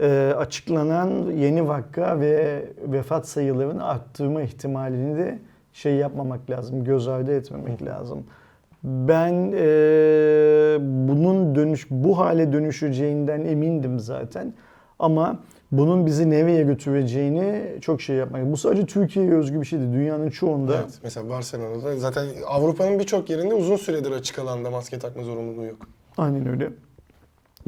e, 0.00 0.34
açıklanan 0.36 1.30
yeni 1.30 1.68
vaka 1.68 2.20
ve 2.20 2.64
vefat 2.86 3.28
sayılarını 3.28 3.84
arttırma 3.86 4.42
ihtimalini 4.42 5.16
de 5.16 5.38
şey 5.72 5.94
yapmamak 5.94 6.50
lazım, 6.50 6.84
göz 6.84 7.08
ardı 7.08 7.36
etmemek 7.36 7.82
lazım. 7.82 8.24
Ben 8.82 9.52
e, 9.56 9.66
bunun 10.80 11.54
dönüş 11.54 11.86
bu 11.90 12.18
hale 12.18 12.52
dönüşeceğinden 12.52 13.44
emindim 13.44 13.98
zaten. 13.98 14.54
Ama 14.98 15.38
bunun 15.72 16.06
bizi 16.06 16.30
nereye 16.30 16.62
götüreceğini 16.62 17.62
çok 17.80 18.02
şey 18.02 18.16
yapmak. 18.16 18.52
Bu 18.52 18.56
sadece 18.56 18.86
Türkiye'ye 18.86 19.32
özgü 19.32 19.60
bir 19.60 19.66
şey 19.66 19.78
değil. 19.78 19.92
Dünyanın 19.92 20.30
çoğunda 20.30 20.76
Evet, 20.76 21.00
mesela 21.02 21.30
Barcelona'da 21.30 21.96
zaten 21.96 22.26
Avrupa'nın 22.46 22.98
birçok 22.98 23.30
yerinde 23.30 23.54
uzun 23.54 23.76
süredir 23.76 24.10
açık 24.10 24.38
alanda 24.38 24.70
maske 24.70 24.98
takma 24.98 25.22
zorunluluğu 25.22 25.64
yok. 25.64 25.78
Aynen 26.18 26.48
öyle. 26.48 26.70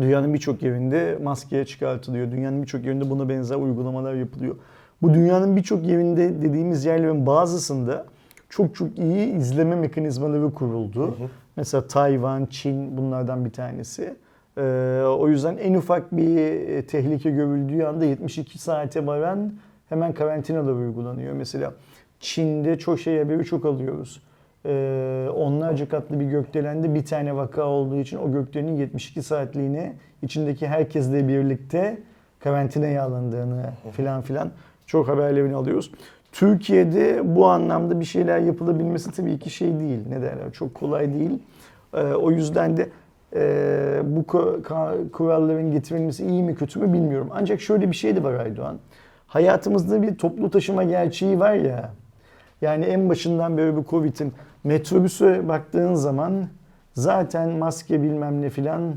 Dünyanın 0.01 0.35
birçok 0.35 0.63
yerinde 0.63 1.19
maskeye 1.23 1.65
çıkartılıyor. 1.65 2.31
Dünyanın 2.31 2.63
birçok 2.63 2.85
yerinde 2.85 3.11
buna 3.11 3.29
benzer 3.29 3.57
uygulamalar 3.57 4.15
yapılıyor. 4.15 4.57
Bu 5.03 5.15
dünyanın 5.15 5.57
birçok 5.57 5.87
yerinde 5.87 6.43
dediğimiz 6.43 6.85
yerlerin 6.85 7.27
bazısında 7.27 8.07
çok 8.49 8.75
çok 8.75 8.99
iyi 8.99 9.37
izleme 9.37 9.77
mekanizmaları 9.77 10.55
kuruldu. 10.55 11.17
Mesela 11.57 11.87
Tayvan, 11.87 12.47
Çin 12.47 12.97
bunlardan 12.97 13.45
bir 13.45 13.51
tanesi. 13.51 14.15
Ee, 14.59 15.03
o 15.19 15.29
yüzden 15.29 15.57
en 15.57 15.75
ufak 15.75 16.17
bir 16.17 16.37
e, 16.39 16.87
tehlike 16.87 17.31
görüldüğü 17.31 17.85
anda 17.85 18.05
72 18.05 18.59
saate 18.59 19.07
varan 19.07 19.53
hemen 19.89 20.13
karantinalar 20.15 20.73
uygulanıyor. 20.73 21.33
Mesela 21.33 21.73
Çin'de 22.21 22.79
çok 22.79 23.01
şey 23.01 23.19
haberi 23.19 23.45
çok 23.45 23.65
alıyoruz. 23.65 24.23
Ee, 24.67 25.29
onlarca 25.37 25.89
katlı 25.89 26.21
bir 26.21 26.25
gökdelende 26.25 26.95
bir 26.95 27.05
tane 27.05 27.37
vaka 27.37 27.65
olduğu 27.65 27.97
için 27.97 28.17
o 28.17 28.33
gökdelenin 28.33 28.77
72 28.77 29.23
saatliğine 29.23 29.93
içindeki 30.23 30.69
herkesle 30.69 31.29
birlikte 31.29 31.99
karantinaya 32.41 33.03
alındığını 33.03 33.71
filan 33.97 34.23
filan 34.23 34.51
çok 34.87 35.09
haberlerini 35.09 35.55
alıyoruz. 35.55 35.93
Türkiye'de 36.33 37.37
bu 37.37 37.47
anlamda 37.47 38.01
bir 38.01 38.05
şeyler 38.05 38.39
yapılabilmesi 38.39 39.13
tabii 39.13 39.39
ki 39.39 39.51
şey 39.51 39.81
değil. 39.81 40.01
Ne 40.09 40.23
derler? 40.23 40.53
Çok 40.53 40.75
kolay 40.75 41.15
değil. 41.15 41.39
Ee, 41.95 42.03
o 42.03 42.31
yüzden 42.31 42.77
de 42.77 42.89
e, 43.37 44.01
bu 44.05 44.27
kuralların 45.13 45.73
getirilmesi 45.73 46.27
iyi 46.27 46.43
mi 46.43 46.55
kötü 46.55 46.81
mü 46.81 46.93
bilmiyorum. 46.93 47.29
Ancak 47.33 47.61
şöyle 47.61 47.91
bir 47.91 47.97
şey 47.97 48.17
de 48.17 48.23
var 48.23 48.35
Aydoğan. 48.35 48.79
Hayatımızda 49.27 50.03
bir 50.03 50.15
toplu 50.19 50.51
taşıma 50.51 50.85
gerçeği 50.85 51.41
var 51.41 51.55
ya. 51.55 51.91
Yani 52.63 52.85
en 52.85 53.09
başından 53.09 53.57
beri 53.57 53.77
bu 53.77 53.85
Covid'in 53.91 54.33
metrobüse 54.65 55.49
baktığın 55.49 55.95
zaman 55.95 56.49
zaten 56.95 57.51
maske 57.51 58.03
bilmem 58.03 58.43
ne 58.43 58.51
filan 58.51 58.95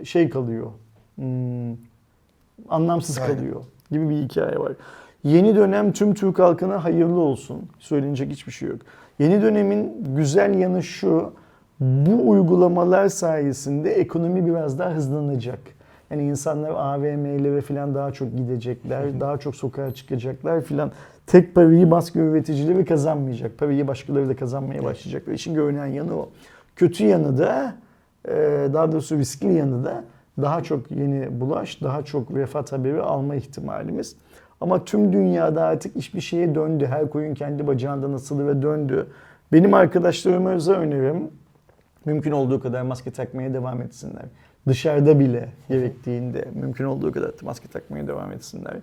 e, 0.00 0.04
şey 0.04 0.30
kalıyor. 0.30 0.66
Hmm, 1.16 1.76
anlamsız 2.68 3.18
Aynen. 3.18 3.36
kalıyor 3.36 3.62
gibi 3.90 4.08
bir 4.08 4.16
hikaye 4.16 4.58
var. 4.58 4.72
Yeni 5.24 5.56
dönem 5.56 5.92
tüm 5.92 6.14
Türk 6.14 6.38
halkına 6.38 6.84
hayırlı 6.84 7.20
olsun. 7.20 7.62
Söylenecek 7.78 8.30
hiçbir 8.30 8.52
şey 8.52 8.68
yok. 8.68 8.80
Yeni 9.18 9.42
dönemin 9.42 10.04
güzel 10.16 10.54
yanı 10.54 10.82
şu. 10.82 11.32
Bu 11.80 12.30
uygulamalar 12.30 13.08
sayesinde 13.08 13.90
ekonomi 13.90 14.46
biraz 14.46 14.78
daha 14.78 14.90
hızlanacak. 14.90 15.58
Yani 16.10 16.22
insanlar 16.22 16.70
AVM'lere 16.70 17.60
falan 17.60 17.94
daha 17.94 18.12
çok 18.12 18.36
gidecekler, 18.36 19.20
daha 19.20 19.38
çok 19.38 19.56
sokağa 19.56 19.94
çıkacaklar 19.94 20.62
filan. 20.62 20.92
Tek 21.28 21.54
parayı 21.54 21.86
maske 21.86 22.20
üreticileri 22.20 22.84
kazanmayacak. 22.84 23.58
Parayı 23.58 23.88
başkaları 23.88 24.28
da 24.28 24.36
kazanmaya 24.36 24.84
başlayacaklar. 24.84 25.34
İşin 25.34 25.54
görünen 25.54 25.86
yanı 25.86 26.18
o. 26.18 26.28
Kötü 26.76 27.04
yanı 27.04 27.38
da, 27.38 27.74
e, 28.28 28.32
daha 28.72 28.92
doğrusu 28.92 29.18
riskli 29.18 29.52
yanı 29.52 29.84
da 29.84 30.04
daha 30.42 30.62
çok 30.62 30.90
yeni 30.90 31.40
bulaş, 31.40 31.82
daha 31.82 32.04
çok 32.04 32.34
vefat 32.34 32.72
haberi 32.72 33.00
alma 33.00 33.34
ihtimalimiz. 33.34 34.16
Ama 34.60 34.84
tüm 34.84 35.12
dünyada 35.12 35.64
artık 35.64 35.96
hiçbir 35.96 36.20
şeye 36.20 36.54
döndü. 36.54 36.86
Her 36.86 37.10
koyun 37.10 37.34
kendi 37.34 37.66
bacağından 37.66 38.12
asılı 38.12 38.46
ve 38.46 38.62
döndü. 38.62 39.06
Benim 39.52 39.74
arkadaşlarıma 39.74 40.50
özel 40.50 40.76
önerim 40.76 41.30
mümkün 42.04 42.32
olduğu 42.32 42.60
kadar 42.60 42.82
maske 42.82 43.10
takmaya 43.10 43.54
devam 43.54 43.82
etsinler. 43.82 44.24
Dışarıda 44.68 45.20
bile 45.20 45.48
gerektiğinde 45.68 46.48
mümkün 46.54 46.84
olduğu 46.84 47.12
kadar 47.12 47.30
maske 47.42 47.68
takmaya 47.68 48.06
devam 48.06 48.32
etsinler. 48.32 48.76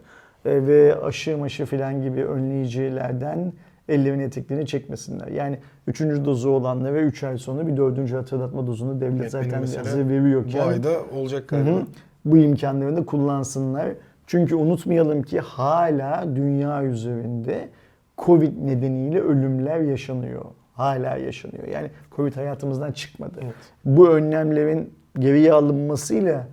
E, 0.46 0.68
ve 0.68 0.96
aşı 1.04 1.38
maşı 1.38 1.66
filan 1.66 2.02
gibi 2.02 2.26
önleyicilerden 2.26 3.54
ellerini 3.90 4.24
eteklerini 4.24 4.68
çekmesinler. 4.68 5.28
Yani 5.28 5.60
üçüncü 5.88 6.26
dozu 6.26 6.50
olanlara 6.50 6.94
ve 6.94 7.02
3 7.02 7.24
ay 7.24 7.38
sonra 7.38 7.68
bir 7.68 7.78
dördüncü 7.78 8.16
hatırlatma 8.16 8.68
dozunu 8.68 9.02
devlet 9.02 9.22
Evet, 9.22 9.32
zaten 9.32 9.64
hazır 9.78 10.06
Bu 10.06 10.10
veriyorken 10.10 10.68
ayda 10.68 10.90
olacak 11.16 11.48
galiba. 11.48 11.70
hı. 11.70 11.84
bu 12.26 12.38
imkanlarını 12.38 12.98
da 12.98 13.06
kullansınlar. 13.06 13.88
Çünkü 14.28 14.56
unutmayalım 14.56 15.24
ki 15.24 15.40
hala 15.40 16.36
dünya 16.36 16.84
üzerinde 16.84 17.70
Covid 18.18 18.66
nedeniyle 18.66 19.22
ölümler 19.22 19.80
yaşanıyor. 19.80 20.46
Hala 20.74 21.18
yaşanıyor. 21.18 21.68
Yani 21.68 21.90
Covid 22.16 22.36
hayatımızdan 22.36 22.92
çıkmadı. 22.92 23.40
Evet. 23.44 23.54
Bu 23.86 24.10
önlemlerin 24.10 24.94
geriye 25.20 25.54
alınmasıyla 25.54 26.48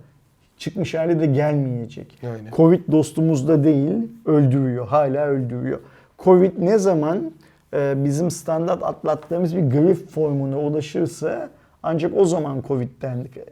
çıkmış 0.63 0.93
hali 0.93 1.19
de 1.19 1.25
gelmeyecek. 1.25 2.19
Aynen. 2.23 2.51
Covid 2.51 2.91
dostumuzda 2.91 3.63
değil, 3.63 3.93
öldürüyor. 4.25 4.87
Hala 4.87 5.25
öldürüyor. 5.27 5.79
Covid 6.19 6.51
ne 6.57 6.77
zaman 6.77 7.31
e, 7.73 7.93
bizim 8.05 8.31
standart 8.31 8.83
atlattığımız 8.83 9.55
bir 9.55 9.61
grip 9.61 10.09
formuna 10.09 10.59
ulaşırsa 10.59 11.49
ancak 11.83 12.17
o 12.17 12.25
zaman 12.25 12.63
Covid'den 12.67 13.17
e, 13.17 13.43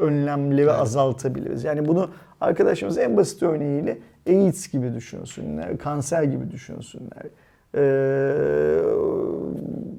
önlemleri 0.00 0.62
Evet. 0.62 0.80
azaltabiliriz. 0.80 1.64
Yani 1.64 1.88
bunu 1.88 2.10
arkadaşımız 2.40 2.98
en 2.98 3.16
basit 3.16 3.42
örneğiyle 3.42 3.98
AIDS 4.28 4.68
gibi 4.68 4.94
düşünsünler, 4.94 5.78
kanser 5.78 6.22
gibi 6.22 6.50
düşünsünler. 6.50 7.22
Ee, 7.74 8.82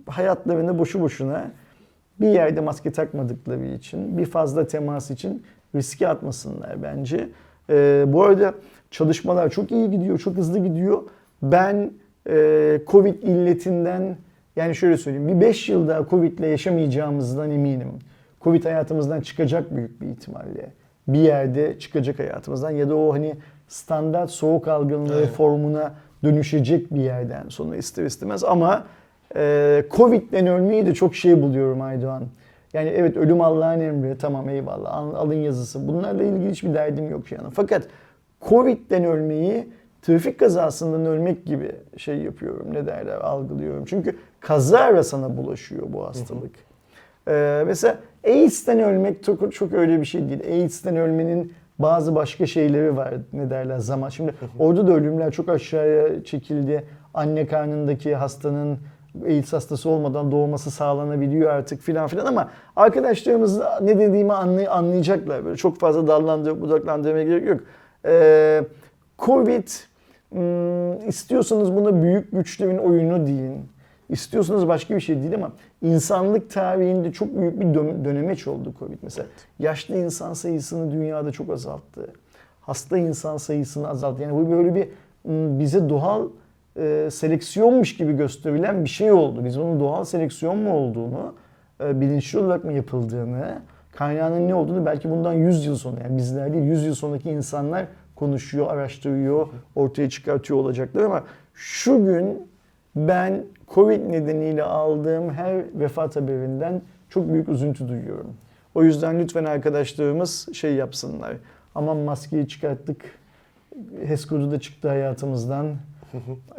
hayatlarını 0.07 0.79
boşu 0.79 1.01
boşuna 1.01 1.51
bir 2.19 2.27
yerde 2.27 2.61
maske 2.61 2.91
takmadıkları 2.91 3.65
için, 3.65 4.17
bir 4.17 4.25
fazla 4.25 4.67
temas 4.67 5.11
için 5.11 5.43
riske 5.75 6.07
atmasınlar 6.07 6.83
bence. 6.83 7.29
Ee, 7.69 8.03
bu 8.07 8.23
arada 8.23 8.53
çalışmalar 8.91 9.49
çok 9.49 9.71
iyi 9.71 9.91
gidiyor, 9.91 10.19
çok 10.19 10.37
hızlı 10.37 10.59
gidiyor. 10.59 11.03
Ben 11.41 11.91
e, 12.29 12.79
Covid 12.87 13.23
illetinden, 13.23 14.17
yani 14.55 14.75
şöyle 14.75 14.97
söyleyeyim, 14.97 15.27
bir 15.27 15.41
5 15.41 15.69
yıl 15.69 15.87
daha 15.87 16.09
Covid 16.09 16.39
ile 16.39 16.47
yaşamayacağımızdan 16.47 17.51
eminim. 17.51 17.91
Covid 18.41 18.65
hayatımızdan 18.65 19.21
çıkacak 19.21 19.75
büyük 19.75 20.01
bir 20.01 20.07
ihtimalle. 20.07 20.69
Bir 21.07 21.19
yerde 21.19 21.79
çıkacak 21.79 22.19
hayatımızdan 22.19 22.71
ya 22.71 22.89
da 22.89 22.95
o 22.95 23.13
hani 23.13 23.35
standart 23.67 24.29
soğuk 24.29 24.67
algınlığı 24.67 25.15
Aynen. 25.15 25.27
formuna 25.27 25.93
dönüşecek 26.23 26.93
bir 26.93 27.01
yerden 27.01 27.49
sonra 27.49 27.75
ister 27.75 28.05
istemez 28.05 28.43
ama 28.43 28.83
e, 29.35 29.85
Covid'den 29.91 30.47
ölmeyi 30.47 30.85
de 30.85 30.93
çok 30.93 31.15
şey 31.15 31.41
buluyorum 31.41 31.81
Aydoğan. 31.81 32.23
Yani 32.73 32.89
evet 32.89 33.17
ölüm 33.17 33.41
Allah'ın 33.41 33.79
emri 33.79 34.17
tamam 34.17 34.49
eyvallah 34.49 34.93
Al- 34.93 35.15
alın 35.15 35.33
yazısı 35.33 35.87
bunlarla 35.87 36.23
ilgili 36.23 36.51
hiçbir 36.51 36.73
derdim 36.73 37.09
yok 37.09 37.31
yani. 37.31 37.47
Fakat 37.53 37.87
Covid'den 38.41 39.03
ölmeyi 39.03 39.67
trafik 40.01 40.39
kazasından 40.39 41.05
ölmek 41.05 41.45
gibi 41.45 41.71
şey 41.97 42.17
yapıyorum 42.17 42.67
ne 42.73 42.85
derler 42.85 43.15
algılıyorum. 43.15 43.85
Çünkü 43.85 44.17
kazara 44.39 45.03
sana 45.03 45.37
bulaşıyor 45.37 45.83
bu 45.89 46.05
hastalık. 46.07 46.51
Ee, 47.27 47.63
mesela 47.65 47.97
AIDS'ten 48.27 48.79
ölmek 48.79 49.23
çok, 49.23 49.53
çok 49.53 49.73
öyle 49.73 49.99
bir 49.99 50.05
şey 50.05 50.29
değil. 50.29 50.43
AIDS'ten 50.47 50.95
ölmenin 50.97 51.53
bazı 51.79 52.15
başka 52.15 52.45
şeyleri 52.45 52.97
var 52.97 53.13
ne 53.33 53.49
derler 53.49 53.77
zaman. 53.77 54.09
Şimdi 54.09 54.33
orada 54.59 54.87
da 54.87 54.93
ölümler 54.93 55.31
çok 55.31 55.49
aşağıya 55.49 56.23
çekildi. 56.23 56.83
Anne 57.13 57.47
karnındaki 57.47 58.15
hastanın 58.15 58.77
AIDS 59.25 59.53
hastası 59.53 59.89
olmadan 59.89 60.31
doğması 60.31 60.71
sağlanabiliyor 60.71 61.49
artık 61.51 61.81
filan 61.81 62.07
filan 62.07 62.25
ama 62.25 62.49
arkadaşlarımız 62.75 63.59
ne 63.81 63.99
dediğimi 63.99 64.33
anlay- 64.33 64.67
anlayacaklar. 64.67 65.45
Böyle 65.45 65.57
çok 65.57 65.79
fazla 65.79 66.07
dallandırıp 66.07 66.61
budaklandırmaya 66.61 67.23
gerek 67.23 67.47
yok. 67.47 67.59
Ee, 68.05 68.63
Covid 69.19 69.67
hmm, 70.29 71.09
istiyorsanız 71.09 71.75
buna 71.75 72.03
büyük 72.03 72.31
güçlerin 72.31 72.77
oyunu 72.77 73.27
deyin. 73.27 73.57
İstiyorsanız 74.09 74.67
başka 74.67 74.95
bir 74.95 74.99
şey 74.99 75.21
değil 75.21 75.35
ama 75.35 75.51
insanlık 75.81 76.49
tarihinde 76.49 77.11
çok 77.11 77.37
büyük 77.37 77.59
bir 77.59 77.73
dön- 77.73 78.05
dönemeç 78.05 78.47
oldu 78.47 78.73
Covid 78.79 78.97
mesela. 79.01 79.27
Yaşlı 79.59 79.95
insan 79.97 80.33
sayısını 80.33 80.91
dünyada 80.91 81.31
çok 81.31 81.49
azalttı. 81.49 82.07
Hasta 82.61 82.97
insan 82.97 83.37
sayısını 83.37 83.89
azalttı. 83.89 84.21
Yani 84.21 84.33
bu 84.33 84.51
böyle 84.51 84.75
bir 84.75 84.87
m, 85.25 85.59
bize 85.59 85.89
doğal 85.89 86.27
e, 86.77 87.09
seleksiyonmuş 87.11 87.97
gibi 87.97 88.13
gösterilen 88.13 88.83
bir 88.83 88.89
şey 88.89 89.11
oldu. 89.11 89.45
Biz 89.45 89.59
bunun 89.59 89.79
doğal 89.79 90.03
seleksiyon 90.03 90.57
mu 90.57 90.73
olduğunu, 90.73 91.33
e, 91.83 92.01
bilinçli 92.01 92.39
olarak 92.39 92.63
mı 92.63 92.73
yapıldığını, 92.73 93.61
kaynağının 93.95 94.47
ne 94.47 94.55
olduğunu 94.55 94.85
belki 94.85 95.09
bundan 95.09 95.33
100 95.33 95.65
yıl 95.65 95.75
sonra 95.75 96.01
yani 96.03 96.17
bizler 96.17 96.53
değil 96.53 96.63
100 96.63 96.85
yıl 96.85 96.95
sonraki 96.95 97.29
insanlar 97.29 97.85
konuşuyor, 98.15 98.67
araştırıyor, 98.67 99.47
ortaya 99.75 100.09
çıkartıyor 100.09 100.59
olacaklar 100.59 101.03
ama 101.03 101.23
şu 101.53 102.05
gün 102.05 102.47
ben 102.95 103.43
Covid 103.69 104.11
nedeniyle 104.11 104.63
aldığım 104.63 105.33
her 105.33 105.63
vefat 105.79 106.15
haberinden 106.15 106.81
çok 107.09 107.33
büyük 107.33 107.49
üzüntü 107.49 107.87
duyuyorum. 107.87 108.33
O 108.75 108.83
yüzden 108.83 109.19
lütfen 109.19 109.45
arkadaşlarımız 109.45 110.47
şey 110.53 110.73
yapsınlar. 110.73 111.33
Aman 111.75 111.97
maskeyi 111.97 112.47
çıkarttık. 112.47 113.05
HES 114.05 114.25
kodu 114.25 114.51
da 114.51 114.59
çıktı 114.59 114.87
hayatımızdan. 114.87 115.75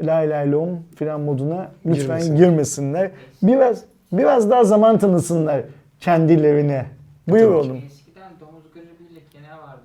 Lay 0.03 0.31
lay 0.31 0.53
lom 0.53 0.69
filan 0.97 1.21
moduna 1.21 1.71
lütfen 1.87 2.07
Girmesin. 2.21 2.37
girmesinler. 2.37 3.11
Biraz 3.43 3.85
biraz 4.13 4.51
daha 4.51 4.65
zaman 4.65 4.99
tanısınlar 4.99 5.63
kendilerine. 6.01 6.87
Buyur 7.29 7.45
Tabii. 7.45 7.55
oğlum. 7.57 7.77
Eskiden 7.87 8.31
domuz 8.41 8.63
gribiyle 8.75 9.21
kene 9.33 9.51
vardı. 9.51 9.81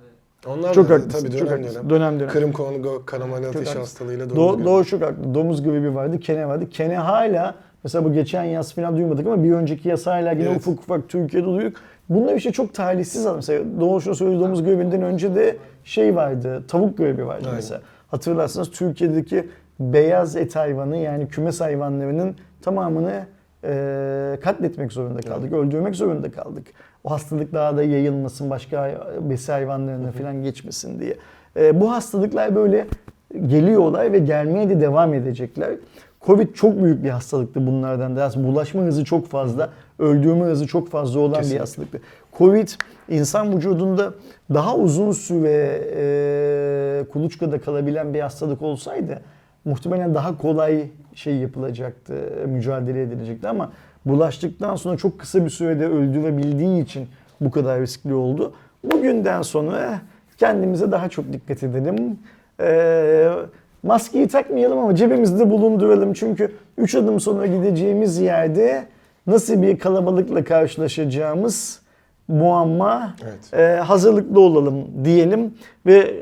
Onlar 0.46 0.74
Çok 0.74 0.88
da 0.88 0.94
haklısın. 0.94 1.10
tabii 1.28 1.38
çok 1.38 1.48
dönem 1.48 1.58
haklısın. 1.62 1.80
dönem. 1.80 1.90
Dönem 1.90 2.20
dönem. 2.20 2.30
Kırım 2.32 2.52
Kongo 2.52 3.02
kanaman 3.06 3.36
ateşi 3.42 3.56
haklısın. 3.58 3.78
hastalığıyla 3.80 4.26
Do- 4.26 4.36
doğru. 4.36 4.64
doğru 4.64 4.84
çok 4.84 5.02
haklı. 5.02 5.34
Domuz 5.34 5.62
gribi 5.62 5.94
vardı, 5.94 6.20
kene 6.20 6.46
vardı. 6.48 6.68
Kene 6.70 6.96
hala 6.96 7.54
mesela 7.84 8.04
bu 8.04 8.12
geçen 8.12 8.44
yaz 8.44 8.74
falan 8.74 8.96
duymadık 8.96 9.26
ama 9.26 9.44
bir 9.44 9.52
önceki 9.52 9.88
yaz 9.88 10.06
hala 10.06 10.32
yine 10.32 10.42
Evet. 10.48 10.56
ufak 10.56 10.74
ufak 10.78 11.08
Türkiye'de 11.08 11.46
duyduk. 11.46 11.76
Bunlar 12.08 12.34
işte 12.34 12.52
çok 12.52 12.74
talihsiz. 12.74 13.26
Mesela 13.36 13.64
Doğu 13.80 14.00
şunu 14.00 14.14
söyledi 14.14 14.40
domuz 14.40 14.64
gribinden 14.64 15.02
önce 15.02 15.34
de 15.34 15.56
şey 15.84 16.16
vardı, 16.16 16.64
tavuk 16.68 16.98
gribi 16.98 17.26
vardı 17.26 17.42
Aynen. 17.44 17.54
mesela. 17.56 17.80
Hatırlarsanız 18.10 18.70
Türkiye'deki 18.70 19.48
beyaz 19.80 20.36
et 20.36 20.56
hayvanı 20.56 20.96
yani 20.96 21.28
kümes 21.28 21.60
hayvanlarının 21.60 22.36
tamamını 22.62 23.24
e, 23.64 24.38
katletmek 24.42 24.92
zorunda 24.92 25.20
kaldık, 25.20 25.52
öldürmek 25.52 25.96
zorunda 25.96 26.30
kaldık. 26.30 26.66
O 27.04 27.10
hastalık 27.10 27.52
daha 27.52 27.76
da 27.76 27.82
yayılmasın, 27.82 28.50
başka 28.50 29.00
besi 29.20 29.52
hayvanlarına 29.52 30.12
falan 30.12 30.42
geçmesin 30.42 31.00
diye. 31.00 31.16
E, 31.56 31.80
bu 31.80 31.92
hastalıklar 31.92 32.54
böyle 32.54 32.86
geliyorlar 33.46 34.12
ve 34.12 34.18
gelmeye 34.18 34.68
de 34.68 34.80
devam 34.80 35.14
edecekler. 35.14 35.70
Covid 36.26 36.54
çok 36.54 36.82
büyük 36.82 37.04
bir 37.04 37.10
hastalıktı 37.10 37.66
bunlardan 37.66 38.16
da. 38.16 38.30
Bulaşma 38.36 38.82
hızı 38.82 39.04
çok 39.04 39.26
fazla, 39.26 39.70
öldürme 40.00 40.44
hızı 40.44 40.66
çok 40.66 40.90
fazla 40.90 41.20
olan 41.20 41.34
Kesinlikle. 41.34 41.54
bir 41.54 41.60
hastalıktı. 41.60 42.00
Covid 42.38 42.68
insan 43.08 43.56
vücudunda 43.56 44.14
daha 44.54 44.76
uzun 44.76 45.12
süre 45.12 45.80
e, 45.96 47.04
kuluçkada 47.12 47.60
kalabilen 47.60 48.14
bir 48.14 48.20
hastalık 48.20 48.62
olsaydı 48.62 49.20
muhtemelen 49.64 50.14
daha 50.14 50.38
kolay 50.38 50.86
şey 51.14 51.36
yapılacaktı, 51.36 52.14
mücadele 52.46 53.02
edilecekti 53.02 53.48
ama 53.48 53.72
bulaştıktan 54.06 54.76
sonra 54.76 54.96
çok 54.96 55.18
kısa 55.18 55.44
bir 55.44 55.50
sürede 55.50 55.86
öldürebildiği 55.86 56.84
için 56.84 57.08
bu 57.40 57.50
kadar 57.50 57.80
riskli 57.80 58.14
oldu. 58.14 58.52
Bugünden 58.84 59.42
sonra 59.42 60.00
kendimize 60.38 60.92
daha 60.92 61.08
çok 61.08 61.32
dikkat 61.32 61.62
edelim. 61.62 62.18
Ee, 62.60 63.30
maskeyi 63.82 64.28
takmayalım 64.28 64.78
ama 64.78 64.94
cebimizde 64.94 65.50
bulunduralım. 65.50 66.12
Çünkü 66.12 66.52
3 66.78 66.94
adım 66.94 67.20
sonra 67.20 67.46
gideceğimiz 67.46 68.18
yerde 68.18 68.84
nasıl 69.30 69.62
bir 69.62 69.78
kalabalıkla 69.78 70.44
karşılaşacağımız 70.44 71.80
muamma 72.28 73.16
Evet. 73.22 73.54
e, 73.54 73.80
hazırlıklı 73.80 74.40
olalım 74.40 75.04
diyelim 75.04 75.54
ve 75.86 76.14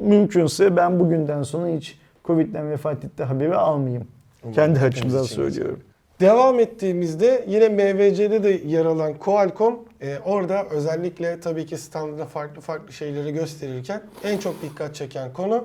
mümkünse 0.00 0.76
ben 0.76 1.00
bugünden 1.00 1.42
sonra 1.42 1.68
hiç 1.68 1.98
Covid'den 2.24 2.70
vefat 2.70 3.04
etti 3.04 3.24
haberi 3.24 3.56
almayayım. 3.56 4.06
Umarım 4.42 4.54
Kendi 4.54 4.80
açımdan 4.80 5.22
söylüyorum. 5.22 5.80
Devam 6.20 6.60
ettiğimizde 6.60 7.44
yine 7.48 7.68
MVC'de 7.68 8.42
de 8.42 8.50
yer 8.66 8.84
alan 8.84 9.14
Qualcomm 9.14 9.78
e, 10.02 10.18
orada 10.24 10.64
özellikle 10.70 11.40
tabii 11.40 11.66
ki 11.66 11.78
standında 11.78 12.26
farklı 12.26 12.60
farklı 12.60 12.92
şeyleri 12.92 13.32
gösterirken 13.32 14.02
en 14.24 14.38
çok 14.38 14.62
dikkat 14.62 14.94
çeken 14.94 15.32
konu 15.32 15.64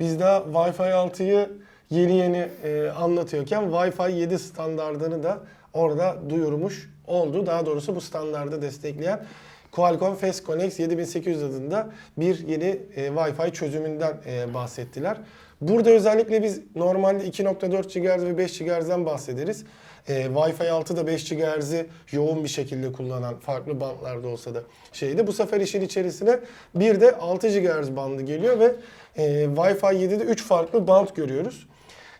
biz 0.00 0.20
daha 0.20 0.36
Wi-Fi 0.38 0.90
6'yı 0.90 1.48
yeni 1.90 2.16
yeni 2.16 2.48
e, 2.64 2.90
anlatıyorken 2.90 3.62
Wi-Fi 3.62 4.12
7 4.12 4.38
standardını 4.38 5.22
da 5.22 5.38
orada 5.74 6.16
duyurmuş 6.30 6.90
oldu. 7.06 7.46
Daha 7.46 7.66
doğrusu 7.66 7.96
bu 7.96 8.00
standardı 8.00 8.62
destekleyen 8.62 9.26
Qualcomm 9.72 10.14
Fast 10.14 10.46
Connect 10.46 10.80
7800 10.80 11.42
adında 11.42 11.90
bir 12.16 12.48
yeni 12.48 12.78
e, 12.96 13.06
Wi-Fi 13.06 13.52
çözümünden 13.52 14.16
e, 14.26 14.54
bahsettiler. 14.54 15.16
Burada 15.60 15.90
özellikle 15.90 16.42
biz 16.42 16.60
normalde 16.74 17.28
2.4 17.28 18.00
GHz 18.00 18.24
ve 18.24 18.38
5 18.38 18.58
GHz'den 18.58 19.06
bahsederiz. 19.06 19.64
E, 20.08 20.22
Wi-Fi 20.26 20.70
6 20.70 20.96
da 20.96 21.06
5 21.06 21.28
GHz'i 21.28 21.86
yoğun 22.12 22.44
bir 22.44 22.48
şekilde 22.48 22.92
kullanan 22.92 23.38
farklı 23.38 23.80
bantlarda 23.80 24.28
olsa 24.28 24.54
da 24.54 24.62
şeydi. 24.92 25.26
Bu 25.26 25.32
sefer 25.32 25.60
işin 25.60 25.80
içerisine 25.80 26.38
bir 26.74 27.00
de 27.00 27.16
6 27.16 27.60
GHz 27.60 27.96
bandı 27.96 28.22
geliyor 28.22 28.58
ve 28.58 28.74
e, 29.16 29.44
Wi-Fi 29.44 29.94
7'de 29.94 30.24
3 30.24 30.42
farklı 30.42 30.86
band 30.86 31.08
görüyoruz. 31.14 31.66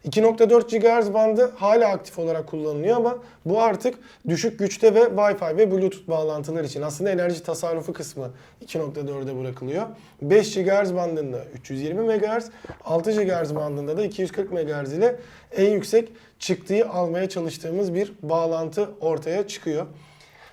2.4 0.08 0.78
GHz 0.78 1.14
bandı 1.14 1.52
hala 1.56 1.88
aktif 1.88 2.18
olarak 2.18 2.46
kullanılıyor 2.46 2.96
ama 2.96 3.18
bu 3.44 3.62
artık 3.62 3.98
düşük 4.28 4.58
güçte 4.58 4.94
ve 4.94 5.00
Wi-Fi 5.00 5.56
ve 5.56 5.70
Bluetooth 5.70 6.08
bağlantılar 6.08 6.64
için 6.64 6.82
aslında 6.82 7.10
enerji 7.10 7.42
tasarrufu 7.42 7.92
kısmı 7.92 8.30
2.4'e 8.66 9.40
bırakılıyor. 9.40 9.86
5 10.22 10.54
GHz 10.54 10.94
bandında 10.94 11.44
320 11.54 12.00
MHz, 12.00 12.50
6 12.84 13.24
GHz 13.24 13.54
bandında 13.54 13.96
da 13.96 14.04
240 14.04 14.52
MHz 14.52 14.92
ile 14.92 15.16
en 15.56 15.70
yüksek 15.70 16.08
çıktığı 16.38 16.88
almaya 16.88 17.28
çalıştığımız 17.28 17.94
bir 17.94 18.12
bağlantı 18.22 18.90
ortaya 19.00 19.48
çıkıyor. 19.48 19.86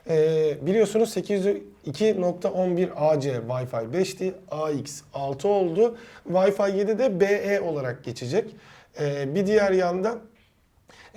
Ee, 0.10 0.58
biliyorsunuz 0.62 1.18
802.11 1.18 2.92
AC 2.96 3.26
Wi-Fi 3.26 3.92
5'ti. 3.92 4.34
AX 4.52 5.02
6 5.14 5.48
oldu. 5.48 5.98
Wi-Fi 6.32 6.78
7 6.78 7.00
de 7.00 7.20
BE 7.20 7.62
olarak 7.62 8.04
geçecek. 8.04 8.56
Ee, 9.00 9.36
bir 9.36 9.48
diğer 9.48 9.72
yandan 9.72 10.20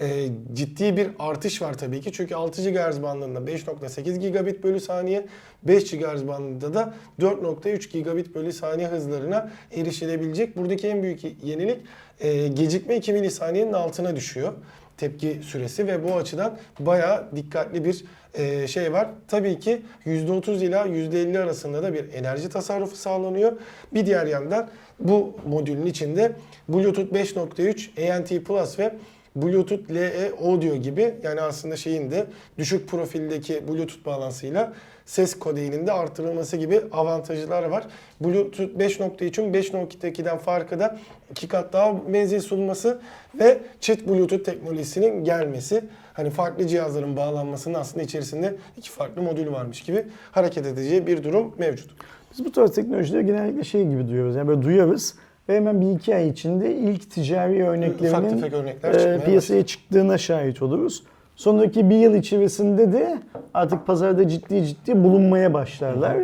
e, 0.00 0.28
ciddi 0.52 0.96
bir 0.96 1.08
artış 1.18 1.62
var 1.62 1.78
tabii 1.78 2.00
ki. 2.00 2.12
Çünkü 2.12 2.34
6 2.34 2.70
GHz 2.70 3.02
bandında 3.02 3.50
5.8 3.50 4.18
gigabit 4.18 4.64
bölü 4.64 4.80
saniye, 4.80 5.26
5 5.62 5.90
GHz 5.90 6.28
bandında 6.28 6.74
da 6.74 6.94
4.3 7.20 7.90
gigabit 7.90 8.34
bölü 8.34 8.52
saniye 8.52 8.88
hızlarına 8.88 9.50
erişilebilecek. 9.72 10.56
Buradaki 10.56 10.88
en 10.88 11.02
büyük 11.02 11.44
yenilik 11.44 11.80
e, 12.20 12.48
gecikme 12.48 12.96
2 12.96 13.12
milisaniyenin 13.12 13.72
altına 13.72 14.16
düşüyor 14.16 14.52
tepki 14.96 15.40
süresi 15.42 15.86
ve 15.86 16.08
bu 16.08 16.14
açıdan 16.14 16.58
bayağı 16.78 17.36
dikkatli 17.36 17.84
bir 17.84 18.04
e, 18.34 18.66
şey 18.66 18.92
var. 18.92 19.08
Tabii 19.28 19.58
ki 19.58 19.82
%30 20.06 20.64
ila 20.64 20.86
%50 20.86 21.38
arasında 21.38 21.82
da 21.82 21.94
bir 21.94 22.12
enerji 22.12 22.48
tasarrufu 22.48 22.96
sağlanıyor. 22.96 23.52
Bir 23.94 24.06
diğer 24.06 24.26
yandan 24.26 24.68
bu 25.00 25.34
modülün 25.46 25.86
içinde 25.86 26.32
Bluetooth 26.68 27.12
5.3, 27.12 28.12
ANT 28.12 28.44
Plus 28.46 28.78
ve 28.78 28.94
Bluetooth 29.36 29.90
LE 29.90 30.32
Audio 30.42 30.76
gibi 30.76 31.14
yani 31.22 31.40
aslında 31.40 31.76
şeyin 31.76 32.10
de 32.10 32.26
düşük 32.58 32.88
profildeki 32.88 33.68
Bluetooth 33.68 34.06
bağlantısıyla 34.06 34.72
ses 35.06 35.38
kodeyinin 35.38 35.86
de 35.86 35.92
artırılması 35.92 36.56
gibi 36.56 36.80
avantajlar 36.92 37.62
var. 37.62 37.86
Bluetooth 38.20 38.70
5.3'ün 38.78 39.52
5.2'den 39.52 40.38
farkı 40.38 40.78
da 40.78 40.98
iki 41.30 41.48
kat 41.48 41.72
daha 41.72 41.92
menzil 41.92 42.40
sunması 42.40 43.00
ve 43.34 43.58
çift 43.80 44.08
Bluetooth 44.08 44.44
teknolojisinin 44.44 45.24
gelmesi. 45.24 45.84
Hani 46.14 46.30
farklı 46.30 46.66
cihazların 46.66 47.16
bağlanmasının 47.16 47.74
aslında 47.74 48.04
içerisinde 48.04 48.54
iki 48.76 48.90
farklı 48.90 49.22
modül 49.22 49.52
varmış 49.52 49.82
gibi 49.82 50.06
hareket 50.32 50.66
edeceği 50.66 51.06
bir 51.06 51.24
durum 51.24 51.54
mevcut. 51.58 51.90
Biz 52.32 52.44
bu 52.44 52.52
tarz 52.52 52.74
teknolojileri 52.74 53.26
genellikle 53.26 53.64
şey 53.64 53.88
gibi 53.88 54.08
duyuyoruz. 54.08 54.36
Yani 54.36 54.48
böyle 54.48 54.62
duyarız 54.62 55.14
ve 55.48 55.56
hemen 55.56 55.80
bir 55.80 55.90
iki 55.90 56.14
ay 56.14 56.28
içinde 56.28 56.74
ilk 56.74 57.10
ticari 57.10 57.64
örneklerinin 57.64 58.52
örnekler 58.52 58.94
e, 58.94 59.24
piyasaya 59.24 59.66
çıktığına 59.66 60.18
şahit 60.18 60.62
oluruz. 60.62 61.02
Sonraki 61.36 61.90
bir 61.90 61.96
yıl 61.96 62.14
içerisinde 62.14 62.92
de 62.92 63.18
artık 63.54 63.86
pazarda 63.86 64.28
ciddi 64.28 64.66
ciddi 64.66 65.04
bulunmaya 65.04 65.54
başlarlar. 65.54 66.16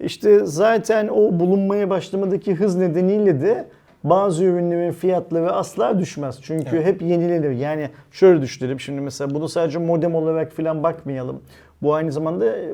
İşte 0.00 0.46
zaten 0.46 1.08
o 1.08 1.40
bulunmaya 1.40 1.90
başlamadaki 1.90 2.54
hız 2.54 2.76
nedeniyle 2.76 3.40
de 3.40 3.68
bazı 4.04 4.44
ürünlerin 4.44 4.92
fiyatları 4.92 5.52
asla 5.52 5.98
düşmez. 5.98 6.38
Çünkü 6.42 6.76
Evet. 6.76 6.86
hep 6.86 7.02
yenilenir. 7.02 7.50
Yani 7.50 7.90
şöyle 8.10 8.42
düşünelim 8.42 8.80
şimdi 8.80 9.00
mesela 9.00 9.34
bunu 9.34 9.48
sadece 9.48 9.78
modem 9.78 10.14
olarak 10.14 10.52
falan 10.52 10.82
bakmayalım. 10.82 11.40
Bu 11.82 11.94
aynı 11.94 12.12
zamanda 12.12 12.46
e, 12.56 12.72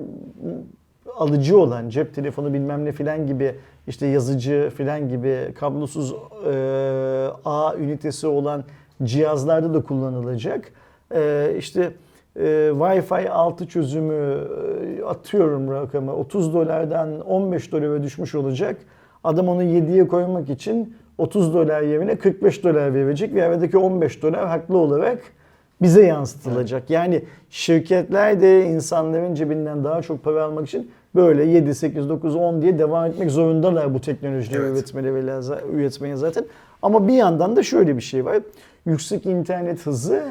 alıcı 1.17 1.59
olan 1.59 1.89
cep 1.89 2.15
telefonu 2.15 2.53
bilmem 2.53 2.85
ne 2.85 2.93
filan 2.93 3.27
gibi 3.27 3.55
işte 3.87 4.07
yazıcı 4.07 4.71
filan 4.77 5.09
gibi 5.09 5.55
kablosuz 5.55 6.15
e, 6.53 6.55
ağ 7.45 7.75
ünitesi 7.77 8.27
olan 8.27 8.65
cihazlarda 9.03 9.75
da 9.75 9.83
kullanılacak. 9.83 10.73
E, 11.15 11.55
işte 11.59 11.93
e, 12.37 12.43
Wi-Fi 12.73 13.29
6 13.29 13.69
çözümü 13.69 14.45
e, 15.01 15.05
atıyorum 15.05 15.71
rakamı 15.71 16.17
30 16.17 16.55
dolardan 16.55 17.21
15 17.21 17.73
dolara 17.73 18.03
düşmüş 18.03 18.35
olacak. 18.35 18.77
Adam 19.25 19.49
onu 19.49 19.63
7'ye 19.63 20.09
koymak 20.09 20.51
için 20.51 20.97
30 21.19 21.55
dolar 21.55 21.83
yerine 21.83 22.17
45 22.17 22.65
dolar 22.65 22.95
verecek 22.95 23.35
ve 23.35 23.45
aradaki 23.45 23.79
15 23.79 24.23
dolar 24.23 24.47
haklı 24.47 24.79
olarak 24.79 25.19
bize 25.83 26.07
yansıtılacak. 26.07 26.91
Yani 26.91 27.25
şirketler 27.51 28.41
de 28.41 28.65
insanların 28.67 29.35
cebinden 29.35 29.85
daha 29.85 30.03
çok 30.03 30.25
para 30.25 30.45
almak 30.45 30.69
için 30.69 30.91
böyle 31.15 31.45
7, 31.45 31.75
8, 31.75 32.09
9, 32.09 32.37
10 32.37 32.63
diye 32.63 32.79
devam 32.79 33.05
etmek 33.05 33.31
zorundalar 33.31 33.95
bu 33.95 34.01
teknolojileri 34.01 34.63
Evet. 34.63 34.77
üretmeleri 34.77 35.31
üretmeye 35.73 36.17
zaten. 36.17 36.45
Ama 36.83 37.09
bir 37.09 37.15
yandan 37.15 37.57
da 37.57 37.63
şöyle 37.63 37.97
bir 37.97 38.03
şey 38.03 38.25
var. 38.25 38.39
Yüksek 38.87 39.27
internet 39.27 39.87
hızı 39.87 40.23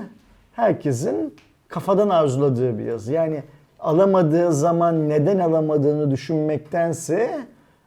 herkesin 0.53 1.33
kafadan 1.67 2.09
arzuladığı 2.09 2.77
bir 2.79 2.87
hız. 2.87 3.07
Yani 3.07 3.43
alamadığı 3.79 4.53
zaman 4.53 5.09
neden 5.09 5.39
alamadığını 5.39 6.11
düşünmektense 6.11 7.39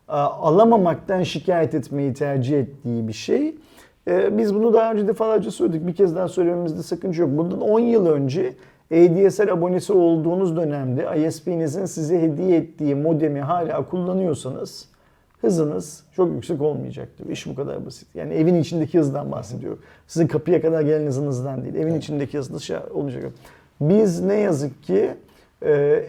alamamaktan 0.09 1.23
şikayet 1.23 1.75
etmeyi 1.75 2.15
tercih 2.15 2.59
ettiği 2.59 3.09
bir 3.09 3.13
şey. 3.13 3.55
Ee, 4.09 4.39
Biz 4.39 4.55
bunu 4.55 4.73
daha 4.73 4.93
önce 4.93 5.09
defalarca 5.09 5.51
söyledik. 5.51 5.87
Bir 5.87 5.95
kez 5.95 6.17
daha 6.17 6.29
söylememizde 6.29 6.83
sakınca 6.83 7.25
yok. 7.25 7.39
Bundan 7.39 7.61
10 7.61 7.81
yıl 7.81 8.07
önce 8.07 8.55
ADSL 8.93 9.53
abonesi 9.53 9.93
olduğunuz 9.93 10.57
dönemde 10.57 11.27
ISP'nizin 11.27 11.85
size 11.85 12.23
hediye 12.23 12.57
ettiği 12.57 12.95
modemi 12.95 13.41
hala 13.41 13.89
kullanıyorsanız 13.89 14.89
hızınız 15.41 16.05
çok 16.17 16.33
yüksek 16.33 16.63
olmayacaktır. 16.63 17.29
İş 17.29 17.47
bu 17.47 17.55
kadar 17.55 17.87
basit. 17.87 18.09
Yani 18.15 18.35
evin 18.35 18.55
içindeki 18.55 18.99
hızdan 18.99 19.33
bahsediyorum. 19.33 19.79
Sizin 20.07 20.27
kapıya 20.27 20.61
kadar 20.61 20.83
gelen 20.83 21.07
hızınızdan 21.07 21.63
değil. 21.65 21.75
Evin 21.75 21.95
içindeki 21.95 22.39
hızınız 22.39 22.63
şey 22.63 22.77
olacak. 22.95 23.33
Biz 23.81 24.21
ne 24.21 24.35
yazık 24.35 24.83
ki 24.83 25.11
e, 25.65 26.03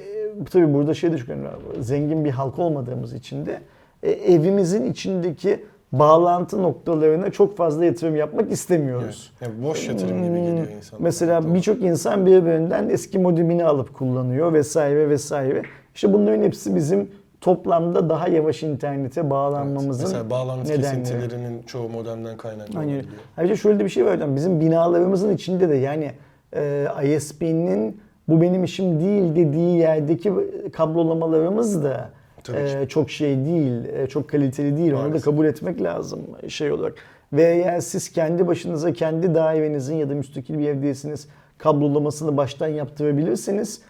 tabii 0.51 0.73
burada 0.73 0.93
şey 0.93 1.11
de 1.11 1.17
çok 1.17 1.29
önemli. 1.29 1.47
Zengin 1.79 2.25
bir 2.25 2.31
halk 2.31 2.59
olmadığımız 2.59 3.13
için 3.13 3.45
de 3.45 3.61
e, 4.03 4.11
evimizin 4.11 4.91
içindeki 4.91 5.65
bağlantı 5.91 6.63
noktalarına 6.63 7.29
çok 7.31 7.57
fazla 7.57 7.85
yatırım 7.85 8.15
yapmak 8.15 8.51
istemiyoruz. 8.51 9.33
Yani 9.41 9.53
boş 9.63 9.87
yatırım 9.87 10.23
gibi 10.23 10.41
geliyor 10.41 10.67
insana. 10.77 10.99
Hmm, 10.99 11.03
Mesela 11.03 11.53
birçok 11.53 11.81
insan 11.81 12.25
birbirinden 12.25 12.89
eski 12.89 13.19
modemini 13.19 13.65
alıp 13.65 13.93
kullanıyor 13.93 14.53
vesaire 14.53 15.09
vesaire. 15.09 15.61
İşte 15.95 16.13
bunların 16.13 16.43
hepsi 16.43 16.75
bizim 16.75 17.11
toplamda 17.41 18.09
daha 18.09 18.27
yavaş 18.27 18.63
internete 18.63 19.29
bağlanmamızın 19.29 20.03
Mesela 20.07 20.29
bağlantı 20.29 20.63
nedenleri. 20.71 21.03
kesintilerinin 21.03 21.63
çoğu 21.63 21.89
modemden 21.89 22.37
kaynaklanıyor. 22.37 23.03
Ayrıca 23.37 23.55
şöyle 23.55 23.79
de 23.79 23.83
bir 23.85 23.89
şey 23.89 24.05
var 24.05 24.15
hocam. 24.15 24.35
Bizim 24.35 24.59
binalarımızın 24.59 25.33
içinde 25.35 25.69
de 25.69 25.75
yani 25.75 26.11
e, 26.55 26.85
ISP'nin 27.03 28.01
bu 28.27 28.41
benim 28.41 28.63
işim 28.63 28.99
değil 28.99 29.35
dediği 29.35 29.77
yerdeki 29.77 30.33
kablolamalarımız 30.73 31.83
da 31.83 32.09
Tabii 32.47 32.83
e, 32.83 32.87
çok 32.87 33.11
şey 33.11 33.45
değil, 33.45 33.85
e, 33.85 34.07
çok 34.07 34.29
kaliteli 34.29 34.77
değil. 34.77 34.91
Onu 34.91 34.99
da 34.99 35.03
Maalesef. 35.03 35.25
kabul 35.25 35.45
etmek 35.45 35.81
lazım 35.81 36.19
şey 36.47 36.71
olarak. 36.71 36.93
Ve 37.33 37.43
eğer 37.43 37.79
siz 37.79 38.11
kendi 38.11 38.47
başınıza 38.47 38.93
kendi 38.93 39.35
dairenizin 39.35 39.95
ya 39.95 40.09
da 40.09 40.13
müstakil 40.13 40.59
bir 40.59 40.67
evdeyseniz 40.67 41.27
kablolamasını 41.57 42.37
baştan 42.37 42.67
yaptırabilirseniz 42.67 43.81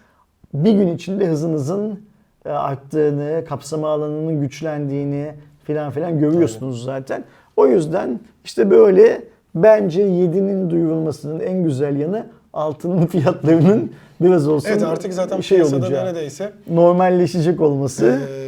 bir 0.54 0.72
gün 0.72 0.88
içinde 0.88 1.26
hızınızın 1.26 2.00
e, 2.46 2.50
arttığını, 2.50 3.44
kapsama 3.48 3.88
alanının 3.88 4.40
güçlendiğini 4.40 5.32
filan 5.64 5.90
filan 5.90 6.18
görüyorsunuz 6.18 6.84
zaten. 6.84 7.24
O 7.56 7.66
yüzden 7.66 8.20
işte 8.44 8.70
böyle 8.70 9.22
bence 9.54 10.02
7'nin 10.02 10.70
duyurulmasının 10.70 11.40
en 11.40 11.64
güzel 11.64 11.96
yanı 11.96 12.26
altının 12.52 13.06
fiyatlarının 13.12 13.92
biraz 14.20 14.48
olsun 14.48 14.68
Evet 14.68 14.82
artık 14.82 15.12
zaten 15.14 15.40
şey 15.40 15.58
piyasada 15.58 15.86
olacağı, 15.86 16.04
neredeyse 16.04 16.52
normalleşecek 16.70 17.60
olması. 17.60 18.20
Ee, 18.30 18.47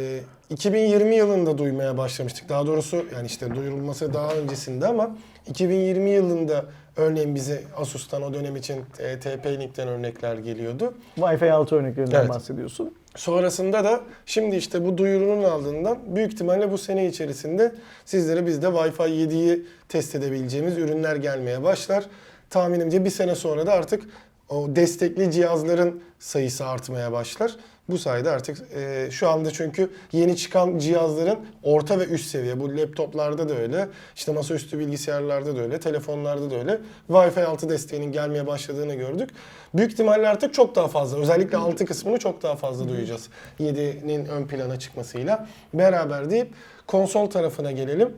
2020 0.51 1.15
yılında 1.15 1.57
duymaya 1.57 1.97
başlamıştık. 1.97 2.49
Daha 2.49 2.67
doğrusu 2.67 3.05
yani 3.15 3.27
işte 3.27 3.55
duyurulması 3.55 4.13
daha 4.13 4.33
öncesinde 4.33 4.87
ama 4.87 5.15
2020 5.47 6.09
yılında 6.09 6.65
örneğin 6.97 7.35
bize 7.35 7.63
Asus'tan 7.77 8.21
o 8.21 8.33
dönem 8.33 8.55
için 8.55 8.83
e, 8.99 9.13
TP-Link'ten 9.13 9.87
örnekler 9.87 10.35
geliyordu. 10.37 10.93
Wi-Fi 11.17 11.51
6 11.51 11.75
örneklerinden 11.75 12.19
Evet. 12.19 12.29
bahsediyorsun. 12.29 12.95
Sonrasında 13.15 13.83
da 13.83 14.01
şimdi 14.25 14.55
işte 14.55 14.85
bu 14.85 14.97
duyurunun 14.97 15.43
ardından 15.43 15.97
büyük 16.15 16.33
ihtimalle 16.33 16.71
bu 16.71 16.77
sene 16.77 17.07
içerisinde 17.07 17.75
sizlere 18.05 18.45
biz 18.45 18.61
de 18.61 18.65
Wi-Fi 18.67 19.09
7'yi 19.09 19.65
test 19.89 20.15
edebileceğimiz 20.15 20.77
ürünler 20.77 21.15
gelmeye 21.15 21.63
başlar. 21.63 22.05
Tahminimce 22.49 23.05
bir 23.05 23.09
sene 23.09 23.35
sonra 23.35 23.65
da 23.65 23.73
artık 23.73 24.03
o 24.49 24.75
destekli 24.75 25.31
cihazların 25.31 26.03
sayısı 26.19 26.65
artmaya 26.65 27.11
başlar. 27.11 27.55
Bu 27.91 27.97
sayede 27.97 28.29
artık 28.29 28.57
e, 28.75 29.07
şu 29.11 29.29
anda 29.29 29.51
çünkü 29.51 29.89
yeni 30.11 30.37
çıkan 30.37 30.77
cihazların 30.77 31.39
orta 31.63 31.99
ve 31.99 32.05
üst 32.05 32.29
seviye 32.29 32.59
bu 32.59 32.77
laptoplarda 32.77 33.49
da 33.49 33.53
öyle, 33.57 33.87
işte 34.15 34.31
masaüstü 34.31 34.79
bilgisayarlarda 34.79 35.55
da 35.55 35.61
öyle, 35.61 35.79
telefonlarda 35.79 36.51
da 36.51 36.55
öyle 36.55 36.79
Wi-Fi 37.09 37.43
6 37.43 37.69
desteğinin 37.69 38.11
gelmeye 38.11 38.47
başladığını 38.47 38.95
gördük. 38.95 39.29
Büyük 39.73 39.91
ihtimalle 39.91 40.27
artık 40.27 40.53
çok 40.53 40.75
daha 40.75 40.87
fazla 40.87 41.19
özellikle 41.19 41.57
6 41.57 41.85
kısmını 41.85 42.19
çok 42.19 42.43
daha 42.43 42.55
fazla 42.55 42.89
duyacağız 42.89 43.29
7'nin 43.59 44.25
ön 44.25 44.47
plana 44.47 44.79
çıkmasıyla 44.79 45.47
beraber 45.73 46.29
deyip 46.29 46.53
konsol 46.87 47.29
tarafına 47.29 47.71
gelelim. 47.71 48.13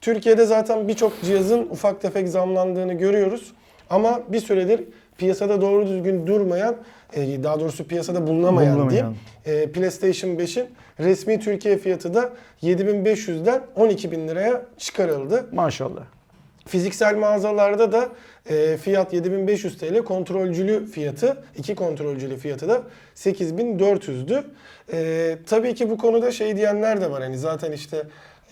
Türkiye'de 0.00 0.46
zaten 0.46 0.88
birçok 0.88 1.22
cihazın 1.22 1.62
ufak 1.70 2.00
tefek 2.00 2.28
zamlandığını 2.28 2.94
görüyoruz. 2.94 3.52
Ama 3.90 4.20
bir 4.28 4.40
süredir 4.40 4.84
piyasada 5.18 5.60
doğru 5.60 5.86
düzgün 5.86 6.26
durmayan, 6.26 6.76
e, 7.14 7.42
daha 7.42 7.60
doğrusu 7.60 7.84
piyasada 7.86 8.26
bulunamayan, 8.26 8.74
Bulunamayan. 8.76 9.14
diyeyim, 9.46 9.62
e, 9.68 9.72
PlayStation 9.72 10.30
5'in 10.30 10.66
resmi 11.00 11.40
Türkiye 11.40 11.78
fiyatı 11.78 12.14
da 12.14 12.32
7500'den 12.62 13.62
12000 13.76 14.28
liraya 14.28 14.62
çıkarıldı. 14.78 15.46
Maşallah. 15.52 16.02
Fiziksel 16.66 17.16
mağazalarda 17.16 17.92
da 17.92 18.08
e, 18.50 18.76
fiyat 18.76 19.12
7500 19.12 19.78
TL, 19.78 20.02
kontrolcülü 20.04 20.86
fiyatı, 20.86 21.44
iki 21.56 21.74
kontrolcülü 21.74 22.36
fiyatı 22.36 22.68
da 22.68 22.82
8400'dü. 23.16 24.42
E, 24.92 25.38
tabii 25.46 25.74
ki 25.74 25.90
bu 25.90 25.98
konuda 25.98 26.30
şey 26.32 26.56
diyenler 26.56 27.00
de 27.00 27.10
var 27.10 27.22
hani 27.22 27.38
zaten 27.38 27.72
işte 27.72 28.02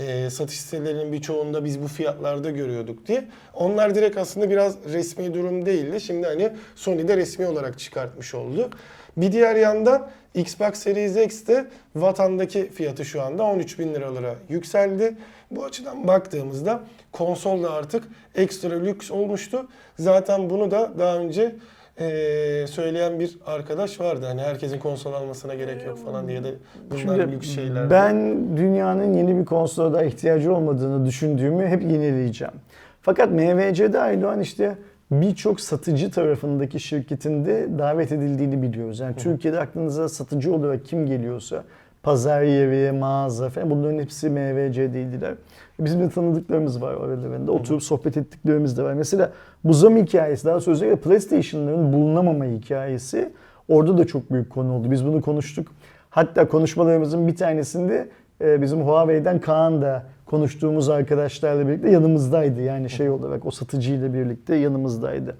e, 0.00 0.30
satış 0.30 0.60
sitelerinin 0.60 1.12
birçoğunda 1.12 1.64
biz 1.64 1.82
bu 1.82 1.88
fiyatlarda 1.88 2.50
görüyorduk 2.50 3.06
diye. 3.06 3.24
Onlar 3.54 3.94
direkt 3.94 4.16
aslında 4.16 4.50
biraz 4.50 4.76
resmi 4.92 5.34
durum 5.34 5.66
değildi. 5.66 6.00
Şimdi 6.00 6.26
hani 6.26 6.52
Sony 6.74 7.08
de 7.08 7.16
resmi 7.16 7.46
olarak 7.46 7.78
çıkartmış 7.78 8.34
oldu. 8.34 8.70
Bir 9.16 9.32
diğer 9.32 9.56
yandan 9.56 10.10
Xbox 10.34 10.74
Series 10.74 11.16
X 11.16 11.46
de 11.46 11.66
vatandaki 11.96 12.70
fiyatı 12.70 13.04
şu 13.04 13.22
anda 13.22 13.42
13 13.44 13.78
bin 13.78 13.94
liralara 13.94 14.34
yükseldi. 14.48 15.16
Bu 15.50 15.64
açıdan 15.64 16.08
baktığımızda 16.08 16.82
konsol 17.12 17.62
da 17.62 17.72
artık 17.72 18.04
ekstra 18.34 18.74
lüks 18.74 19.10
olmuştu. 19.10 19.68
Zaten 19.98 20.50
bunu 20.50 20.70
da 20.70 20.92
daha 20.98 21.16
önce 21.16 21.56
eee, 22.00 22.66
söyleyen 22.66 23.20
bir 23.20 23.38
arkadaş 23.46 24.00
vardı. 24.00 24.26
Hani 24.26 24.40
herkesin 24.42 24.78
konsol 24.78 25.12
almasına 25.12 25.54
gerek 25.54 25.86
yok 25.86 26.04
falan 26.04 26.28
diye 26.28 26.44
de 26.44 26.54
bunlar 26.90 27.00
Şimdi 27.00 27.32
lüks 27.32 27.48
şeyler. 27.54 27.90
ben 27.90 28.36
dünyanın 28.56 29.12
yeni 29.14 29.38
bir 29.38 29.44
konsola 29.44 29.94
da 29.94 30.04
ihtiyacı 30.04 30.54
olmadığını 30.54 31.06
düşündüğümü 31.06 31.66
hep 31.66 31.82
yenileyeceğim. 31.82 32.54
Fakat 33.02 33.30
MVC'de 33.30 34.00
Aydoğan 34.00 34.40
işte 34.40 34.76
birçok 35.10 35.60
satıcı 35.60 36.10
tarafındaki 36.10 36.80
şirketin 36.80 37.44
de 37.44 37.68
davet 37.78 38.12
edildiğini 38.12 38.62
biliyoruz. 38.62 39.00
Yani 39.00 39.16
Türkiye'de 39.16 39.60
aklınıza 39.60 40.08
satıcı 40.08 40.54
olarak 40.54 40.84
kim 40.84 41.06
geliyorsa 41.06 41.64
pazar 42.02 42.42
yeri, 42.42 42.92
mağaza 42.92 43.48
falan 43.48 43.70
bunların 43.70 43.98
hepsi 43.98 44.30
MVC'deydiler. 44.30 45.34
Bizim 45.80 46.00
de 46.00 46.10
tanıdıklarımız 46.10 46.82
var 46.82 46.94
aralarında. 46.94 47.52
Oturup 47.52 47.82
sohbet 47.82 48.16
ettiklerimiz 48.16 48.78
de 48.78 48.82
var. 48.82 48.92
Mesela 48.92 49.32
bu 49.64 49.74
zam 49.74 49.96
hikayesi 49.96 50.44
daha 50.44 50.60
sözde 50.60 50.96
PlayStation'ların 50.96 51.92
bulunamama 51.92 52.44
hikayesi 52.44 53.32
orada 53.68 53.98
da 53.98 54.06
çok 54.06 54.32
büyük 54.32 54.50
konu 54.50 54.72
oldu. 54.72 54.90
Biz 54.90 55.06
bunu 55.06 55.22
konuştuk. 55.22 55.68
Hatta 56.10 56.48
konuşmalarımızın 56.48 57.28
bir 57.28 57.36
tanesinde 57.36 58.08
e, 58.40 58.62
bizim 58.62 58.82
Huawei'den 58.82 59.40
Kaan 59.40 59.82
da 59.82 60.04
konuştuğumuz 60.26 60.88
arkadaşlarla 60.88 61.68
birlikte 61.68 61.90
yanımızdaydı. 61.90 62.60
Yani 62.60 62.90
şey 62.90 63.10
olarak 63.10 63.46
o 63.46 63.50
satıcıyla 63.50 64.14
birlikte 64.14 64.54
yanımızdaydı. 64.54 65.36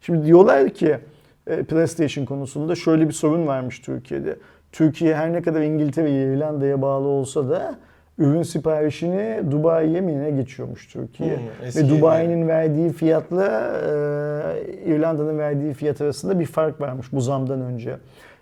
Şimdi 0.00 0.26
diyorlar 0.26 0.68
ki 0.68 0.98
e, 1.46 1.62
PlayStation 1.62 2.24
konusunda 2.24 2.74
şöyle 2.74 3.08
bir 3.08 3.12
sorun 3.12 3.46
varmış 3.46 3.80
Türkiye'de. 3.80 4.36
Türkiye 4.72 5.14
her 5.14 5.32
ne 5.32 5.42
kadar 5.42 5.60
İngiltere'ye, 5.62 6.34
İrlanda'ya 6.34 6.82
bağlı 6.82 7.08
olsa 7.08 7.48
da 7.48 7.74
ürün 8.18 8.42
siparişini 8.42 9.50
Dubai'ye 9.50 10.00
mi 10.00 10.18
ne 10.22 10.30
geçiyormuş 10.30 10.88
Türkiye. 10.88 11.36
Hmm, 11.36 11.66
Ve 11.76 11.88
Dubai'nin 11.88 12.48
verdiği 12.48 12.92
fiyatla 12.92 13.46
e, 13.46 14.90
İrlanda'nın 14.94 15.38
verdiği 15.38 15.74
fiyat 15.74 16.00
arasında 16.00 16.40
bir 16.40 16.46
fark 16.46 16.80
varmış 16.80 17.06
bu 17.12 17.20
zamdan 17.20 17.60
önce. 17.60 17.96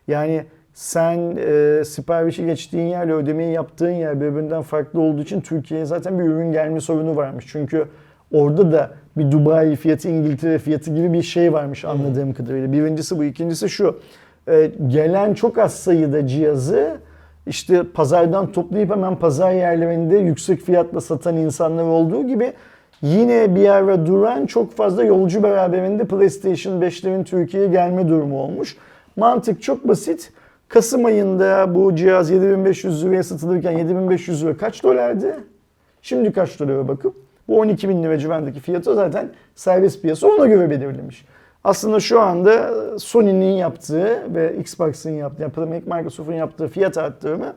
Yani 0.09 0.45
sen 0.75 1.37
e, 1.37 1.85
siparişi 1.85 2.47
geçtiğin 2.47 2.87
yerle 2.87 3.13
ödemeyi 3.13 3.53
yaptığın 3.53 3.91
yer 3.91 4.21
birbirinden 4.21 4.63
farklı 4.63 5.01
olduğu 5.01 5.23
için 5.23 5.41
Türkiye'ye 5.41 5.87
zaten 5.87 6.19
bir 6.19 6.25
ürün 6.25 6.53
gelme 6.53 6.81
sorunu 6.81 7.17
varmış. 7.17 7.45
Çünkü 7.49 7.85
orada 8.33 8.73
da 8.73 8.91
bir 9.17 9.31
Dubai 9.31 9.77
fiyatı, 9.77 10.09
İngiltere 10.09 10.59
fiyatı 10.59 10.95
gibi 10.95 11.13
bir 11.13 11.23
şey 11.23 11.53
varmış 11.53 11.85
anladığım 11.85 12.33
kadarıyla. 12.35 12.73
Birincisi 12.73 13.19
bu. 13.19 13.25
ikincisi 13.25 13.69
şu. 13.69 14.01
E, 14.49 14.71
gelen 14.89 15.35
çok 15.35 15.59
az 15.59 15.75
sayıda 15.75 16.27
cihazı 16.27 16.99
işte 17.47 17.83
pazardan 17.95 18.53
toplayıp 18.53 18.91
hemen 18.91 19.17
pazar 19.17 19.53
yerlerinde 19.53 20.17
yüksek 20.17 20.61
fiyatla 20.61 21.01
satan 21.01 21.37
insanlar 21.37 21.85
olduğu 21.85 22.27
gibi 22.27 22.53
yine 23.03 23.55
bir 23.55 23.69
ara 23.69 24.07
duran 24.07 24.47
çok 24.47 24.77
fazla 24.77 25.05
yolcu 25.05 25.43
beraberinde 25.43 26.05
PlayStation 26.05 26.81
5'lerin 26.81 27.25
Türkiye'ye 27.25 27.69
gelme 27.69 28.09
durumu 28.09 28.41
olmuş. 28.41 28.77
Mantık 29.17 29.63
çok 29.63 29.89
basit. 29.89 30.33
Kasım 30.69 31.05
ayında 31.05 31.75
bu 31.75 31.97
cihaz 31.97 32.31
7500 32.31 33.05
liraya 33.05 33.23
satılırken 33.23 33.79
7500 33.79 34.45
lira 34.45 34.57
kaç 34.57 34.83
dolardı? 34.83 35.37
Şimdi 36.03 36.33
kaç 36.33 36.61
dolara 36.61 36.89
bakıp 36.89 37.15
bu 37.49 37.61
12 37.61 37.89
bin 37.89 38.03
lira 38.03 38.19
civarındaki 38.19 38.61
fiyatı 38.61 38.95
zaten 38.95 39.29
servis 39.55 40.01
piyasa 40.01 40.27
ona 40.27 40.47
göre 40.47 40.71
belirlemiş. 40.71 41.25
Aslında 41.65 42.01
şu 42.01 42.21
anda 42.21 42.75
Sony'nin 42.99 43.53
yaptığı 43.53 44.35
ve 44.35 44.57
Xbox'ın 44.57 45.11
yaptığı, 45.11 45.43
yani 45.43 45.83
Microsoft'un 45.87 46.33
yaptığı 46.33 46.69
fiyat 46.69 46.99
arttırımı 46.99 47.55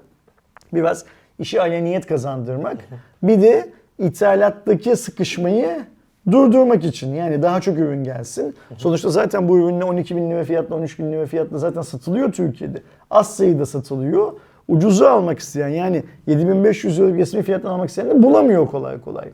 biraz 0.74 1.06
işi 1.40 1.62
aleniyet 1.62 2.08
kazandırmak. 2.08 2.78
Bir 3.24 3.42
de 3.42 3.70
ithalattaki 4.00 4.96
sıkışmayı 4.96 5.86
durdurmak 6.32 6.84
için 6.84 7.14
yani 7.14 7.42
daha 7.42 7.62
çok 7.62 7.78
ürün 7.78 8.04
gelsin. 8.04 8.56
Sonuçta 8.78 9.10
zaten 9.10 9.50
bu 9.50 9.58
ürünle 9.58 9.84
12 9.84 10.16
bin 10.16 10.32
lira 10.32 10.44
fiyatla 10.44 10.76
13 10.76 11.00
bin 11.00 11.12
lira 11.12 11.26
fiyatla 11.26 11.58
zaten 11.58 11.82
satılıyor 11.82 12.32
Türkiye'de. 12.32 12.82
Az 13.10 13.36
sayıda 13.36 13.66
satılıyor. 13.66 14.34
Ucuzu 14.68 15.06
almak 15.06 15.40
isteyen 15.40 15.68
yani 15.68 16.04
7500 16.28 17.00
lira 17.00 17.18
resmi 17.18 17.44
fiyattan 17.44 17.70
almak 17.70 17.90
isteyen 17.90 18.10
de 18.10 18.24
bulamıyor 18.24 18.68
kolay 18.68 19.02
kolay. 19.02 19.30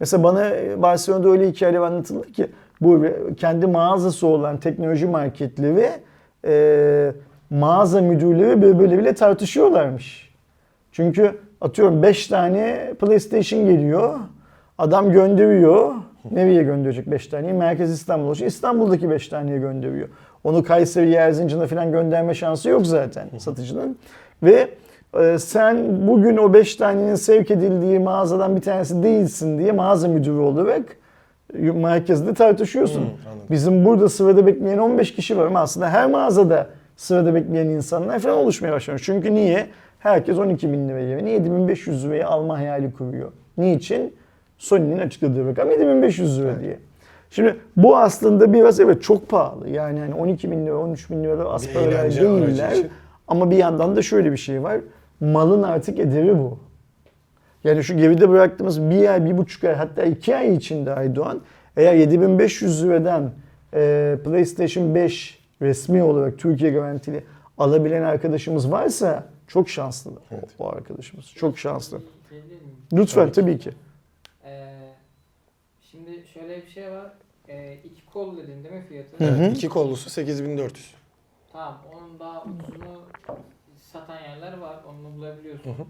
Mesela 0.00 0.22
bana 0.22 0.50
e, 0.50 0.82
Barcelona'da 0.82 1.28
öyle 1.28 1.50
hikayeler 1.50 1.80
anlatıldı 1.80 2.32
ki 2.32 2.46
bu 2.80 3.02
kendi 3.36 3.66
mağazası 3.66 4.26
olan 4.26 4.60
teknoloji 4.60 5.06
marketleri 5.06 5.90
e, 6.46 7.12
mağaza 7.50 8.00
müdürleri 8.00 8.62
birbirleriyle 8.62 8.98
bile 8.98 9.14
tartışıyorlarmış. 9.14 10.30
Çünkü 10.92 11.38
atıyorum 11.60 12.02
5 12.02 12.26
tane 12.26 12.92
PlayStation 13.00 13.64
geliyor. 13.66 14.14
Adam 14.78 15.12
gönderiyor. 15.12 15.94
Nereye 16.30 16.62
gönderecek 16.62 17.10
5 17.10 17.26
taneyi? 17.26 17.52
Merkez 17.52 17.90
İstanbul 17.90 18.26
olacak. 18.26 18.48
İstanbul'daki 18.48 19.10
5 19.10 19.28
taneyi 19.28 19.60
gönderiyor. 19.60 20.08
Onu 20.44 20.62
Kayseri, 20.62 21.12
Erzincan'a 21.12 21.66
falan 21.66 21.92
gönderme 21.92 22.34
şansı 22.34 22.68
yok 22.68 22.86
zaten 22.86 23.28
satıcının. 23.38 23.98
Ve 24.42 24.68
e, 25.20 25.38
sen 25.38 26.06
bugün 26.06 26.36
o 26.36 26.52
5 26.54 26.76
tanenin 26.76 27.14
sevk 27.14 27.50
edildiği 27.50 27.98
mağazadan 27.98 28.56
bir 28.56 28.60
tanesi 28.60 29.02
değilsin 29.02 29.58
diye 29.58 29.72
mağaza 29.72 30.08
müdürü 30.08 30.38
olarak 30.38 30.96
merkezde 31.58 32.34
tartışıyorsun. 32.34 33.00
Anladım. 33.00 33.16
Bizim 33.50 33.84
burada 33.84 34.08
sırada 34.08 34.46
bekleyen 34.46 34.78
15 34.78 35.14
kişi 35.14 35.38
var 35.38 35.46
ama 35.46 35.60
aslında 35.60 35.90
her 35.90 36.06
mağazada 36.10 36.66
sırada 36.96 37.34
bekleyen 37.34 37.66
insanlar 37.66 38.18
falan 38.18 38.38
oluşmaya 38.38 38.72
başlamış. 38.72 39.02
Çünkü 39.02 39.34
niye? 39.34 39.66
Herkes 39.98 40.38
12 40.38 40.72
bin 40.72 40.88
lira 40.88 41.00
yerine 41.00 41.30
7500 41.30 42.04
liraya 42.04 42.26
alma 42.28 42.58
hayali 42.58 42.92
kuruyor. 42.92 43.32
Niçin? 43.58 44.14
Sony'nin 44.58 44.98
açıkladığı 44.98 45.46
rakam 45.46 45.70
7500 45.70 46.40
lira 46.40 46.60
diye. 46.60 46.78
Şimdi 47.30 47.56
bu 47.76 47.96
aslında 47.96 48.52
biraz 48.52 48.80
evet 48.80 49.02
çok 49.02 49.28
pahalı. 49.28 49.68
Yani 49.68 50.00
hani 50.00 50.14
12 50.14 50.50
bin 50.50 50.66
lira, 50.66 50.78
13 50.78 51.10
bin 51.10 51.24
lira 51.24 51.32
aracı 51.78 52.20
değiller. 52.22 52.74
Ama 53.28 53.50
bir 53.50 53.56
yandan 53.56 53.96
da 53.96 54.02
şöyle 54.02 54.32
bir 54.32 54.36
şey 54.36 54.62
var. 54.62 54.80
Malın 55.20 55.62
artık 55.62 55.98
ederi 55.98 56.38
bu. 56.38 56.58
Yani 57.66 57.84
şu 57.84 57.96
geride 57.96 58.28
bıraktığımız 58.28 58.82
bir 58.90 59.08
ay, 59.08 59.24
bir 59.24 59.38
buçuk 59.38 59.64
ay 59.64 59.74
hatta 59.74 60.02
iki 60.04 60.36
ay 60.36 60.54
içinde 60.54 60.94
Aydoğan 60.94 61.40
eğer 61.76 61.94
7500 61.94 62.84
liradan 62.84 63.30
e, 63.74 64.16
PlayStation 64.24 64.94
5 64.94 65.38
resmi 65.62 66.02
olarak 66.02 66.38
Türkiye 66.38 66.70
garantili 66.70 67.24
alabilen 67.58 68.02
arkadaşımız 68.02 68.72
varsa 68.72 69.24
çok 69.48 69.68
şanslı 69.68 70.10
o, 70.10 70.14
Evet. 70.30 70.44
o 70.58 70.68
arkadaşımız. 70.68 71.26
Çok 71.34 71.58
şanslı. 71.58 72.00
Lütfen 72.92 73.32
Tabii 73.32 73.32
ki. 73.32 73.40
tabii 73.40 73.58
ki. 73.58 73.70
Ee, 74.44 74.68
şimdi 75.90 76.10
şöyle 76.34 76.56
bir 76.62 76.68
şey 76.70 76.90
var. 76.90 77.12
Ee, 77.48 77.74
iki 77.84 78.06
kol 78.06 78.36
dedin 78.36 78.64
değil 78.64 78.74
mi 78.74 78.84
fiyatı? 78.88 79.24
Hı 79.24 79.28
hı. 79.30 79.42
Evet, 79.44 79.56
iki 79.56 79.68
kollusu 79.68 80.10
8400. 80.10 80.94
Tamam 81.52 81.78
onun 81.94 82.18
daha 82.20 82.42
ucuzunu 82.44 82.98
satan 83.92 84.20
yerler 84.20 84.58
var. 84.58 84.76
Onu 84.88 85.16
bulabiliyorsun. 85.16 85.64
Hı 85.70 85.74
hı. 85.74 85.86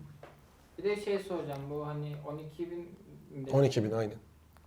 Bir 0.78 0.84
de 0.84 0.96
şey 1.00 1.18
soracağım 1.18 1.60
bu 1.70 1.86
hani 1.86 2.12
12 2.26 2.70
bin 2.70 2.88
12 3.52 3.84
bin 3.84 3.90
aynı. 3.90 4.12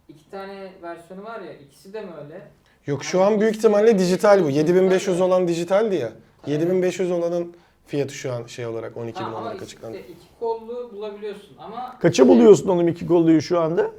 İki 0.07 0.29
tane 0.31 0.71
versiyonu 0.81 1.23
var 1.23 1.41
ya 1.41 1.53
ikisi 1.53 1.93
de 1.93 2.01
mi 2.01 2.11
öyle? 2.23 2.47
Yok 2.85 3.03
şu 3.03 3.21
an 3.21 3.41
büyük 3.41 3.55
ihtimalle 3.55 3.99
dijital 3.99 4.43
bu. 4.43 4.49
7500 4.49 5.21
olan 5.21 5.47
dijitaldi 5.47 5.95
ya. 5.95 6.11
7500 6.47 7.11
olanın 7.11 7.55
fiyatı 7.87 8.13
şu 8.13 8.33
an 8.33 8.45
şey 8.45 8.65
olarak 8.67 8.97
12 8.97 9.19
bin 9.19 9.25
ama 9.25 9.41
olarak 9.41 9.61
açıklandı. 9.61 9.97
de 9.97 10.01
iki 10.01 10.27
kollu 10.39 10.91
bulabiliyorsun 10.93 11.57
ama 11.57 11.97
Kaça 11.99 12.27
buluyorsun 12.27 12.67
onun 12.69 12.87
iki 12.87 13.07
kolluyu 13.07 13.41
şu 13.41 13.59
anda? 13.59 13.91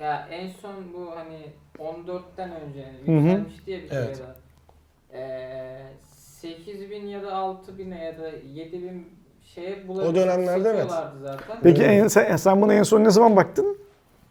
Ya 0.00 0.28
en 0.30 0.50
son 0.50 0.74
bu 0.94 1.10
hani 1.16 1.38
14'ten 1.78 2.50
önce 2.60 2.84
Hı 3.06 3.12
hı. 3.12 3.16
yükselmişti 3.16 3.70
ya 3.70 3.82
bir 3.82 3.88
kere 3.88 4.00
Evet. 4.00 4.20
daha. 4.22 4.36
Ee, 5.20 5.82
8000 6.02 7.06
ya 7.06 7.22
da 7.22 7.34
6000 7.36 7.90
ya 7.90 8.18
da 8.18 8.28
7000 8.54 9.08
şeye. 9.54 9.76
O 9.88 10.14
dönemlerde 10.14 10.68
evet. 10.68 10.90
zaten. 11.22 11.56
Peki 11.62 11.82
en, 11.82 12.06
sen, 12.08 12.36
sen 12.36 12.62
buna 12.62 12.74
en 12.74 12.82
son 12.82 13.04
ne 13.04 13.10
zaman 13.10 13.36
baktın? 13.36 13.76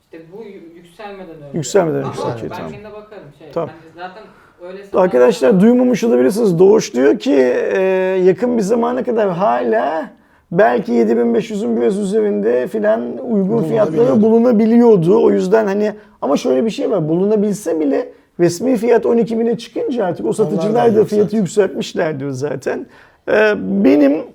İşte 0.03 0.25
bu 0.33 0.43
yü- 0.43 0.75
yükselmeden 0.75 1.35
önce. 1.35 1.57
Yükselmeden 1.57 1.99
önce, 1.99 2.21
Ama 2.21 2.35
ben 2.43 2.49
tamam. 2.49 2.71
kendine 2.71 2.93
bakarım 2.93 3.23
şey. 3.39 3.51
Tamam. 3.51 3.69
Zaten 3.95 4.23
öyle 4.61 4.83
Arkadaşlar 4.93 5.59
duymamış 5.59 6.03
olabilirsiniz. 6.03 6.59
Doğuş 6.59 6.93
diyor 6.93 7.19
ki 7.19 7.33
e, 7.73 7.79
yakın 8.25 8.57
bir 8.57 8.61
zamana 8.61 9.03
kadar 9.03 9.29
hala 9.29 10.09
belki 10.51 10.91
7500'ün 10.91 11.81
biraz 11.81 11.99
üzerinde 11.99 12.67
filan 12.67 13.17
uygun 13.17 13.63
fiyatları 13.63 14.21
Bulunabiliyordu. 14.21 15.23
O 15.23 15.31
yüzden 15.31 15.65
hani 15.65 15.91
ama 16.21 16.37
şöyle 16.37 16.65
bir 16.65 16.69
şey 16.69 16.91
var. 16.91 17.09
Bulunabilse 17.09 17.79
bile 17.79 18.09
resmi 18.39 18.77
fiyat 18.77 19.05
12 19.05 19.39
bine 19.39 19.57
çıkınca 19.57 20.05
artık 20.05 20.25
o 20.25 20.33
satıcılar 20.33 20.95
da 20.95 20.99
da 20.99 21.05
fiyatı 21.05 21.35
yükseltmişlerdir 21.35 22.29
zaten. 22.29 22.85
E, 23.27 23.53
benim 23.57 24.34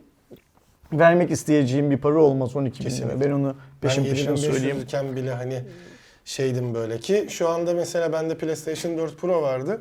vermek 0.93 1.30
isteyeceğim 1.30 1.91
bir 1.91 1.99
para 1.99 2.22
olmaz 2.22 2.57
12 2.57 2.84
bin 2.86 2.91
lira. 2.91 3.20
Ben 3.20 3.30
onu 3.30 3.55
peşin 3.80 4.05
ben 4.05 4.11
peşin 4.11 4.30
7500 4.30 4.55
söyleyeyim. 4.55 4.80
iken 4.84 5.16
bile 5.16 5.34
hani 5.34 5.62
şeydim 6.24 6.74
böyle 6.74 6.99
ki 6.99 7.26
şu 7.28 7.49
anda 7.49 7.74
mesela 7.74 8.12
bende 8.12 8.38
PlayStation 8.38 8.99
4 8.99 9.18
Pro 9.18 9.43
vardı. 9.43 9.80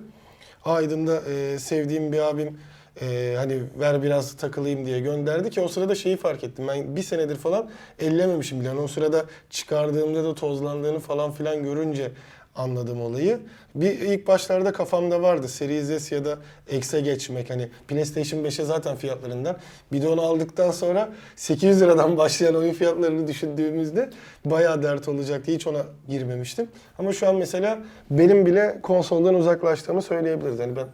Aydın'da 0.66 1.22
e, 1.22 1.60
sevdiğim 1.60 2.12
bir 2.12 2.20
abim 2.20 2.58
e, 3.02 3.34
hani 3.38 3.62
ver 3.80 4.04
biraz 4.04 4.34
takılayım 4.34 4.86
diye 4.86 5.00
gönderdi 5.00 5.50
ki 5.50 5.62
o 5.62 5.68
sırada 5.68 5.96
şeyi 5.96 6.18
fark 6.18 6.44
ettim. 6.44 6.66
Ben 6.68 6.96
bir 6.96 7.04
senedir 7.04 7.36
falan 7.36 7.70
ellememişim 8.00 8.60
bile. 8.60 8.68
Yani 8.68 8.80
o 8.80 8.88
sırada 8.88 9.26
çıkardığımda 9.50 10.24
da 10.24 10.36
tozlandığını 10.36 11.00
falan 11.00 11.32
filan 11.32 11.64
görünce 11.64 12.12
anladım 12.60 13.02
olayı. 13.02 13.40
Bir 13.76 13.92
ilk 14.00 14.28
başlarda 14.28 14.72
kafamda 14.72 15.22
vardı 15.22 15.48
Series 15.48 16.04
S 16.04 16.16
ya 16.16 16.26
da 16.26 16.38
X'e 16.72 17.02
geçmek. 17.02 17.50
Hani 17.50 17.70
PlayStation 17.88 18.44
5'e 18.44 18.66
zaten 18.66 18.96
fiyatlarından. 18.96 19.56
Bir 19.92 20.02
de 20.02 20.08
onu 20.08 20.22
aldıktan 20.22 20.72
sonra 20.72 21.10
800 21.36 21.82
liradan 21.82 22.18
başlayan 22.18 22.56
oyun 22.56 22.74
fiyatlarını 22.74 23.28
düşündüğümüzde 23.28 24.10
bayağı 24.46 24.84
dert 24.84 25.08
olacaktı. 25.08 25.52
Hiç 25.52 25.68
ona 25.68 25.82
girmemiştim. 26.10 26.68
Ama 27.00 27.14
şu 27.14 27.30
an 27.30 27.36
mesela 27.36 27.78
benim 28.12 28.46
bile 28.46 28.80
konsoldan 28.84 29.36
uzaklaştığımı 29.36 30.02
söyleyebiliriz. 30.02 30.60
Yani 30.60 30.76
ben 30.76 30.88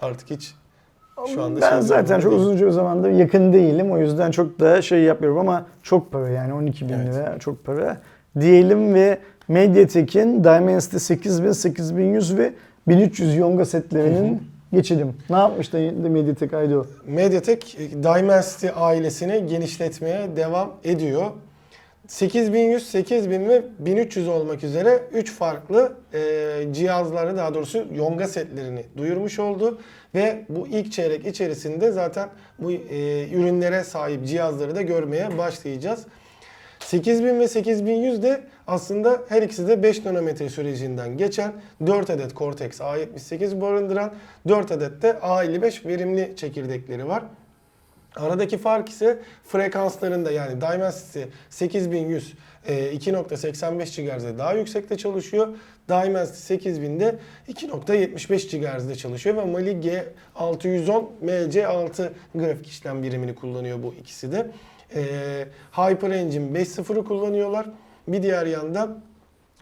artık 0.00 0.30
hiç 0.30 0.54
şu 1.34 1.42
anda 1.42 1.60
ben 1.60 1.70
şey 1.70 1.80
zaten 1.80 2.20
çok 2.20 2.32
değilim. 2.32 2.42
uzunca 2.44 2.66
bir 2.66 2.70
zamandır 2.70 3.10
yakın 3.10 3.52
değilim. 3.52 3.92
O 3.92 3.98
yüzden 3.98 4.30
çok 4.30 4.60
da 4.60 4.82
şey 4.82 5.00
yapmıyorum 5.02 5.38
ama 5.38 5.66
çok 5.82 6.12
para 6.12 6.28
yani 6.28 6.54
12 6.54 6.88
bin 6.88 6.94
Evet. 6.94 7.14
lira 7.14 7.38
çok 7.38 7.64
para. 7.64 8.00
Diyelim 8.40 8.94
ve 8.94 9.18
Mediatek'in 9.48 10.44
Dimensity 10.44 10.96
8000, 10.96 11.52
8100 11.52 12.38
ve 12.38 12.52
1300 12.88 13.36
Yonga 13.36 13.64
setlerinin 13.64 14.42
geçelim. 14.72 15.14
Ne 15.30 15.36
yapmış 15.36 15.72
da 15.72 15.78
Mediatek 16.08 16.54
Aydo? 16.54 16.86
Mediatek 17.06 17.76
e, 17.80 18.02
Dimensity 18.02 18.66
ailesini 18.74 19.46
genişletmeye 19.46 20.36
devam 20.36 20.72
ediyor. 20.84 21.30
8100, 22.08 22.90
8000 22.90 23.48
ve 23.48 23.62
1300 23.78 24.28
olmak 24.28 24.64
üzere 24.64 25.02
3 25.12 25.32
farklı 25.32 25.92
e, 26.14 26.18
cihazları 26.72 27.36
daha 27.36 27.54
doğrusu 27.54 27.86
yonga 27.94 28.28
setlerini 28.28 28.84
duyurmuş 28.96 29.38
oldu. 29.38 29.78
Ve 30.14 30.44
bu 30.48 30.68
ilk 30.68 30.92
çeyrek 30.92 31.26
içerisinde 31.26 31.92
zaten 31.92 32.28
bu 32.58 32.72
e, 32.72 33.28
ürünlere 33.28 33.84
sahip 33.84 34.26
cihazları 34.26 34.74
da 34.74 34.82
görmeye 34.82 35.38
başlayacağız. 35.38 36.06
8000 36.86 37.40
ve 37.40 37.48
8100 37.48 38.22
de 38.22 38.40
aslında 38.66 39.22
her 39.28 39.42
ikisi 39.42 39.68
de 39.68 39.82
5 39.82 40.04
nanometre 40.04 40.48
sürecinden 40.48 41.16
geçen 41.18 41.52
4 41.86 42.10
adet 42.10 42.36
Cortex 42.36 42.80
A78 42.80 43.60
barındıran 43.60 44.14
4 44.48 44.72
adet 44.72 45.02
de 45.02 45.10
A55 45.10 45.88
verimli 45.88 46.32
çekirdekleri 46.36 47.08
var. 47.08 47.22
Aradaki 48.16 48.58
fark 48.58 48.88
ise 48.88 49.18
frekanslarında 49.44 50.30
yani 50.30 50.60
Dimensity 50.60 51.22
8100 51.50 52.34
e, 52.66 52.94
2.85 52.94 54.02
GHz'de 54.02 54.38
daha 54.38 54.54
yüksekte 54.54 54.96
çalışıyor. 54.96 55.48
Dimensity 55.88 56.68
8000'de 56.68 57.18
2.75 57.48 58.58
GHz'de 58.58 58.94
çalışıyor 58.94 59.36
ve 59.36 59.44
Mali 59.44 59.70
G610 59.70 61.04
MC6 61.24 62.08
grafik 62.34 62.66
işlem 62.66 63.02
birimini 63.02 63.34
kullanıyor 63.34 63.82
bu 63.82 63.94
ikisi 64.00 64.32
de. 64.32 64.50
E, 64.94 65.46
HyperEngine 65.72 66.58
5.0'ı 66.58 67.04
kullanıyorlar. 67.04 67.66
Bir 68.08 68.22
diğer 68.22 68.46
yandan 68.46 69.02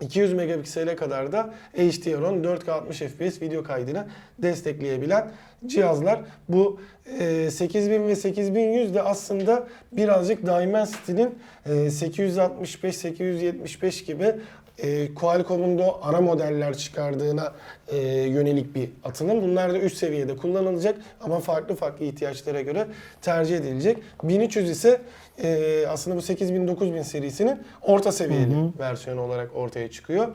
200 0.00 0.32
megapiksele 0.32 0.96
kadar 0.96 1.32
da 1.32 1.54
HDR10 1.76 2.44
4K 2.44 2.70
60 2.70 2.98
FPS 2.98 3.42
video 3.42 3.62
kaydını 3.62 4.06
destekleyebilen 4.38 5.30
cihazlar. 5.66 6.20
Bu 6.48 6.80
e, 7.18 7.50
8000 7.50 8.08
ve 8.08 8.16
8100 8.16 8.94
de 8.94 9.02
aslında 9.02 9.68
birazcık 9.92 10.46
Dimensity'nin 10.46 11.38
e, 11.66 11.70
865-875 11.70 14.04
gibi 14.04 14.34
e, 14.82 15.14
Qualcomm'un 15.14 15.78
da 15.78 15.82
o 15.82 16.00
ara 16.02 16.20
modeller 16.20 16.76
çıkardığına 16.76 17.52
e, 17.88 17.98
yönelik 18.08 18.74
bir 18.74 18.90
atılım. 19.04 19.42
Bunlar 19.42 19.72
da 19.72 19.78
üst 19.78 19.96
seviyede 19.96 20.36
kullanılacak 20.36 20.98
ama 21.20 21.40
farklı 21.40 21.74
farklı 21.74 22.04
ihtiyaçlara 22.04 22.60
göre 22.60 22.86
tercih 23.22 23.56
edilecek. 23.56 23.98
1300 24.22 24.70
ise 24.70 25.00
e, 25.42 25.84
aslında 25.88 26.16
bu 26.16 26.20
8000-9000 26.20 27.04
serisinin 27.04 27.62
orta 27.82 28.12
seviyeli 28.12 28.78
versiyonu 28.78 29.20
olarak 29.20 29.56
ortaya 29.56 29.90
çıkıyor. 29.90 30.28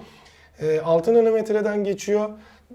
E, 0.61 0.79
6 0.79 1.13
nanometreden 1.13 1.83
geçiyor. 1.83 2.29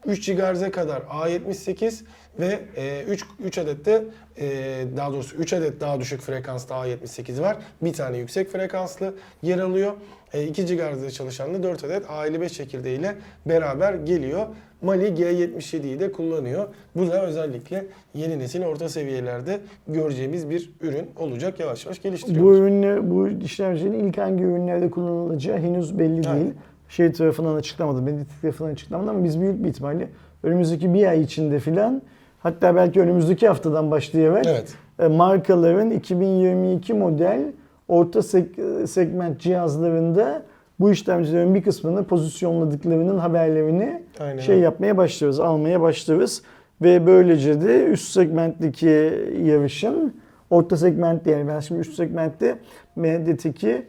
3 0.06 0.26
GHz'e 0.26 0.70
kadar 0.70 1.00
A78 1.00 2.04
ve 2.38 2.58
e, 2.76 3.02
3, 3.08 3.24
3 3.44 3.58
adet 3.58 3.84
de 3.84 4.04
e, 4.40 4.48
daha 4.96 5.12
doğrusu 5.12 5.36
3 5.36 5.52
adet 5.52 5.80
daha 5.80 6.00
düşük 6.00 6.20
frekanslı 6.20 6.74
A78 6.74 7.40
var. 7.40 7.56
Bir 7.82 7.92
tane 7.92 8.18
yüksek 8.18 8.48
frekanslı 8.48 9.14
yer 9.42 9.58
alıyor. 9.58 9.92
E, 10.32 10.44
2 10.46 10.64
GHz'de 10.76 11.10
çalışan 11.10 11.54
da 11.54 11.62
4 11.62 11.84
adet 11.84 12.04
A55 12.06 12.48
çekirdeğiyle 12.48 13.14
beraber 13.46 13.94
geliyor. 13.94 14.46
Mali 14.82 15.04
G77'yi 15.06 16.00
de 16.00 16.12
kullanıyor. 16.12 16.68
Bu 16.96 17.06
da 17.08 17.26
özellikle 17.26 17.86
yeni 18.14 18.38
nesil 18.38 18.62
orta 18.62 18.88
seviyelerde 18.88 19.60
göreceğimiz 19.88 20.50
bir 20.50 20.70
ürün 20.80 21.10
olacak. 21.16 21.60
Yavaş 21.60 21.84
yavaş 21.86 21.98
Bu 21.98 22.02
geliştiriyoruz. 22.02 22.58
ürünler, 22.58 23.10
bu 23.10 23.28
işlemcinin 23.28 24.08
ilk 24.08 24.18
hangi 24.18 24.42
ürünlerde 24.44 24.90
kullanılacağı 24.90 25.58
henüz 25.58 25.98
belli 25.98 26.14
Evet. 26.14 26.24
değil. 26.34 26.52
şey 26.88 27.12
tarafından 27.12 27.54
açıklamadı, 27.54 28.02
Mediatek 28.02 28.40
tarafından 28.42 28.70
açıklamadı 28.70 29.10
ama 29.10 29.24
biz 29.24 29.40
büyük 29.40 29.64
bir 29.64 29.68
ihtimalle 29.68 30.08
önümüzdeki 30.42 30.94
bir 30.94 31.06
ay 31.06 31.20
içinde 31.22 31.58
filan 31.58 32.02
hatta 32.40 32.76
belki 32.76 33.00
önümüzdeki 33.00 33.48
haftadan 33.48 33.90
başlayarak 33.90 34.46
Evet. 34.46 34.74
e, 34.98 35.06
markaların 35.08 35.90
2022 35.90 36.94
model 36.94 37.42
orta 37.88 38.18
seg- 38.18 38.86
segment 38.86 39.40
cihazlarında 39.40 40.42
bu 40.80 40.90
işlemcilerin 40.90 41.54
bir 41.54 41.62
kısmını 41.62 42.04
pozisyonladıklarının 42.04 43.18
haberlerini 43.18 44.02
Aynen 44.20 44.38
şey 44.40 44.58
yapmaya 44.58 44.96
başlıyoruz, 44.96 45.40
almaya 45.40 45.80
başlıyoruz. 45.80 46.42
Ve 46.82 47.06
böylece 47.06 47.60
de 47.60 47.84
üst 47.84 48.12
segmentteki 48.12 49.12
yarışın 49.44 50.14
orta 50.50 50.76
segment 50.76 51.26
yani 51.26 51.48
ben 51.48 51.60
şimdi 51.60 51.80
üst 51.80 51.94
segmentte 51.94 52.58
Mediatek'i 52.96 53.68
e, 53.68 53.86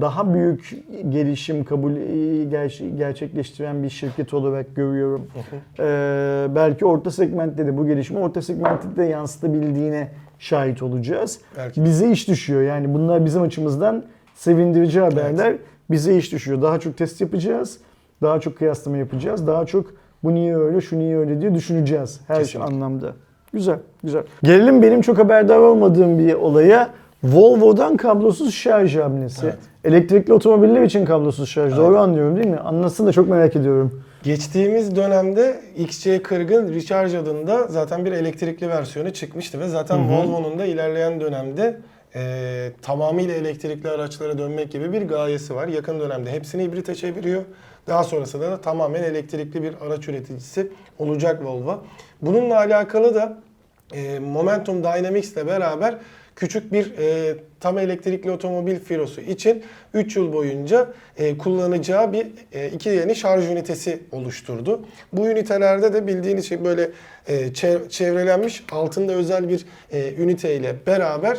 daha 0.00 0.34
büyük 0.34 0.76
gelişim 1.08 1.64
kabul 1.64 1.96
e, 1.96 1.98
ger- 2.44 2.96
gerçekleştiren 2.96 3.82
bir 3.82 3.88
şirket 3.90 4.34
olarak 4.34 4.76
görüyorum. 4.76 5.26
E, 5.78 5.84
belki 6.54 6.86
orta 6.86 7.10
segmentte 7.10 7.66
de 7.66 7.76
bu 7.76 7.86
gelişimi 7.86 8.18
orta 8.20 8.42
segmentte 8.42 8.96
de 8.96 9.04
yansıtabildiğine 9.04 10.08
şahit 10.38 10.82
olacağız. 10.82 11.40
Belki. 11.56 11.84
Bize 11.84 12.10
iş 12.10 12.28
düşüyor 12.28 12.62
yani 12.62 12.94
bunlar 12.94 13.24
bizim 13.24 13.42
açımızdan 13.42 14.04
sevindirici 14.34 15.00
haberler. 15.00 15.56
Bize 15.90 16.16
iş 16.16 16.32
düşüyor. 16.32 16.62
Daha 16.62 16.80
çok 16.80 16.96
test 16.96 17.20
yapacağız. 17.20 17.78
Daha 18.22 18.40
çok 18.40 18.56
kıyaslama 18.58 18.96
yapacağız. 18.96 19.46
Daha 19.46 19.66
çok 19.66 19.86
bu 20.24 20.34
niye 20.34 20.56
öyle, 20.56 20.80
şu 20.80 20.98
niye 20.98 21.18
öyle 21.18 21.40
diye 21.40 21.54
düşüneceğiz 21.54 22.20
her 22.26 22.38
Kesinlikle. 22.38 22.74
anlamda. 22.74 23.12
Güzel, 23.52 23.78
güzel. 24.02 24.22
Gelelim 24.42 24.82
benim 24.82 25.00
çok 25.00 25.18
haberdar 25.18 25.58
olmadığım 25.58 26.18
bir 26.18 26.34
olaya. 26.34 26.90
Volvo'dan 27.24 27.96
kablosuz 27.96 28.54
şarj 28.54 28.96
hamlesi. 28.96 29.46
Evet. 29.46 29.58
Elektrikli 29.84 30.32
otomobiller 30.32 30.82
için 30.82 31.04
kablosuz 31.04 31.48
şarj. 31.48 31.76
Doğru 31.76 31.98
anlıyorum 31.98 32.36
değil 32.36 32.46
mi? 32.46 32.58
Anlasın 32.58 33.06
da 33.06 33.12
çok 33.12 33.28
merak 33.28 33.56
ediyorum. 33.56 34.02
Geçtiğimiz 34.22 34.96
dönemde 34.96 35.60
XC40'ın 35.78 36.74
Recharge 36.74 37.18
adında 37.18 37.66
zaten 37.66 38.04
bir 38.04 38.12
elektrikli 38.12 38.68
versiyonu 38.68 39.12
çıkmıştı 39.12 39.60
ve 39.60 39.68
zaten 39.68 39.98
Hı 39.98 40.02
hı. 40.02 40.12
Volvo'nun 40.12 40.58
da 40.58 40.64
ilerleyen 40.64 41.20
dönemde 41.20 41.80
e, 42.14 42.72
tamamıyla 42.82 43.34
elektrikli 43.34 43.88
araçlara 43.88 44.38
dönmek 44.38 44.72
gibi 44.72 44.92
bir 44.92 45.02
gayesi 45.02 45.54
var. 45.54 45.68
Yakın 45.68 46.00
dönemde 46.00 46.30
hepsini 46.30 46.62
hibrite 46.62 46.94
çeviriyor. 46.94 47.42
Daha 47.88 48.04
sonrasında 48.04 48.50
da 48.50 48.60
tamamen 48.60 49.02
elektrikli 49.02 49.62
bir 49.62 49.74
araç 49.86 50.08
üreticisi 50.08 50.72
olacak 50.98 51.44
Volvo. 51.44 51.84
Bununla 52.22 52.56
alakalı 52.56 53.14
da 53.14 53.38
e, 53.92 54.18
Momentum 54.18 54.84
Dynamics 54.84 55.32
ile 55.32 55.46
beraber 55.46 55.98
küçük 56.38 56.72
bir 56.72 56.92
e, 56.98 57.34
tam 57.60 57.78
elektrikli 57.78 58.30
otomobil 58.30 58.78
filosu 58.78 59.20
için 59.20 59.64
3 59.94 60.16
yıl 60.16 60.32
boyunca 60.32 60.88
e, 61.16 61.38
kullanacağı 61.38 62.12
bir 62.12 62.26
e, 62.52 62.68
iki 62.68 62.88
yeni 62.88 63.16
şarj 63.16 63.46
ünitesi 63.46 64.00
oluşturdu. 64.12 64.86
Bu 65.12 65.28
ünitelerde 65.28 65.92
de 65.92 66.06
bildiğiniz 66.06 66.48
şey 66.48 66.64
böyle 66.64 66.90
e, 67.26 67.46
çev- 67.46 67.88
çevrelenmiş 67.88 68.64
altında 68.72 69.12
özel 69.12 69.48
bir 69.48 69.64
e, 69.92 70.14
ünite 70.14 70.56
ile 70.56 70.76
beraber 70.86 71.38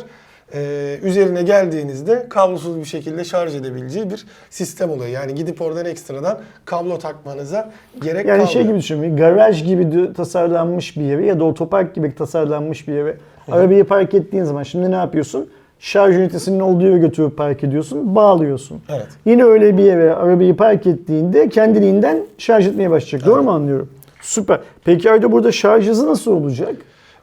e, 0.54 0.96
üzerine 1.02 1.42
geldiğinizde 1.42 2.26
kablosuz 2.28 2.78
bir 2.78 2.84
şekilde 2.84 3.24
şarj 3.24 3.54
edebileceği 3.54 4.10
bir 4.10 4.26
sistem 4.50 4.90
oluyor. 4.90 5.08
Yani 5.08 5.34
gidip 5.34 5.62
oradan 5.62 5.86
ekstradan 5.86 6.38
kablo 6.64 6.98
takmanıza 6.98 7.70
gerek 8.02 8.16
Yani 8.16 8.26
kalmıyor. 8.26 8.48
şey 8.48 8.62
gibi 8.66 8.78
düşünün. 8.78 9.16
Garaj 9.16 9.64
gibi 9.64 10.12
tasarlanmış 10.12 10.96
bir 10.96 11.02
yere 11.02 11.26
ya 11.26 11.40
da 11.40 11.44
otopark 11.44 11.94
gibi 11.94 12.14
tasarlanmış 12.14 12.88
bir 12.88 12.92
yere 12.94 13.16
arabayı 13.52 13.84
park 13.84 14.14
ettiğin 14.14 14.44
zaman 14.44 14.62
şimdi 14.62 14.90
ne 14.90 14.94
yapıyorsun? 14.96 15.48
Şarj 15.78 16.16
ünitesinin 16.16 16.60
olduğu 16.60 16.84
yere 16.84 16.98
götürüp 16.98 17.36
park 17.36 17.64
ediyorsun, 17.64 18.14
bağlıyorsun. 18.14 18.80
Evet. 18.88 19.06
Yine 19.24 19.44
öyle 19.44 19.78
bir 19.78 19.82
yere 19.82 20.14
arabayı 20.14 20.56
park 20.56 20.86
ettiğinde 20.86 21.48
kendiliğinden 21.48 22.18
şarj 22.38 22.66
etmeye 22.66 22.90
başlayacak. 22.90 23.26
Doğru 23.30 23.42
mu 23.42 23.50
anlıyorum? 23.50 23.88
Süper. 24.22 24.60
Peki 24.84 25.10
Ayda 25.10 25.32
burada 25.32 25.52
şarj 25.52 25.88
hızı 25.88 26.06
nasıl 26.06 26.32
olacak? 26.32 26.74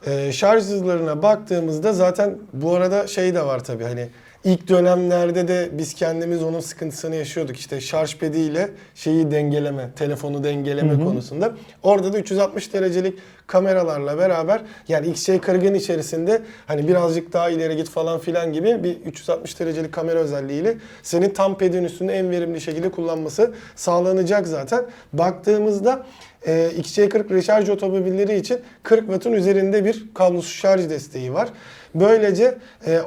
Ee, 0.06 0.32
şarj 0.32 0.62
hızlarına 0.62 1.22
baktığımızda 1.22 1.92
zaten 1.92 2.38
bu 2.52 2.74
arada 2.74 3.06
şey 3.06 3.34
de 3.34 3.46
var 3.46 3.64
tabii 3.64 3.84
hani 3.84 4.08
ilk 4.44 4.68
dönemlerde 4.68 5.48
de 5.48 5.68
biz 5.72 5.94
kendimiz 5.94 6.42
onun 6.42 6.60
sıkıntısını 6.60 7.16
yaşıyorduk. 7.16 7.56
İşte 7.56 7.80
şarj 7.80 8.16
pediyle 8.16 8.70
şeyi 8.94 9.30
dengeleme, 9.30 9.90
telefonu 9.96 10.44
dengeleme 10.44 11.04
konusunda. 11.04 11.52
Orada 11.82 12.12
da 12.12 12.18
360 12.18 12.72
derecelik 12.72 13.18
kameralarla 13.46 14.18
beraber 14.18 14.60
yani 14.88 15.06
XC40'ın 15.06 15.74
içerisinde 15.74 16.42
hani 16.66 16.88
birazcık 16.88 17.32
daha 17.32 17.50
ileri 17.50 17.76
git 17.76 17.88
falan 17.88 18.18
filan 18.18 18.52
gibi 18.52 18.84
bir 18.84 18.96
360 19.00 19.60
derecelik 19.60 19.92
kamera 19.92 20.18
özelliğiyle 20.18 20.76
senin 21.02 21.30
tam 21.30 21.58
pedin 21.58 21.84
üstünde 21.84 22.12
en 22.12 22.30
verimli 22.30 22.60
şekilde 22.60 22.90
kullanması 22.90 23.54
sağlanacak 23.76 24.46
zaten. 24.46 24.84
Baktığımızda 25.12 26.06
e, 26.46 26.70
XC40 26.78 27.30
recharge 27.30 27.72
otomobilleri 27.72 28.36
için 28.36 28.58
40 28.82 29.00
wattın 29.00 29.32
üzerinde 29.32 29.84
bir 29.84 30.04
kablosuz 30.14 30.52
şarj 30.52 30.90
desteği 30.90 31.34
var. 31.34 31.48
Böylece 31.94 32.58
e, 32.86 33.00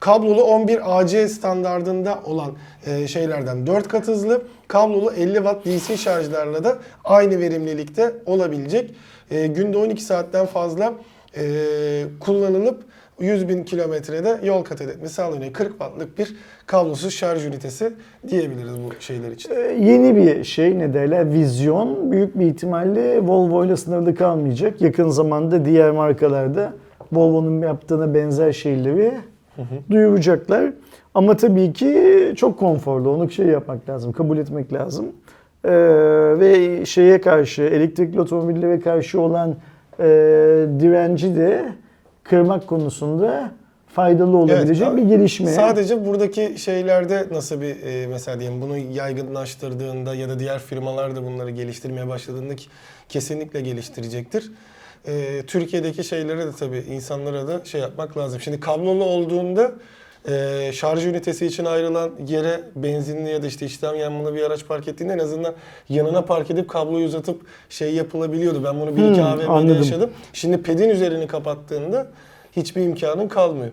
kablolu 0.00 0.44
11 0.44 1.00
AC 1.00 1.28
standardında 1.28 2.20
olan 2.24 2.56
e, 2.86 3.08
şeylerden 3.08 3.66
4 3.66 3.88
kat 3.88 4.08
hızlı, 4.08 4.42
kablolu 4.68 5.12
50 5.12 5.34
watt 5.34 5.66
DC 5.66 5.96
şarjlarla 5.96 6.64
da 6.64 6.78
aynı 7.04 7.40
verimlilikte 7.40 8.14
olabilecek. 8.26 8.94
E, 9.30 9.46
günde 9.46 9.78
12 9.78 10.02
saatten 10.02 10.46
fazla 10.46 10.94
e, 11.36 11.42
kullanılıp 12.20 12.84
100 13.20 13.48
bin 13.48 13.64
kilometrede 13.64 14.40
yol 14.44 14.64
kat 14.64 14.80
etmesi 14.80 15.14
sağlanıyor. 15.14 15.52
40 15.52 15.70
wattlık 15.70 16.18
bir 16.18 16.36
kablosuz 16.66 17.14
şarj 17.14 17.46
ünitesi 17.46 17.92
diyebiliriz 18.28 18.72
bu 18.78 19.00
şeyler 19.00 19.30
için. 19.30 19.50
Ee, 19.50 19.78
yeni 19.80 20.16
bir 20.16 20.44
şey 20.44 20.78
ne 20.78 20.94
derler 20.94 21.32
vizyon 21.32 22.12
büyük 22.12 22.38
bir 22.38 22.46
ihtimalle 22.46 23.20
Volvo 23.20 23.64
ile 23.64 23.76
sınırlı 23.76 24.14
kalmayacak. 24.14 24.80
Yakın 24.80 25.08
zamanda 25.08 25.64
diğer 25.64 25.90
markalarda 25.90 26.72
Volvo'nun 27.12 27.62
yaptığına 27.62 28.14
benzer 28.14 28.52
şeyleri 28.52 29.12
duyuracaklar. 29.90 30.72
Ama 31.14 31.36
tabii 31.36 31.72
ki 31.72 32.32
çok 32.36 32.58
konforlu. 32.58 33.10
Onu 33.10 33.30
şey 33.30 33.46
yapmak 33.46 33.88
lazım, 33.88 34.12
kabul 34.12 34.38
etmek 34.38 34.72
lazım. 34.72 35.06
Ee, 35.64 35.70
ve 36.40 36.84
şeye 36.86 37.20
karşı, 37.20 37.62
elektrikli 37.62 38.20
otomobillere 38.20 38.80
karşı 38.80 39.20
olan 39.20 39.56
e, 40.00 40.04
direnci 40.80 41.36
de 41.36 41.64
kırmak 42.24 42.66
konusunda 42.66 43.52
faydalı 43.88 44.36
olabilecek 44.36 44.88
Evet, 44.88 44.96
bir 44.96 45.08
gelişme. 45.08 45.52
Sadece 45.52 46.06
buradaki 46.06 46.54
şeylerde 46.58 47.26
nasıl 47.32 47.60
bir 47.60 47.82
e, 47.82 48.06
mesela 48.06 48.40
diyelim 48.40 48.62
bunu 48.62 48.78
yaygınlaştırdığında 48.78 50.14
ya 50.14 50.28
da 50.28 50.38
diğer 50.38 50.58
firmalar 50.58 51.16
da 51.16 51.24
bunları 51.24 51.50
geliştirmeye 51.50 52.08
başladığında 52.08 52.56
ki 52.56 52.66
kesinlikle 53.08 53.60
geliştirecektir. 53.60 54.52
E, 55.06 55.42
Türkiye'deki 55.46 56.04
şeylere 56.04 56.46
de 56.46 56.52
tabii 56.58 56.78
insanlara 56.78 57.48
da 57.48 57.64
şey 57.64 57.80
yapmak 57.80 58.16
lazım. 58.16 58.40
Şimdi 58.40 58.60
kablolu 58.60 59.04
olduğunda 59.04 59.72
e, 60.28 60.70
şarj 60.72 61.06
ünitesi 61.06 61.46
için 61.46 61.64
ayrılan 61.64 62.10
yere 62.28 62.60
benzinli 62.76 63.30
ya 63.30 63.42
da 63.42 63.46
işte 63.46 63.66
işlem 63.66 63.94
yanmalı 63.94 64.34
bir 64.34 64.42
araç 64.42 64.66
park 64.66 64.88
ettiğinde 64.88 65.12
en 65.12 65.18
azından 65.18 65.54
yanına 65.88 66.22
park 66.22 66.50
edip 66.50 66.68
kabloyu 66.68 67.06
uzatıp 67.06 67.40
şey 67.68 67.94
yapılabiliyordu. 67.94 68.64
Ben 68.64 68.80
bunu 68.80 68.96
bir 68.96 69.02
iki 69.10 69.20
Hmm, 69.20 69.26
AVM'de 69.26 69.46
anladım. 69.46 69.76
yaşadım. 69.76 70.10
Şimdi 70.32 70.62
pedin 70.62 70.88
üzerini 70.88 71.26
kapattığında 71.26 72.06
hiçbir 72.56 72.82
imkanın 72.82 73.28
kalmıyor. 73.28 73.70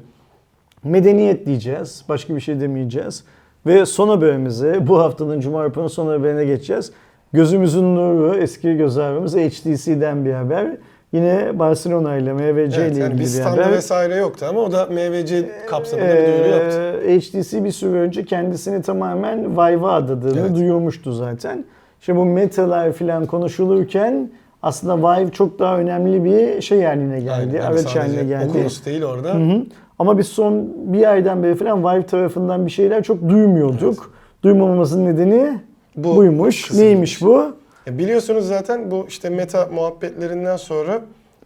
medeniyet 0.84 1.46
diyeceğiz. 1.46 2.06
Başka 2.10 2.36
bir 2.36 2.42
şey 2.42 2.60
demeyeceğiz. 2.62 3.24
Ve 3.66 3.86
son 3.86 4.08
haberimize 4.10 4.88
bu 4.88 5.00
haftanın 5.00 5.40
Cuma 5.40 5.64
raporunun 5.64 5.88
son 5.88 6.08
haberine 6.08 6.46
geçeceğiz. 6.46 6.92
Gözümüzün 7.34 7.96
nuru 7.96 8.36
eski 8.36 8.74
göz 8.78 8.98
ağrımız 8.98 9.36
HTC'den 9.36 10.26
bir 10.26 10.34
haber. 10.34 10.78
Yine 11.14 11.60
Barcelona 11.60 12.16
ile 12.18 12.34
MVC 12.34 12.52
Evet, 12.52 12.74
ile 12.96 13.00
yani 13.04 13.14
ilgili 13.14 13.38
bir 13.38 13.44
haber. 13.44 13.72
vesaire 13.72 14.16
yoktu 14.16 14.46
ama 14.50 14.60
o 14.60 14.72
da 14.72 14.86
MVC 14.86 15.50
kapsamında 15.70 16.08
bir 16.08 16.28
duyuru 16.28 16.48
yaptı. 16.48 17.02
Ee, 17.08 17.20
HTC 17.20 17.64
bir 17.64 17.72
süre 17.72 18.00
önce 18.00 18.26
kendisini 18.26 18.82
tamamen 18.82 19.52
Vive'a 19.58 19.92
adadığını 19.92 20.40
Evet. 20.40 20.56
duyurmuştu 20.56 21.12
zaten. 21.12 21.66
İşte 22.00 22.16
bu 22.16 22.26
metalar 22.26 22.92
falan 22.92 23.26
konuşulurken 23.26 24.30
aslında 24.64 24.98
Vive 24.98 25.32
çok 25.32 25.60
daha 25.60 25.78
önemli 25.78 26.24
bir 26.24 26.62
şey 26.62 26.84
haline 26.84 27.20
geldi. 27.20 27.32
Aynen, 27.32 27.54
yani 27.54 27.64
araç 27.66 27.96
haline 27.96 28.24
geldi. 28.24 28.50
Oculus 28.50 28.86
değil 28.86 29.04
orada. 29.04 29.34
Hı 29.34 29.38
hı. 29.38 29.64
Ama 30.00 30.18
biz 30.18 30.28
son 30.28 30.68
bir 30.94 31.12
aydan 31.12 31.44
beri 31.44 31.56
falan 31.56 31.84
Vive 31.84 32.06
tarafından 32.06 32.66
bir 32.66 32.72
şeyler 32.72 33.04
çok 33.04 33.30
duymuyorduk. 33.30 34.14
Duymamamızın 34.44 35.06
nedeni 35.06 35.60
Bu 35.96 36.16
buymuş. 36.16 36.68
kısım. 36.68 36.84
Neymiş 36.86 37.22
bu? 37.22 37.46
E, 37.88 37.98
Biliyorsunuz 37.98 38.48
zaten 38.48 38.92
bu 38.92 39.06
işte 39.10 39.30
meta 39.30 39.66
muhabbetlerinden 39.66 40.58
sonra 40.58 41.02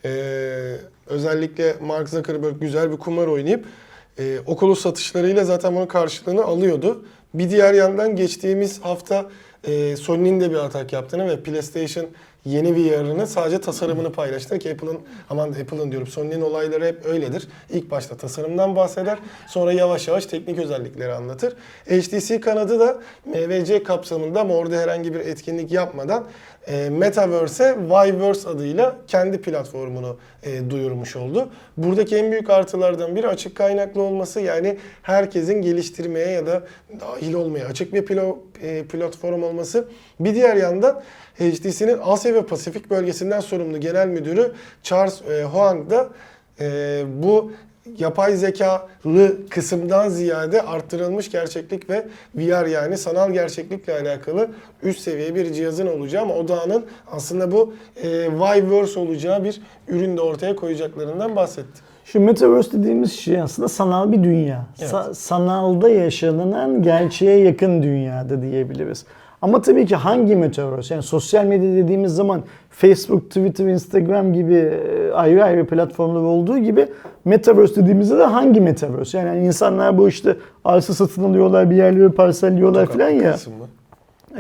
e, 0.05 0.09
özellikle 1.07 1.75
Mark 1.81 2.09
Zuckerberg 2.09 2.61
güzel 2.61 2.91
bir 2.91 2.97
kumar 2.97 3.27
oynayıp 3.27 3.65
e, 4.19 4.39
Oculus 4.45 4.81
satışlarıyla 4.81 5.43
zaten 5.43 5.75
bunun 5.75 5.85
karşılığını 5.85 6.43
alıyordu. 6.43 7.05
Bir 7.33 7.49
diğer 7.49 7.73
yandan 7.73 8.15
geçtiğimiz 8.15 8.81
hafta 8.81 9.25
e, 9.63 9.95
Sony'nin 9.95 10.41
de 10.41 10.51
bir 10.51 10.55
atak 10.55 10.93
yaptığını 10.93 11.29
ve 11.29 11.43
PlayStation 11.43 12.07
yeni 12.45 12.75
VR'ını 12.75 13.27
sadece 13.27 13.61
tasarımını 13.61 14.11
paylaştılar 14.11 14.59
ki 14.59 14.71
Apple'ın 14.71 14.99
aman 15.29 15.49
Apple'ın 15.49 15.91
diyorum 15.91 16.07
Sony'nin 16.07 16.41
olayları 16.41 16.85
hep 16.85 17.05
öyledir. 17.05 17.47
İlk 17.69 17.91
başta 17.91 18.17
tasarımdan 18.17 18.75
bahseder 18.75 19.19
sonra 19.47 19.73
yavaş 19.73 20.07
yavaş 20.07 20.25
teknik 20.25 20.59
özellikleri 20.59 21.13
anlatır. 21.13 21.53
HTC 21.85 22.39
kanadı 22.39 22.79
da 22.79 22.97
MVC 23.25 23.83
kapsamında 23.83 24.41
ama 24.41 24.53
orada 24.53 24.75
herhangi 24.75 25.13
bir 25.13 25.19
etkinlik 25.19 25.71
yapmadan 25.71 26.25
e, 26.67 26.89
Metaverse'e 26.89 27.77
Viveverse 27.77 28.49
adıyla 28.49 28.95
kendi 29.07 29.41
platformunu 29.41 30.17
e, 30.43 30.69
duyurmuş 30.69 31.15
oldu. 31.15 31.49
Buradaki 31.77 32.15
en 32.15 32.31
büyük 32.31 32.49
artılardan 32.49 33.15
biri 33.15 33.27
açık 33.27 33.55
kaynaklı 33.55 34.01
olması 34.01 34.41
yani 34.41 34.77
herkesin 35.01 35.61
geliştirmeye 35.61 36.29
ya 36.29 36.45
da 36.47 36.63
dahil 36.99 37.33
olmaya 37.33 37.65
açık 37.65 37.93
bir 37.93 38.05
pilo, 38.05 38.39
e, 38.61 38.83
platform 38.83 39.43
olması. 39.43 39.87
Bir 40.19 40.35
diğer 40.35 40.55
yandan 40.55 41.03
HTC'nin 41.39 41.99
Asya 42.03 42.33
ve 42.33 42.45
Pasifik 42.45 42.89
bölgesinden 42.89 43.39
sorumlu 43.39 43.79
genel 43.79 44.07
müdürü 44.07 44.51
Charles 44.83 45.21
e, 45.21 45.43
Huang 45.43 45.89
da 45.89 46.09
e, 46.59 47.03
bu 47.23 47.51
yapay 47.97 48.35
zekalı 48.35 49.47
kısımdan 49.49 50.09
ziyade 50.09 50.61
arttırılmış 50.61 51.31
gerçeklik 51.31 51.89
ve 51.89 52.07
VR 52.35 52.65
yani 52.65 52.97
sanal 52.97 53.31
gerçeklikle 53.31 53.93
alakalı 53.93 54.49
üst 54.83 54.99
seviye 54.99 55.35
bir 55.35 55.53
cihazın 55.53 55.87
olacağı 55.87 56.21
ama 56.21 56.33
odağının 56.33 56.85
aslında 57.11 57.51
bu 57.51 57.73
e, 58.03 58.09
Viveverse 58.31 58.99
olacağı 58.99 59.43
bir 59.43 59.61
ürün 59.87 60.17
de 60.17 60.21
ortaya 60.21 60.55
koyacaklarından 60.55 61.35
bahsetti. 61.35 61.81
Şu 62.05 62.19
Metaverse 62.19 62.71
dediğimiz 62.71 63.13
şey 63.13 63.41
aslında 63.41 63.67
sanal 63.67 64.11
bir 64.11 64.23
dünya. 64.23 64.65
Evet. 64.79 64.91
Sa- 64.91 65.15
sanalda 65.15 65.89
yaşanılan 65.89 66.83
gerçeğe 66.83 67.39
yakın 67.39 67.83
dünyada 67.83 68.41
diyebiliriz. 68.41 69.05
Ama 69.41 69.61
tabii 69.61 69.85
ki 69.85 69.95
hangi 69.95 70.35
Metaverse? 70.35 70.93
Yani 70.93 71.03
sosyal 71.03 71.45
medya 71.45 71.75
dediğimiz 71.75 72.15
zaman 72.15 72.43
Facebook, 72.69 73.29
Twitter, 73.29 73.65
Instagram 73.65 74.33
gibi 74.33 74.55
e, 74.55 75.11
ayrı 75.11 75.43
ayrı 75.43 75.67
platformlar 75.67 76.21
olduğu 76.21 76.57
gibi 76.57 76.87
Metaverse 77.25 77.75
dediğimizde 77.75 78.17
de 78.17 78.23
hangi 78.23 78.61
Metaverse? 78.61 79.17
Yani 79.17 79.45
insanlar 79.45 79.97
bu 79.97 80.09
işte 80.09 80.35
arsa 80.65 80.93
satın 80.93 81.23
alıyorlar, 81.23 81.69
bir 81.69 81.75
yerleri 81.75 82.11
parselliyorlar 82.11 82.85
falan 82.85 83.09
ya. 83.09 83.35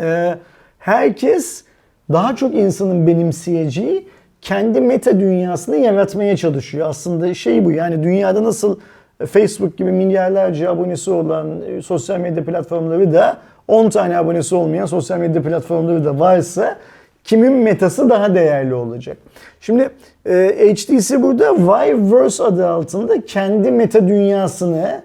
Ee, 0.01 0.35
herkes 0.79 1.63
daha 2.11 2.35
çok 2.35 2.55
insanın 2.55 3.07
benimseyeceği 3.07 4.07
kendi 4.41 4.81
meta 4.81 5.19
dünyasını 5.19 5.77
yaratmaya 5.77 6.37
çalışıyor. 6.37 6.89
Aslında 6.89 7.33
şey 7.33 7.65
bu 7.65 7.71
yani 7.71 8.03
dünyada 8.03 8.43
nasıl 8.43 8.79
Facebook 9.27 9.77
gibi 9.77 9.91
milyarlarca 9.91 10.71
abonesi 10.71 11.11
olan 11.11 11.61
e, 11.61 11.81
sosyal 11.81 12.19
medya 12.19 12.45
platformları 12.45 13.13
da 13.13 13.37
10 13.67 13.89
tane 13.89 14.17
abonesi 14.17 14.55
olmayan 14.55 14.85
sosyal 14.85 15.19
medya 15.19 15.41
platformları 15.41 16.05
da 16.05 16.19
varsa 16.19 16.77
kimin 17.23 17.51
metası 17.51 18.09
daha 18.09 18.35
değerli 18.35 18.73
olacak? 18.73 19.17
Şimdi 19.61 19.89
e, 20.25 20.73
HTC 20.75 21.23
burada 21.23 21.53
Viveverse 21.53 22.43
adı 22.43 22.67
altında 22.67 23.25
kendi 23.25 23.71
meta 23.71 24.07
dünyasını 24.07 25.01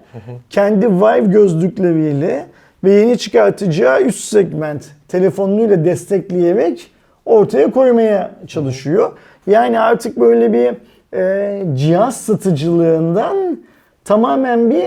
kendi 0.49 0.89
Vive 0.89 1.27
gözlükleriyle 1.27 2.45
ve 2.83 2.91
yeni 2.91 3.17
çıkartacağı 3.17 4.01
üst 4.01 4.23
segment 4.23 4.85
telefonuyla 5.07 5.85
destekleyerek 5.85 6.91
ortaya 7.25 7.71
koymaya 7.71 8.31
çalışıyor. 8.47 9.11
Yani 9.47 9.79
artık 9.79 10.19
böyle 10.19 10.53
bir 10.53 10.75
e, 11.17 11.63
cihaz 11.75 12.17
satıcılığından 12.17 13.59
tamamen 14.05 14.69
bir 14.69 14.85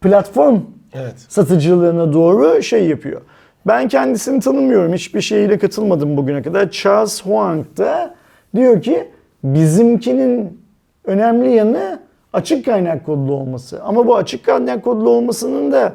platform 0.00 0.60
Evet. 0.94 1.14
satıcılığına 1.28 2.12
doğru 2.12 2.62
şey 2.62 2.88
yapıyor. 2.88 3.20
Ben 3.66 3.88
kendisini 3.88 4.40
tanımıyorum. 4.40 4.92
Hiçbir 4.92 5.20
şeyle 5.20 5.58
katılmadım 5.58 6.16
bugüne 6.16 6.42
kadar. 6.42 6.70
Charles 6.70 7.22
Huang 7.24 7.66
da 7.76 8.14
diyor 8.54 8.82
ki 8.82 9.08
bizimkinin 9.44 10.60
önemli 11.04 11.50
yanı 11.54 12.00
açık 12.32 12.64
kaynak 12.64 13.06
kodlu 13.06 13.32
olması. 13.32 13.82
Ama 13.82 14.06
bu 14.06 14.16
açık 14.16 14.44
kaynak 14.44 14.84
kodlu 14.84 15.10
olmasının 15.10 15.72
da 15.72 15.92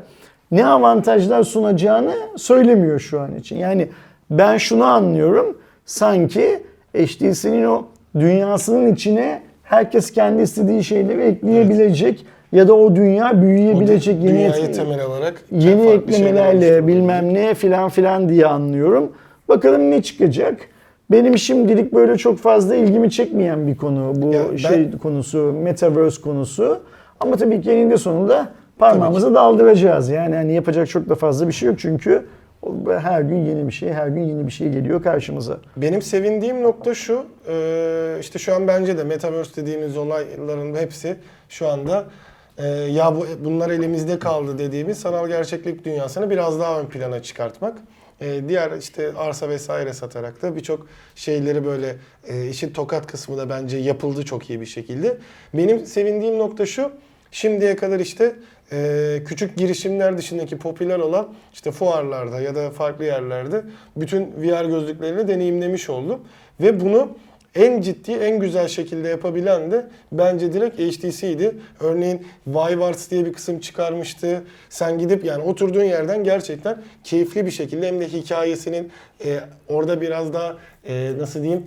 ne 0.51 0.65
avantajlar 0.65 1.43
sunacağını 1.43 2.13
söylemiyor 2.37 2.99
şu 2.99 3.19
an 3.19 3.35
için. 3.35 3.57
Yani 3.57 3.89
ben 4.29 4.57
şunu 4.57 4.83
anlıyorum. 4.83 5.57
Sanki 5.85 6.63
HTC'nin 6.97 7.65
o 7.65 7.85
dünyasının 8.19 8.93
içine 8.93 9.41
herkes 9.63 10.11
kendi 10.11 10.41
istediği 10.41 10.83
şeyleri 10.83 11.21
ekleyebilecek 11.21 12.25
ya 12.53 12.67
da 12.67 12.73
o 12.73 12.95
dünya 12.95 13.41
büyüyebilecek 13.41 14.15
yeni 14.15 14.27
Dünyayı 14.27 14.63
etki- 14.63 14.71
temel 14.71 15.01
alarak 15.05 15.43
yeni 15.51 15.89
eklemelerle 15.89 16.87
bilmem 16.87 17.33
ne 17.33 17.53
filan 17.53 17.89
filan 17.89 18.29
diye 18.29 18.45
anlıyorum. 18.45 19.11
Bakalım 19.49 19.91
ne 19.91 20.01
çıkacak. 20.01 20.57
Benim 21.11 21.37
şimdilik 21.37 21.93
böyle 21.93 22.17
çok 22.17 22.39
fazla 22.39 22.75
ilgimi 22.75 23.11
çekmeyen 23.11 23.67
bir 23.67 23.77
konu 23.77 24.13
bu 24.15 24.33
Ya 24.33 24.41
ben- 24.51 24.57
şey 24.57 24.91
konusu, 24.91 25.53
metaverse 25.63 26.21
konusu. 26.21 26.79
Ama 27.19 27.35
tabii 27.35 27.61
ki 27.61 27.71
eninde 27.71 27.97
sonunda 27.97 28.47
parmağımızı 28.79 29.35
daldıracağız. 29.35 30.09
Yani 30.09 30.35
hani 30.35 30.53
yapacak 30.53 30.89
çok 30.89 31.09
da 31.09 31.15
fazla 31.15 31.47
bir 31.47 31.53
şey 31.53 31.69
yok 31.69 31.79
çünkü 31.79 32.25
her 33.01 33.21
gün 33.21 33.35
yeni 33.45 33.67
bir 33.67 33.73
şey, 33.73 33.89
her 33.89 34.07
gün 34.07 34.21
yeni 34.21 34.47
bir 34.47 34.51
şey 34.51 34.69
geliyor 34.69 35.03
karşımıza. 35.03 35.57
Benim 35.77 36.01
sevindiğim 36.01 36.63
nokta 36.63 36.93
şu, 36.93 37.25
işte 38.19 38.39
şu 38.39 38.55
an 38.55 38.67
bence 38.67 38.97
de 38.97 39.03
Metaverse 39.03 39.61
dediğimiz 39.61 39.97
olayların 39.97 40.75
hepsi 40.75 41.15
şu 41.49 41.67
anda 41.67 42.03
e, 42.57 42.67
ya 42.67 43.15
bu 43.15 43.27
bunlar 43.39 43.69
elimizde 43.69 44.19
kaldı 44.19 44.57
dediğimiz 44.57 44.99
sanal 44.99 45.27
gerçeklik 45.27 45.85
dünyasını 45.85 46.29
biraz 46.29 46.59
daha 46.59 46.79
ön 46.81 46.85
plana 46.85 47.23
çıkartmak. 47.23 47.77
E, 48.21 48.49
diğer 48.49 48.77
işte 48.77 49.11
arsa 49.17 49.49
vesaire 49.49 49.93
satarak 49.93 50.41
da 50.41 50.55
birçok 50.55 50.87
şeyleri 51.15 51.65
böyle 51.65 51.95
e, 52.27 52.47
işin 52.49 52.73
tokat 52.73 53.07
kısmı 53.07 53.37
da 53.37 53.49
bence 53.49 53.77
yapıldı 53.77 54.25
çok 54.25 54.49
iyi 54.49 54.61
bir 54.61 54.65
şekilde. 54.65 55.17
Benim 55.53 55.85
sevindiğim 55.85 56.37
nokta 56.37 56.65
şu, 56.65 56.91
şimdiye 57.31 57.75
kadar 57.75 57.99
işte 57.99 58.35
e, 58.71 59.19
küçük 59.25 59.57
girişimler 59.57 60.17
dışındaki 60.17 60.57
popüler 60.57 60.99
olan 60.99 61.33
işte 61.53 61.71
fuarlarda 61.71 62.41
ya 62.41 62.55
da 62.55 62.71
farklı 62.71 63.05
yerlerde 63.05 63.63
bütün 63.95 64.25
VR 64.25 64.65
gözlüklerini 64.65 65.27
deneyimlemiş 65.27 65.89
oldum. 65.89 66.19
Ve 66.59 66.79
bunu 66.79 67.17
en 67.55 67.81
ciddi, 67.81 68.11
en 68.11 68.39
güzel 68.39 68.67
şekilde 68.67 69.07
yapabilen 69.07 69.71
de 69.71 69.85
bence 70.11 70.53
direkt 70.53 70.79
HTC'ydi. 70.79 71.55
Örneğin 71.79 72.27
Vive 72.47 72.93
diye 73.09 73.25
bir 73.25 73.33
kısım 73.33 73.59
çıkarmıştı. 73.59 74.43
Sen 74.69 74.99
gidip 74.99 75.25
yani 75.25 75.43
oturduğun 75.43 75.83
yerden 75.83 76.23
gerçekten 76.23 76.77
keyifli 77.03 77.45
bir 77.45 77.51
şekilde 77.51 77.87
hem 77.87 77.99
de 77.99 78.07
hikayesinin 78.07 78.91
e, 79.25 79.39
orada 79.67 80.01
biraz 80.01 80.33
daha 80.33 80.57
e, 80.87 81.11
nasıl 81.17 81.43
diyeyim 81.43 81.65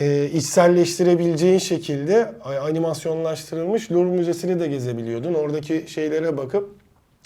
e, 0.00 0.24
içselleştirebileceğin 0.24 1.58
şekilde 1.58 2.32
animasyonlaştırılmış 2.44 3.92
Louvre 3.92 4.16
Müzesi'ni 4.16 4.60
de 4.60 4.66
gezebiliyordun. 4.66 5.34
Oradaki 5.34 5.84
şeylere 5.86 6.36
bakıp 6.36 6.83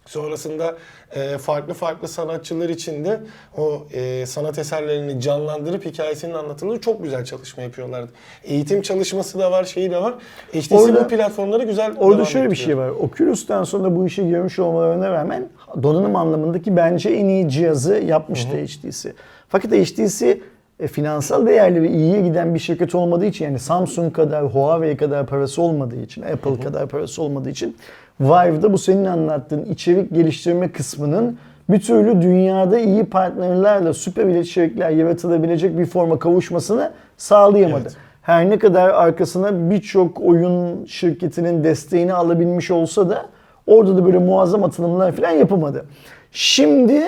sonrasında 0.08 0.76
e, 1.14 1.38
farklı 1.38 1.74
farklı 1.74 2.08
sanatçılar 2.08 2.68
için 2.68 3.04
de 3.04 3.20
o 3.58 3.86
e, 3.92 4.26
sanat 4.26 4.58
eserlerini 4.58 5.20
canlandırıp 5.20 5.84
hikayesinin 5.86 6.34
anlatıldığı 6.34 6.80
çok 6.80 7.02
güzel 7.02 7.24
çalışma 7.24 7.62
yapıyorlardı. 7.62 8.10
Eğitim 8.44 8.82
çalışması 8.82 9.38
da 9.38 9.50
var, 9.50 9.64
şeyi 9.64 9.90
de 9.90 9.96
var. 10.02 10.14
HTC 10.52 10.74
Orada- 10.76 11.04
bu 11.04 11.08
platformları 11.08 11.64
güzel 11.64 11.92
Orada 11.98 12.24
şöyle 12.24 12.46
bir 12.46 12.52
ettiriyor. 12.52 12.66
şey 12.66 12.78
var. 12.78 12.88
Oculus'tan 13.00 13.64
sonra 13.64 13.96
bu 13.96 14.06
işi 14.06 14.28
görmüş 14.28 14.58
olmalarına 14.58 15.10
rağmen 15.12 15.48
donanım 15.82 16.16
anlamındaki 16.16 16.76
bence 16.76 17.10
en 17.10 17.26
iyi 17.28 17.48
cihazı 17.48 17.94
yapmıştı 17.94 18.56
HTC. 18.56 19.12
Fakat 19.48 19.72
HTC 19.72 20.40
e, 20.80 20.86
finansal 20.88 21.46
değerleri 21.46 21.88
iyiye 21.88 22.20
giden 22.22 22.54
bir 22.54 22.58
şirket 22.58 22.94
olmadığı 22.94 23.26
için 23.26 23.44
yani 23.44 23.58
Samsung 23.58 24.12
kadar, 24.12 24.44
Huawei 24.44 24.96
kadar 24.96 25.26
parası 25.26 25.62
olmadığı 25.62 26.02
için, 26.02 26.22
Apple 26.22 26.60
kadar 26.60 26.88
parası 26.88 27.22
olmadığı 27.22 27.50
için 27.50 27.76
Vive'da 28.20 28.72
bu 28.72 28.78
senin 28.78 29.04
anlattığın 29.04 29.64
içerik 29.64 30.14
geliştirme 30.14 30.72
kısmının 30.72 31.38
bir 31.70 31.80
türlü 31.80 32.22
dünyada 32.22 32.78
iyi 32.78 33.04
partnerlerle 33.04 33.92
süper 33.92 34.26
içerikler 34.26 34.90
yaratılabilecek 34.90 35.78
bir 35.78 35.86
forma 35.86 36.18
kavuşmasını 36.18 36.92
sağlayamadı. 37.16 37.82
Evet. 37.82 37.96
Her 38.22 38.50
ne 38.50 38.58
kadar 38.58 38.88
arkasına 38.88 39.70
birçok 39.70 40.20
oyun 40.20 40.84
şirketinin 40.84 41.64
desteğini 41.64 42.12
alabilmiş 42.12 42.70
olsa 42.70 43.10
da 43.10 43.26
orada 43.66 43.96
da 43.96 44.04
böyle 44.04 44.18
muazzam 44.18 44.64
atılımlar 44.64 45.12
falan 45.12 45.30
yapamadı. 45.30 45.84
Şimdi 46.30 47.02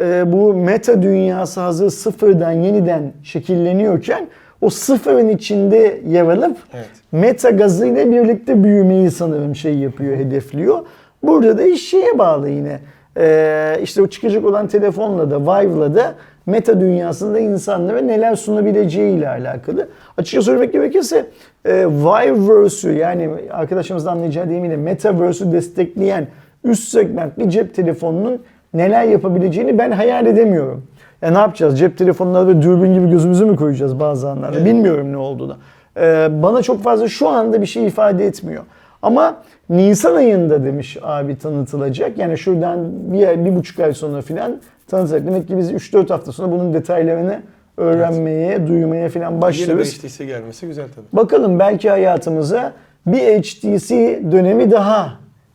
e, 0.00 0.32
bu 0.32 0.54
meta 0.54 1.02
dünyası 1.02 1.60
hazır 1.60 1.90
sıfırdan 1.90 2.52
yeniden 2.52 3.12
şekilleniyorken 3.22 4.28
o 4.64 4.70
sıfırın 4.70 5.28
içinde 5.28 6.00
yer 6.08 6.24
alıp 6.24 6.56
Evet. 6.74 6.86
meta 7.12 7.50
gazıyla 7.50 8.10
birlikte 8.10 8.64
büyümeyi 8.64 9.10
sanırım 9.10 9.56
şey 9.56 9.74
yapıyor, 9.74 10.16
hedefliyor. 10.16 10.78
Burada 11.22 11.58
da 11.58 11.62
iş 11.62 11.88
şeye 11.88 12.18
bağlı 12.18 12.48
yine. 12.48 12.78
Ee, 13.16 13.78
işte 13.82 14.02
o 14.02 14.06
çıkacak 14.06 14.44
olan 14.44 14.66
telefonla 14.68 15.30
da, 15.30 15.40
Vive'la 15.40 15.94
da 15.94 16.14
meta 16.46 16.80
dünyasında 16.80 17.38
insanlara 17.38 18.00
neler 18.00 18.36
sunabileceği 18.36 19.18
ile 19.18 19.28
alakalı. 19.28 19.88
Açıkça 20.16 20.42
söylemek 20.42 20.72
gerekirse 20.72 21.26
e, 21.64 21.86
Viveverse'ü 21.86 22.92
yani 22.92 23.30
arkadaşımızın 23.50 24.08
anlayacağı 24.08 24.48
deyimiyle 24.48 24.76
Metaverse'ü 24.76 25.52
destekleyen 25.52 26.26
üst 26.64 26.88
segment 26.88 27.38
bir 27.38 27.50
cep 27.50 27.74
telefonunun 27.74 28.42
neler 28.74 29.04
yapabileceğini 29.04 29.78
ben 29.78 29.90
hayal 29.90 30.26
edemiyorum. 30.26 30.82
Ya 31.24 31.30
ne 31.30 31.38
yapacağız? 31.38 31.78
Cep 31.78 31.98
telefonları 31.98 32.48
ve 32.48 32.62
dürbün 32.62 32.94
gibi 32.94 33.10
gözümüzü 33.10 33.44
mü 33.44 33.56
koyacağız 33.56 34.00
bazı 34.00 34.30
anlarda? 34.30 34.56
Evet. 34.56 34.66
Bilmiyorum 34.66 35.12
ne 35.12 35.16
olduğunu. 35.16 35.56
Ee, 35.96 36.28
bana 36.42 36.62
çok 36.62 36.82
fazla 36.82 37.08
şu 37.08 37.28
anda 37.28 37.60
bir 37.60 37.66
şey 37.66 37.86
ifade 37.86 38.26
etmiyor. 38.26 38.64
Ama 39.02 39.36
Nisan 39.70 40.14
ayında 40.14 40.64
demiş 40.64 40.96
abi 41.02 41.38
tanıtılacak. 41.38 42.18
Yani 42.18 42.38
şuradan 42.38 42.88
bir, 43.12 43.44
bir 43.44 43.56
buçuk 43.56 43.80
ay 43.80 43.92
sonra 43.92 44.22
filan 44.22 44.60
tanıtılacak. 44.88 45.26
Demek 45.26 45.48
ki 45.48 45.58
biz 45.58 45.72
3-4 45.72 46.08
hafta 46.08 46.32
sonra 46.32 46.52
bunun 46.52 46.74
detaylarını 46.74 47.40
öğrenmeye, 47.76 48.66
duymaya 48.66 49.08
filan 49.08 49.30
Yeni 49.30 49.36
bir 49.36 49.42
başlarız. 49.42 49.98
HTC 49.98 50.24
gelmesi 50.24 50.66
güzel 50.66 50.86
tabii. 50.94 51.06
Bakalım 51.12 51.58
belki 51.58 51.90
hayatımıza 51.90 52.72
bir 53.06 53.18
HTC 53.18 54.22
dönemi 54.32 54.70
daha 54.70 55.12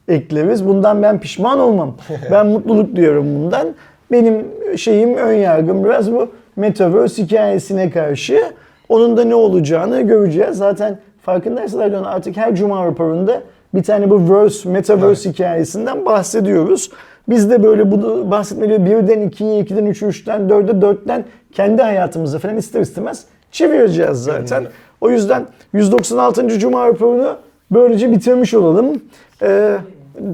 ekleriz. 0.07 0.67
Bundan 0.67 1.03
ben 1.03 1.20
pişman 1.20 1.59
olmam. 1.59 1.97
ben 2.32 2.47
mutluluk 2.47 2.95
duyuyorum 2.95 3.36
bundan. 3.36 3.67
Benim 4.12 4.47
şeyim, 4.78 5.18
ön 5.18 5.34
yargım 5.34 5.84
biraz 5.84 6.12
bu 6.12 6.28
Metaverse 6.55 7.24
hikayesine 7.24 7.89
karşı. 7.89 8.43
Onun 8.89 9.18
da 9.18 9.24
ne 9.24 9.36
olacağını 9.36 10.01
göreceğiz. 10.01 10.57
Zaten 10.57 10.99
farkındaysanız 11.22 11.86
Erdoğan 11.86 12.03
artık 12.03 12.38
her 12.38 12.55
cuma 12.55 12.86
raporunda 12.86 13.41
bir 13.74 13.84
tane 13.84 14.10
bu 14.10 14.36
verse, 14.36 14.70
Metaverse 14.70 15.30
hikayesinden 15.30 16.05
bahsediyoruz. 16.05 16.91
Biz 17.30 17.49
de 17.49 17.64
böyle 17.64 17.91
bu 17.91 18.32
bahsetmeleri 18.32 18.86
birden 18.86 19.22
ikiye, 19.22 19.60
ikiden 19.60 19.86
üçe, 19.86 20.05
üçten 20.05 20.49
dörde, 20.49 20.82
dörtten 20.82 21.26
kendi 21.53 21.82
hayatımıza 21.82 22.39
falan 22.39 22.57
ister 22.57 22.82
istemez 22.82 23.26
çevireceğiz 23.51 24.18
zaten. 24.18 24.66
O 25.01 25.10
yüzden 25.10 25.47
196. 25.74 26.60
Cuma 26.60 26.88
raporunu 26.88 27.38
böylece 27.72 28.12
bitirmiş 28.12 28.53
olalım. 28.53 29.01
Ee, 29.41 29.78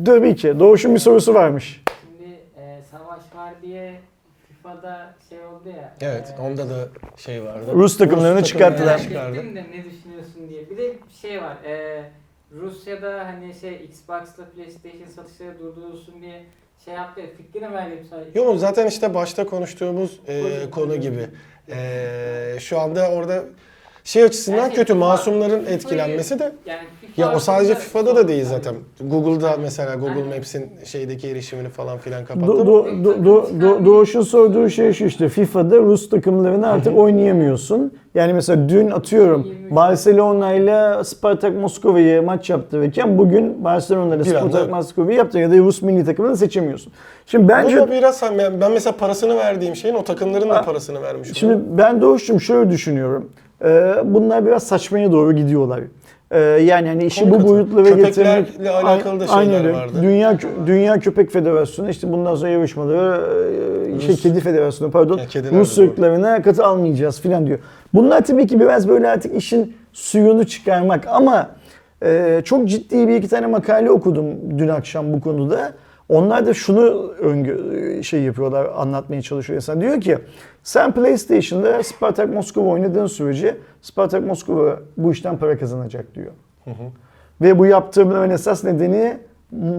tabii 0.05 0.35
ki. 0.35 0.59
Doğuş'un 0.59 0.93
bir 0.93 0.99
sorusu 0.99 1.33
varmış. 1.33 1.83
Şimdi 2.17 2.31
e, 2.57 2.81
savaş 2.91 3.19
var 3.35 3.53
diye 3.65 3.99
FIFA'da 4.47 5.13
şey 5.29 5.45
oldu 5.45 5.69
ya. 5.69 5.93
Evet, 6.01 6.33
e, 6.37 6.41
onda 6.41 6.69
da 6.69 6.87
şey 7.17 7.43
vardı. 7.43 7.71
Rus 7.73 7.97
takımlarını 7.97 8.43
çıkarttılar. 8.43 8.85
merak 8.85 9.01
çıkardı. 9.01 9.37
de 9.37 9.65
ne 9.71 9.85
düşünüyorsun 9.85 10.49
diye. 10.49 10.69
Bir 10.69 10.77
de 10.77 10.93
şey 11.21 11.41
var. 11.41 11.55
E, 11.65 12.03
Rusya'da 12.51 13.25
hani 13.27 13.53
şey 13.53 13.85
Xbox'la 13.85 14.45
PlayStation 14.55 15.07
satışları 15.15 15.59
durdurulsun 15.59 16.21
diye 16.21 16.45
şey 16.85 16.93
yaptı 16.93 17.21
ya. 17.21 17.27
Fikrini 17.37 17.73
verdim 17.73 18.07
sadece. 18.09 18.39
Yok 18.39 18.59
zaten 18.59 18.87
işte 18.87 19.13
başta 19.13 19.45
konuştuğumuz 19.45 20.19
e, 20.27 20.69
konu 20.71 20.95
gibi. 20.95 21.27
E, 21.69 22.57
şu 22.59 22.79
anda 22.79 23.11
orada 23.11 23.43
şey 24.05 24.23
açısından 24.23 24.57
Yani 24.57 24.73
kötü 24.73 24.93
FIFA- 24.93 24.97
masumların 24.97 25.65
etkilenmesi 25.65 26.39
de 26.39 26.51
Yani 26.65 26.79
FIFA 27.01 27.21
ya 27.21 27.35
o 27.35 27.39
sadece 27.39 27.75
FIFA'da 27.75 28.15
da 28.15 28.27
değil 28.27 28.45
zaten. 28.45 28.75
Google'da 29.01 29.57
mesela 29.61 29.95
Google 29.95 30.13
Aynen. 30.13 30.27
Maps'in 30.27 30.69
şeydeki 30.85 31.27
erişimini 31.29 31.69
falan 31.69 31.97
filan 31.97 32.25
kapattı. 32.25 32.47
Do, 32.47 32.61
ama- 32.61 32.67
do, 32.67 33.03
do, 33.03 33.25
do, 33.25 33.47
do, 33.61 33.85
Doğuş'un 33.85 34.21
sorduğu 34.21 34.69
şey 34.69 34.93
şu 34.93 35.05
işte 35.05 35.29
FIFA'da 35.29 35.77
Rus 35.77 36.09
takımlarını 36.09 36.67
artık 36.67 36.97
oynayamıyorsun. 36.97 37.93
Yani 38.15 38.33
mesela 38.33 38.69
dün 38.69 38.91
atıyorum 38.91 39.43
23. 39.45 39.75
Barcelona 39.75 40.53
ile 40.53 41.03
Spartak 41.03 41.55
Moskova'yı 41.55 42.21
maç 42.21 42.49
yaptırırken 42.49 43.17
bugün 43.17 43.63
Barcelona 43.63 44.15
ile 44.15 44.23
Spartak 44.23 44.69
Moskova'yı 44.69 45.17
yaptı 45.17 45.39
ya 45.39 45.51
da 45.51 45.57
Rus 45.57 45.81
milli 45.81 46.05
takımını 46.05 46.37
seçemiyorsun. 46.37 46.93
Şimdi 47.25 47.47
bence 47.47 47.77
Bence 47.77 47.91
biraz 47.91 48.21
ben 48.37 48.61
ben 48.61 48.71
mesela 48.71 48.97
parasını 48.97 49.37
verdiğim 49.37 49.75
şeyin 49.75 49.95
o 49.95 50.03
takımların 50.03 50.49
da 50.49 50.61
parasını 50.61 51.01
vermiş 51.01 51.29
Şimdi 51.33 51.57
ben 51.77 52.01
Doğuş'cum 52.01 52.41
şöyle 52.41 52.69
düşünüyorum. 52.69 53.29
Ee, 53.63 53.93
bunlar 54.03 54.45
biraz 54.45 54.63
saçmaya 54.63 55.11
doğru 55.11 55.33
gidiyorlar. 55.33 55.81
Ee, 56.31 56.39
yani 56.39 56.87
hani 56.87 57.05
işi 57.05 57.31
bu 57.31 57.43
boyutlara 57.47 57.83
Köpeklerle 57.83 58.41
getirmek... 58.41 58.73
alakalı 58.73 59.19
da 59.19 59.27
şeyler 59.27 59.57
öyle. 59.59 59.73
vardı. 59.73 59.93
Dünya, 60.01 60.37
Dünya 60.67 60.99
Köpek 60.99 61.31
Federasyonu 61.31 61.89
işte 61.89 62.11
bundan 62.11 62.35
sonra 62.35 62.49
yarışmaları 62.49 63.21
e, 63.97 63.99
şey 64.01 64.15
Rus- 64.15 64.21
Kedi 64.21 64.39
Federasyonu 64.39 64.91
pardon 64.91 65.17
Ya, 65.17 65.25
Rus 65.59 65.77
ırklarına 65.77 66.41
katı 66.41 66.65
almayacağız 66.65 67.21
filan 67.21 67.47
diyor. 67.47 67.59
Bunlar 67.93 68.25
tabii 68.25 68.47
ki 68.47 68.59
biraz 68.59 68.89
böyle 68.89 69.07
artık 69.07 69.35
işin 69.35 69.73
suyunu 69.93 70.47
çıkarmak 70.47 71.07
ama 71.07 71.49
e, 72.05 72.41
çok 72.45 72.67
ciddi 72.67 73.07
bir 73.07 73.15
iki 73.15 73.27
tane 73.27 73.47
makale 73.47 73.91
okudum 73.91 74.25
dün 74.57 74.67
akşam 74.67 75.13
bu 75.13 75.21
konuda. 75.21 75.73
Onlar 76.09 76.45
da 76.45 76.53
şunu 76.53 77.11
öngö- 77.21 78.03
şey 78.03 78.21
yapıyorlar, 78.21 78.67
anlatmaya 78.75 79.21
çalışıyor 79.21 79.55
insan. 79.55 79.81
Diyor 79.81 80.01
ki 80.01 80.17
sen 80.63 80.91
PlayStation'da 80.91 81.83
Spartak 81.83 82.33
Moskova 82.33 82.69
oynadığın 82.69 83.07
sürece 83.07 83.57
Spartak 83.81 84.25
Moskova 84.25 84.79
bu 84.97 85.11
işten 85.11 85.37
para 85.37 85.57
kazanacak 85.57 86.15
diyor. 86.15 86.31
Ve 87.41 87.59
bu 87.59 87.65
yaptırımların 87.65 88.29
esas 88.29 88.63
nedeni 88.63 89.17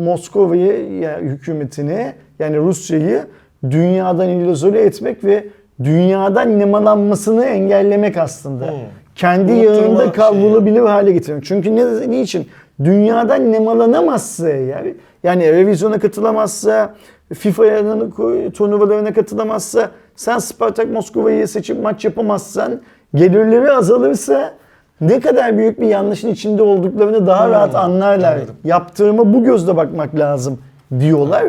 Moskova'yı 0.05 0.99
yani 0.99 1.29
hükümetini 1.29 2.13
yani 2.39 2.59
Rusya'yı 2.59 3.25
dünyadan 3.71 4.29
izole 4.29 4.81
etmek 4.81 5.25
ve 5.25 5.45
dünyadan 5.85 6.59
nemalanmasını 6.59 7.45
engellemek 7.45 8.17
aslında. 8.17 8.67
Hmm. 8.71 8.77
Kendi 9.15 9.53
Unutturma 9.53 9.75
yağında 9.75 10.03
şeyi. 10.03 10.13
kavrulabilir 10.13 10.81
hale 10.81 11.13
getirmek. 11.13 11.45
Çünkü 11.45 11.77
ne, 11.77 12.11
niçin? 12.11 12.49
Dünyadan 12.85 13.53
nemalanamazsa 13.53 14.49
eğer, 14.49 14.85
yani 15.27 15.53
revizyona 15.53 15.99
katılamazsa, 15.99 16.95
FIFA'nın 17.35 18.11
turnuvalarına 18.51 19.13
katılamazsa, 19.15 19.91
sen 20.17 20.39
Spartak 20.39 20.91
Moskova'yı 20.91 21.49
seçip 21.49 21.83
maç 21.83 22.05
yapamazsan, 22.05 22.81
gelirleri 23.15 23.71
azalırsa 23.73 24.55
ne 25.01 25.21
kadar 25.21 25.59
büyük 25.59 25.81
bir 25.81 25.87
yanlışın 25.87 26.29
içinde 26.29 26.63
olduklarını 26.63 27.27
daha 27.27 27.45
Hmm, 27.45 27.53
rahat 27.53 27.75
anlarlar. 27.75 28.33
anladım. 28.37 28.55
Yaptığıma 28.65 29.33
bu 29.35 29.45
gözle 29.45 29.77
bakmak 29.77 30.15
lazım 30.15 30.59
diyorlar. 31.01 31.45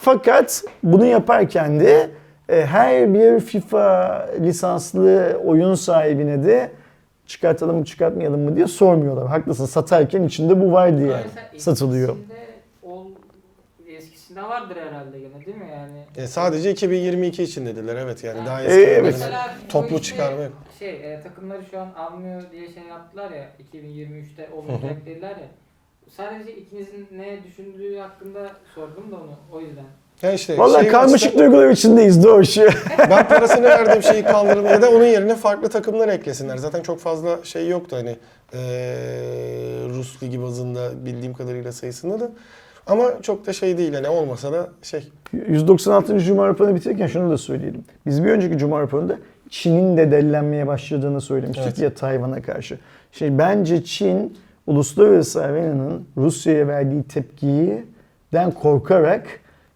Fakat 0.00 0.62
bunu 0.82 1.04
yaparken 1.04 1.80
de 1.80 2.10
e, 2.48 2.66
her 2.66 3.14
bir 3.14 3.40
FIFA 3.40 4.26
lisanslı 4.40 5.40
oyun 5.46 5.74
sahibine 5.74 6.44
de 6.44 6.70
çıkartalım 7.26 7.76
mı 7.76 7.84
çıkartmayalım 7.84 8.40
mı 8.40 8.56
diye 8.56 8.66
sormuyorlar. 8.66 9.26
Haklısın 9.26 9.66
satarken 9.66 10.22
içinde 10.22 10.60
bu 10.60 10.72
var 10.72 10.98
diye 10.98 11.16
satılıyor. 11.58 12.08
Ol, 12.08 12.14
eskisinde 14.38 14.48
vardır 14.48 14.76
herhalde 14.76 15.18
gene 15.20 15.46
değil 15.46 15.56
mi 15.56 15.68
yani? 15.72 16.24
E, 16.24 16.26
sadece 16.26 16.70
2022 16.70 17.42
için 17.42 17.66
dediler 17.66 17.96
evet 17.96 18.24
yani 18.24 18.46
daha 18.46 18.62
E, 18.62 18.66
eski 18.66 18.80
evet. 18.80 19.02
Mesela 19.04 19.32
bu 19.64 19.68
toplu 19.68 19.96
işte 19.96 20.06
çıkarma 20.06 20.42
yok. 20.42 20.52
Şey 20.78 20.90
e, 21.14 21.20
takımları 21.22 21.62
şu 21.70 21.80
an 21.80 21.88
almıyor 21.96 22.42
diye 22.52 22.72
şey 22.74 22.82
yaptılar 22.82 23.30
ya 23.30 23.48
2023'te 23.72 24.48
olmayacak 24.54 25.06
dediler 25.06 25.30
ya. 25.30 25.48
Sadece 26.16 26.56
ikinizin 26.56 27.08
ne 27.16 27.38
düşündüğü 27.44 27.98
hakkında 27.98 28.50
sordum 28.74 29.12
da 29.12 29.16
onu 29.16 29.36
o 29.52 29.60
yüzden. 29.60 29.84
Ya 30.22 30.32
işte 30.32 30.58
Vallahi 30.58 30.82
şey 30.82 30.90
karmaşık 30.90 31.28
açıdan- 31.28 31.44
duygular 31.44 31.70
içindeyiz 31.70 32.24
Doğuş. 32.24 32.56
ben 32.98 33.28
parasını 33.28 33.64
verdiğim 33.64 34.02
şeyi 34.02 34.22
kaldırırım 34.24 34.66
ya 34.66 34.82
da 34.82 34.90
onun 34.90 35.04
yerine 35.04 35.34
farklı 35.36 35.68
takımlar 35.68 36.08
eklesinler. 36.08 36.56
Zaten 36.56 36.82
çok 36.82 37.00
fazla 37.00 37.44
şey 37.44 37.68
yoktu 37.68 37.96
hani 37.96 38.16
eee 38.54 39.88
Rus 39.88 40.22
ligi 40.22 40.42
bazında 40.42 41.06
bildiğim 41.06 41.34
kadarıyla 41.34 41.72
sayısında 41.72 42.20
da. 42.20 42.30
Ama 42.88 43.04
çok 43.22 43.46
da 43.46 43.52
şey 43.52 43.78
değil 43.78 43.94
hani 43.94 44.08
olmasa 44.08 44.52
da 44.52 44.68
şey. 44.82 45.08
196. 45.48 46.18
Cuma 46.20 46.48
raporunu 46.48 46.74
bitirirken 46.74 47.06
şunu 47.06 47.30
da 47.30 47.38
söyleyelim. 47.38 47.84
Biz 48.06 48.24
bir 48.24 48.30
önceki 48.30 48.58
Cuma 48.58 48.80
raporunda 48.80 49.16
Çin'in 49.50 49.96
de 49.96 50.10
dellenmeye 50.10 50.66
başladığını 50.66 51.20
söylemiştik 51.20 51.66
Evet. 51.66 51.78
ya 51.78 51.94
Tayvan'a 51.94 52.42
karşı. 52.42 52.78
Şey 53.12 53.38
bence 53.38 53.84
Çin 53.84 54.38
uluslararası 54.66 55.44
arenanın 55.44 56.04
Rusya'ya 56.16 56.68
verdiği 56.68 57.02
tepkiden 57.02 58.50
korkarak 58.62 59.26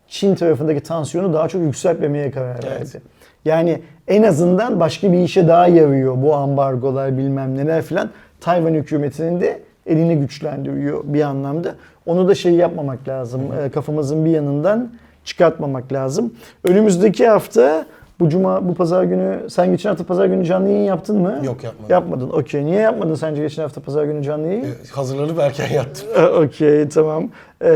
Çin 0.09 0.35
tarafındaki 0.35 0.81
tansiyonu 0.81 1.33
daha 1.33 1.49
çok 1.49 1.63
yükseltmemeye 1.63 2.31
karar 2.31 2.61
Evet. 2.63 2.65
verdi. 2.95 3.03
Yani 3.45 3.83
en 4.09 4.23
azından 4.23 4.81
başka 4.81 5.13
bir 5.13 5.19
işe 5.19 5.49
daha 5.49 5.67
yarıyor 5.67 6.23
bu 6.23 6.35
ambargolar 6.35 7.19
bilmem 7.19 7.57
neler 7.57 7.83
filan. 7.83 8.11
Tayvan 8.41 8.75
hükümetinin 8.75 9.41
de 9.41 9.61
elini 9.87 10.17
güçlendiriyor 10.21 11.03
bir 11.05 11.23
anlamda. 11.23 11.75
Onu 12.07 12.29
da 12.29 12.35
şey 12.35 12.53
yapmamak 12.53 13.09
lazım. 13.09 13.41
e, 13.65 13.71
Kafamızın 13.71 14.25
bir 14.25 14.31
yanından 14.31 14.91
çıkartmamak 15.25 15.93
lazım. 15.93 16.35
Önümüzdeki 16.65 17.29
hafta 17.29 17.85
bu 18.21 18.29
cuma 18.29 18.69
bu 18.69 18.75
pazar 18.75 19.05
günü 19.05 19.39
sen 19.51 19.71
geçen 19.71 19.91
hafta 19.91 20.05
pazar 20.05 20.27
günü 20.27 20.45
canlı 20.45 20.69
yayın 20.69 20.83
yaptın 20.85 21.19
mı? 21.21 21.39
Yok 21.45 21.65
yapmadım. 21.65 21.91
Yapmadın. 21.91 22.31
Okey. 22.31 22.65
Niye 22.67 22.81
yapmadın 22.81 23.15
sence 23.15 23.43
geçen 23.43 23.63
hafta 23.63 23.81
pazar 23.81 24.05
günü 24.05 24.23
canlı 24.23 24.47
yayın? 24.47 24.65
E, 24.65 24.69
hazırlanıp 24.93 25.39
erken 25.39 25.69
yattım. 25.75 26.09
E, 26.17 26.23
Okey 26.27 26.89
tamam. 26.89 27.29
Ee, 27.61 27.69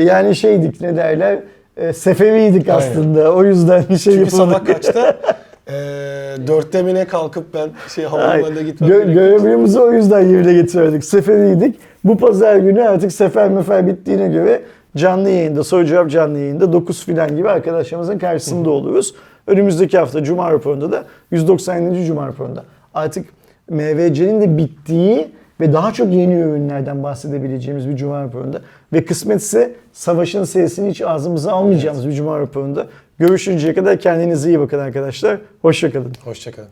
yani 0.00 0.36
şeydik 0.36 0.80
ne 0.80 0.96
derler? 0.96 1.38
E, 1.76 1.92
seferiydik 1.92 2.68
Aynen. 2.68 2.78
aslında. 2.78 3.34
O 3.34 3.44
yüzden 3.44 3.82
şey 3.82 3.98
Çünkü 3.98 4.18
yapamadık. 4.18 4.34
sabah 4.34 4.64
kaçta 4.66 5.16
eee 5.72 6.46
dörtte 6.46 6.82
mi 6.82 6.94
ne 6.94 7.04
kalkıp 7.04 7.54
ben 7.54 7.68
şey 7.94 8.04
havalimanına 8.04 8.60
gitmem 8.62 8.90
Gö- 8.90 9.12
görevimizi 9.12 9.80
o 9.80 9.92
yüzden 9.92 10.20
yerine 10.20 10.52
getirdik. 10.52 11.04
Seferiydik. 11.04 11.76
Bu 12.04 12.18
pazar 12.18 12.56
günü 12.56 12.82
artık 12.82 13.12
sefer 13.12 13.48
mefer 13.48 13.86
bittiğine 13.86 14.28
göre 14.28 14.62
canlı 14.96 15.30
yayında, 15.30 15.64
soru 15.64 15.86
cevap 15.86 16.10
canlı 16.10 16.38
yayında 16.38 16.72
9 16.72 17.04
filan 17.04 17.36
gibi 17.36 17.48
arkadaşlarımızın 17.48 18.18
karşısında 18.18 18.70
oluruz. 18.70 19.14
Önümüzdeki 19.46 19.98
hafta 19.98 20.24
Cuma 20.24 20.52
raporunda 20.52 20.92
da 20.92 21.04
197. 21.30 22.04
Cuma 22.06 22.26
raporunda 22.26 22.64
artık 22.94 23.26
MVC'nin 23.70 24.40
de 24.40 24.58
bittiği 24.58 25.28
ve 25.60 25.72
daha 25.72 25.92
çok 25.92 26.12
yeni 26.12 26.34
ürünlerden 26.34 27.02
bahsedebileceğimiz 27.02 27.88
bir 27.88 27.96
Cuma 27.96 28.22
raporunda 28.22 28.60
ve 28.92 29.04
kısmetse 29.04 29.72
savaşın 29.92 30.44
sesini 30.44 30.90
hiç 30.90 31.02
ağzımıza 31.02 31.52
almayacağımız 31.52 32.08
bir 32.08 32.12
Cuma 32.12 32.40
raporunda 32.40 32.86
Görüşünceye 33.20 33.74
kadar 33.74 34.00
kendinize 34.00 34.48
iyi 34.48 34.60
bakın 34.60 34.78
arkadaşlar. 34.78 35.38
Hoşçakalın. 35.62 36.12
Hoşçakalın. 36.24 36.68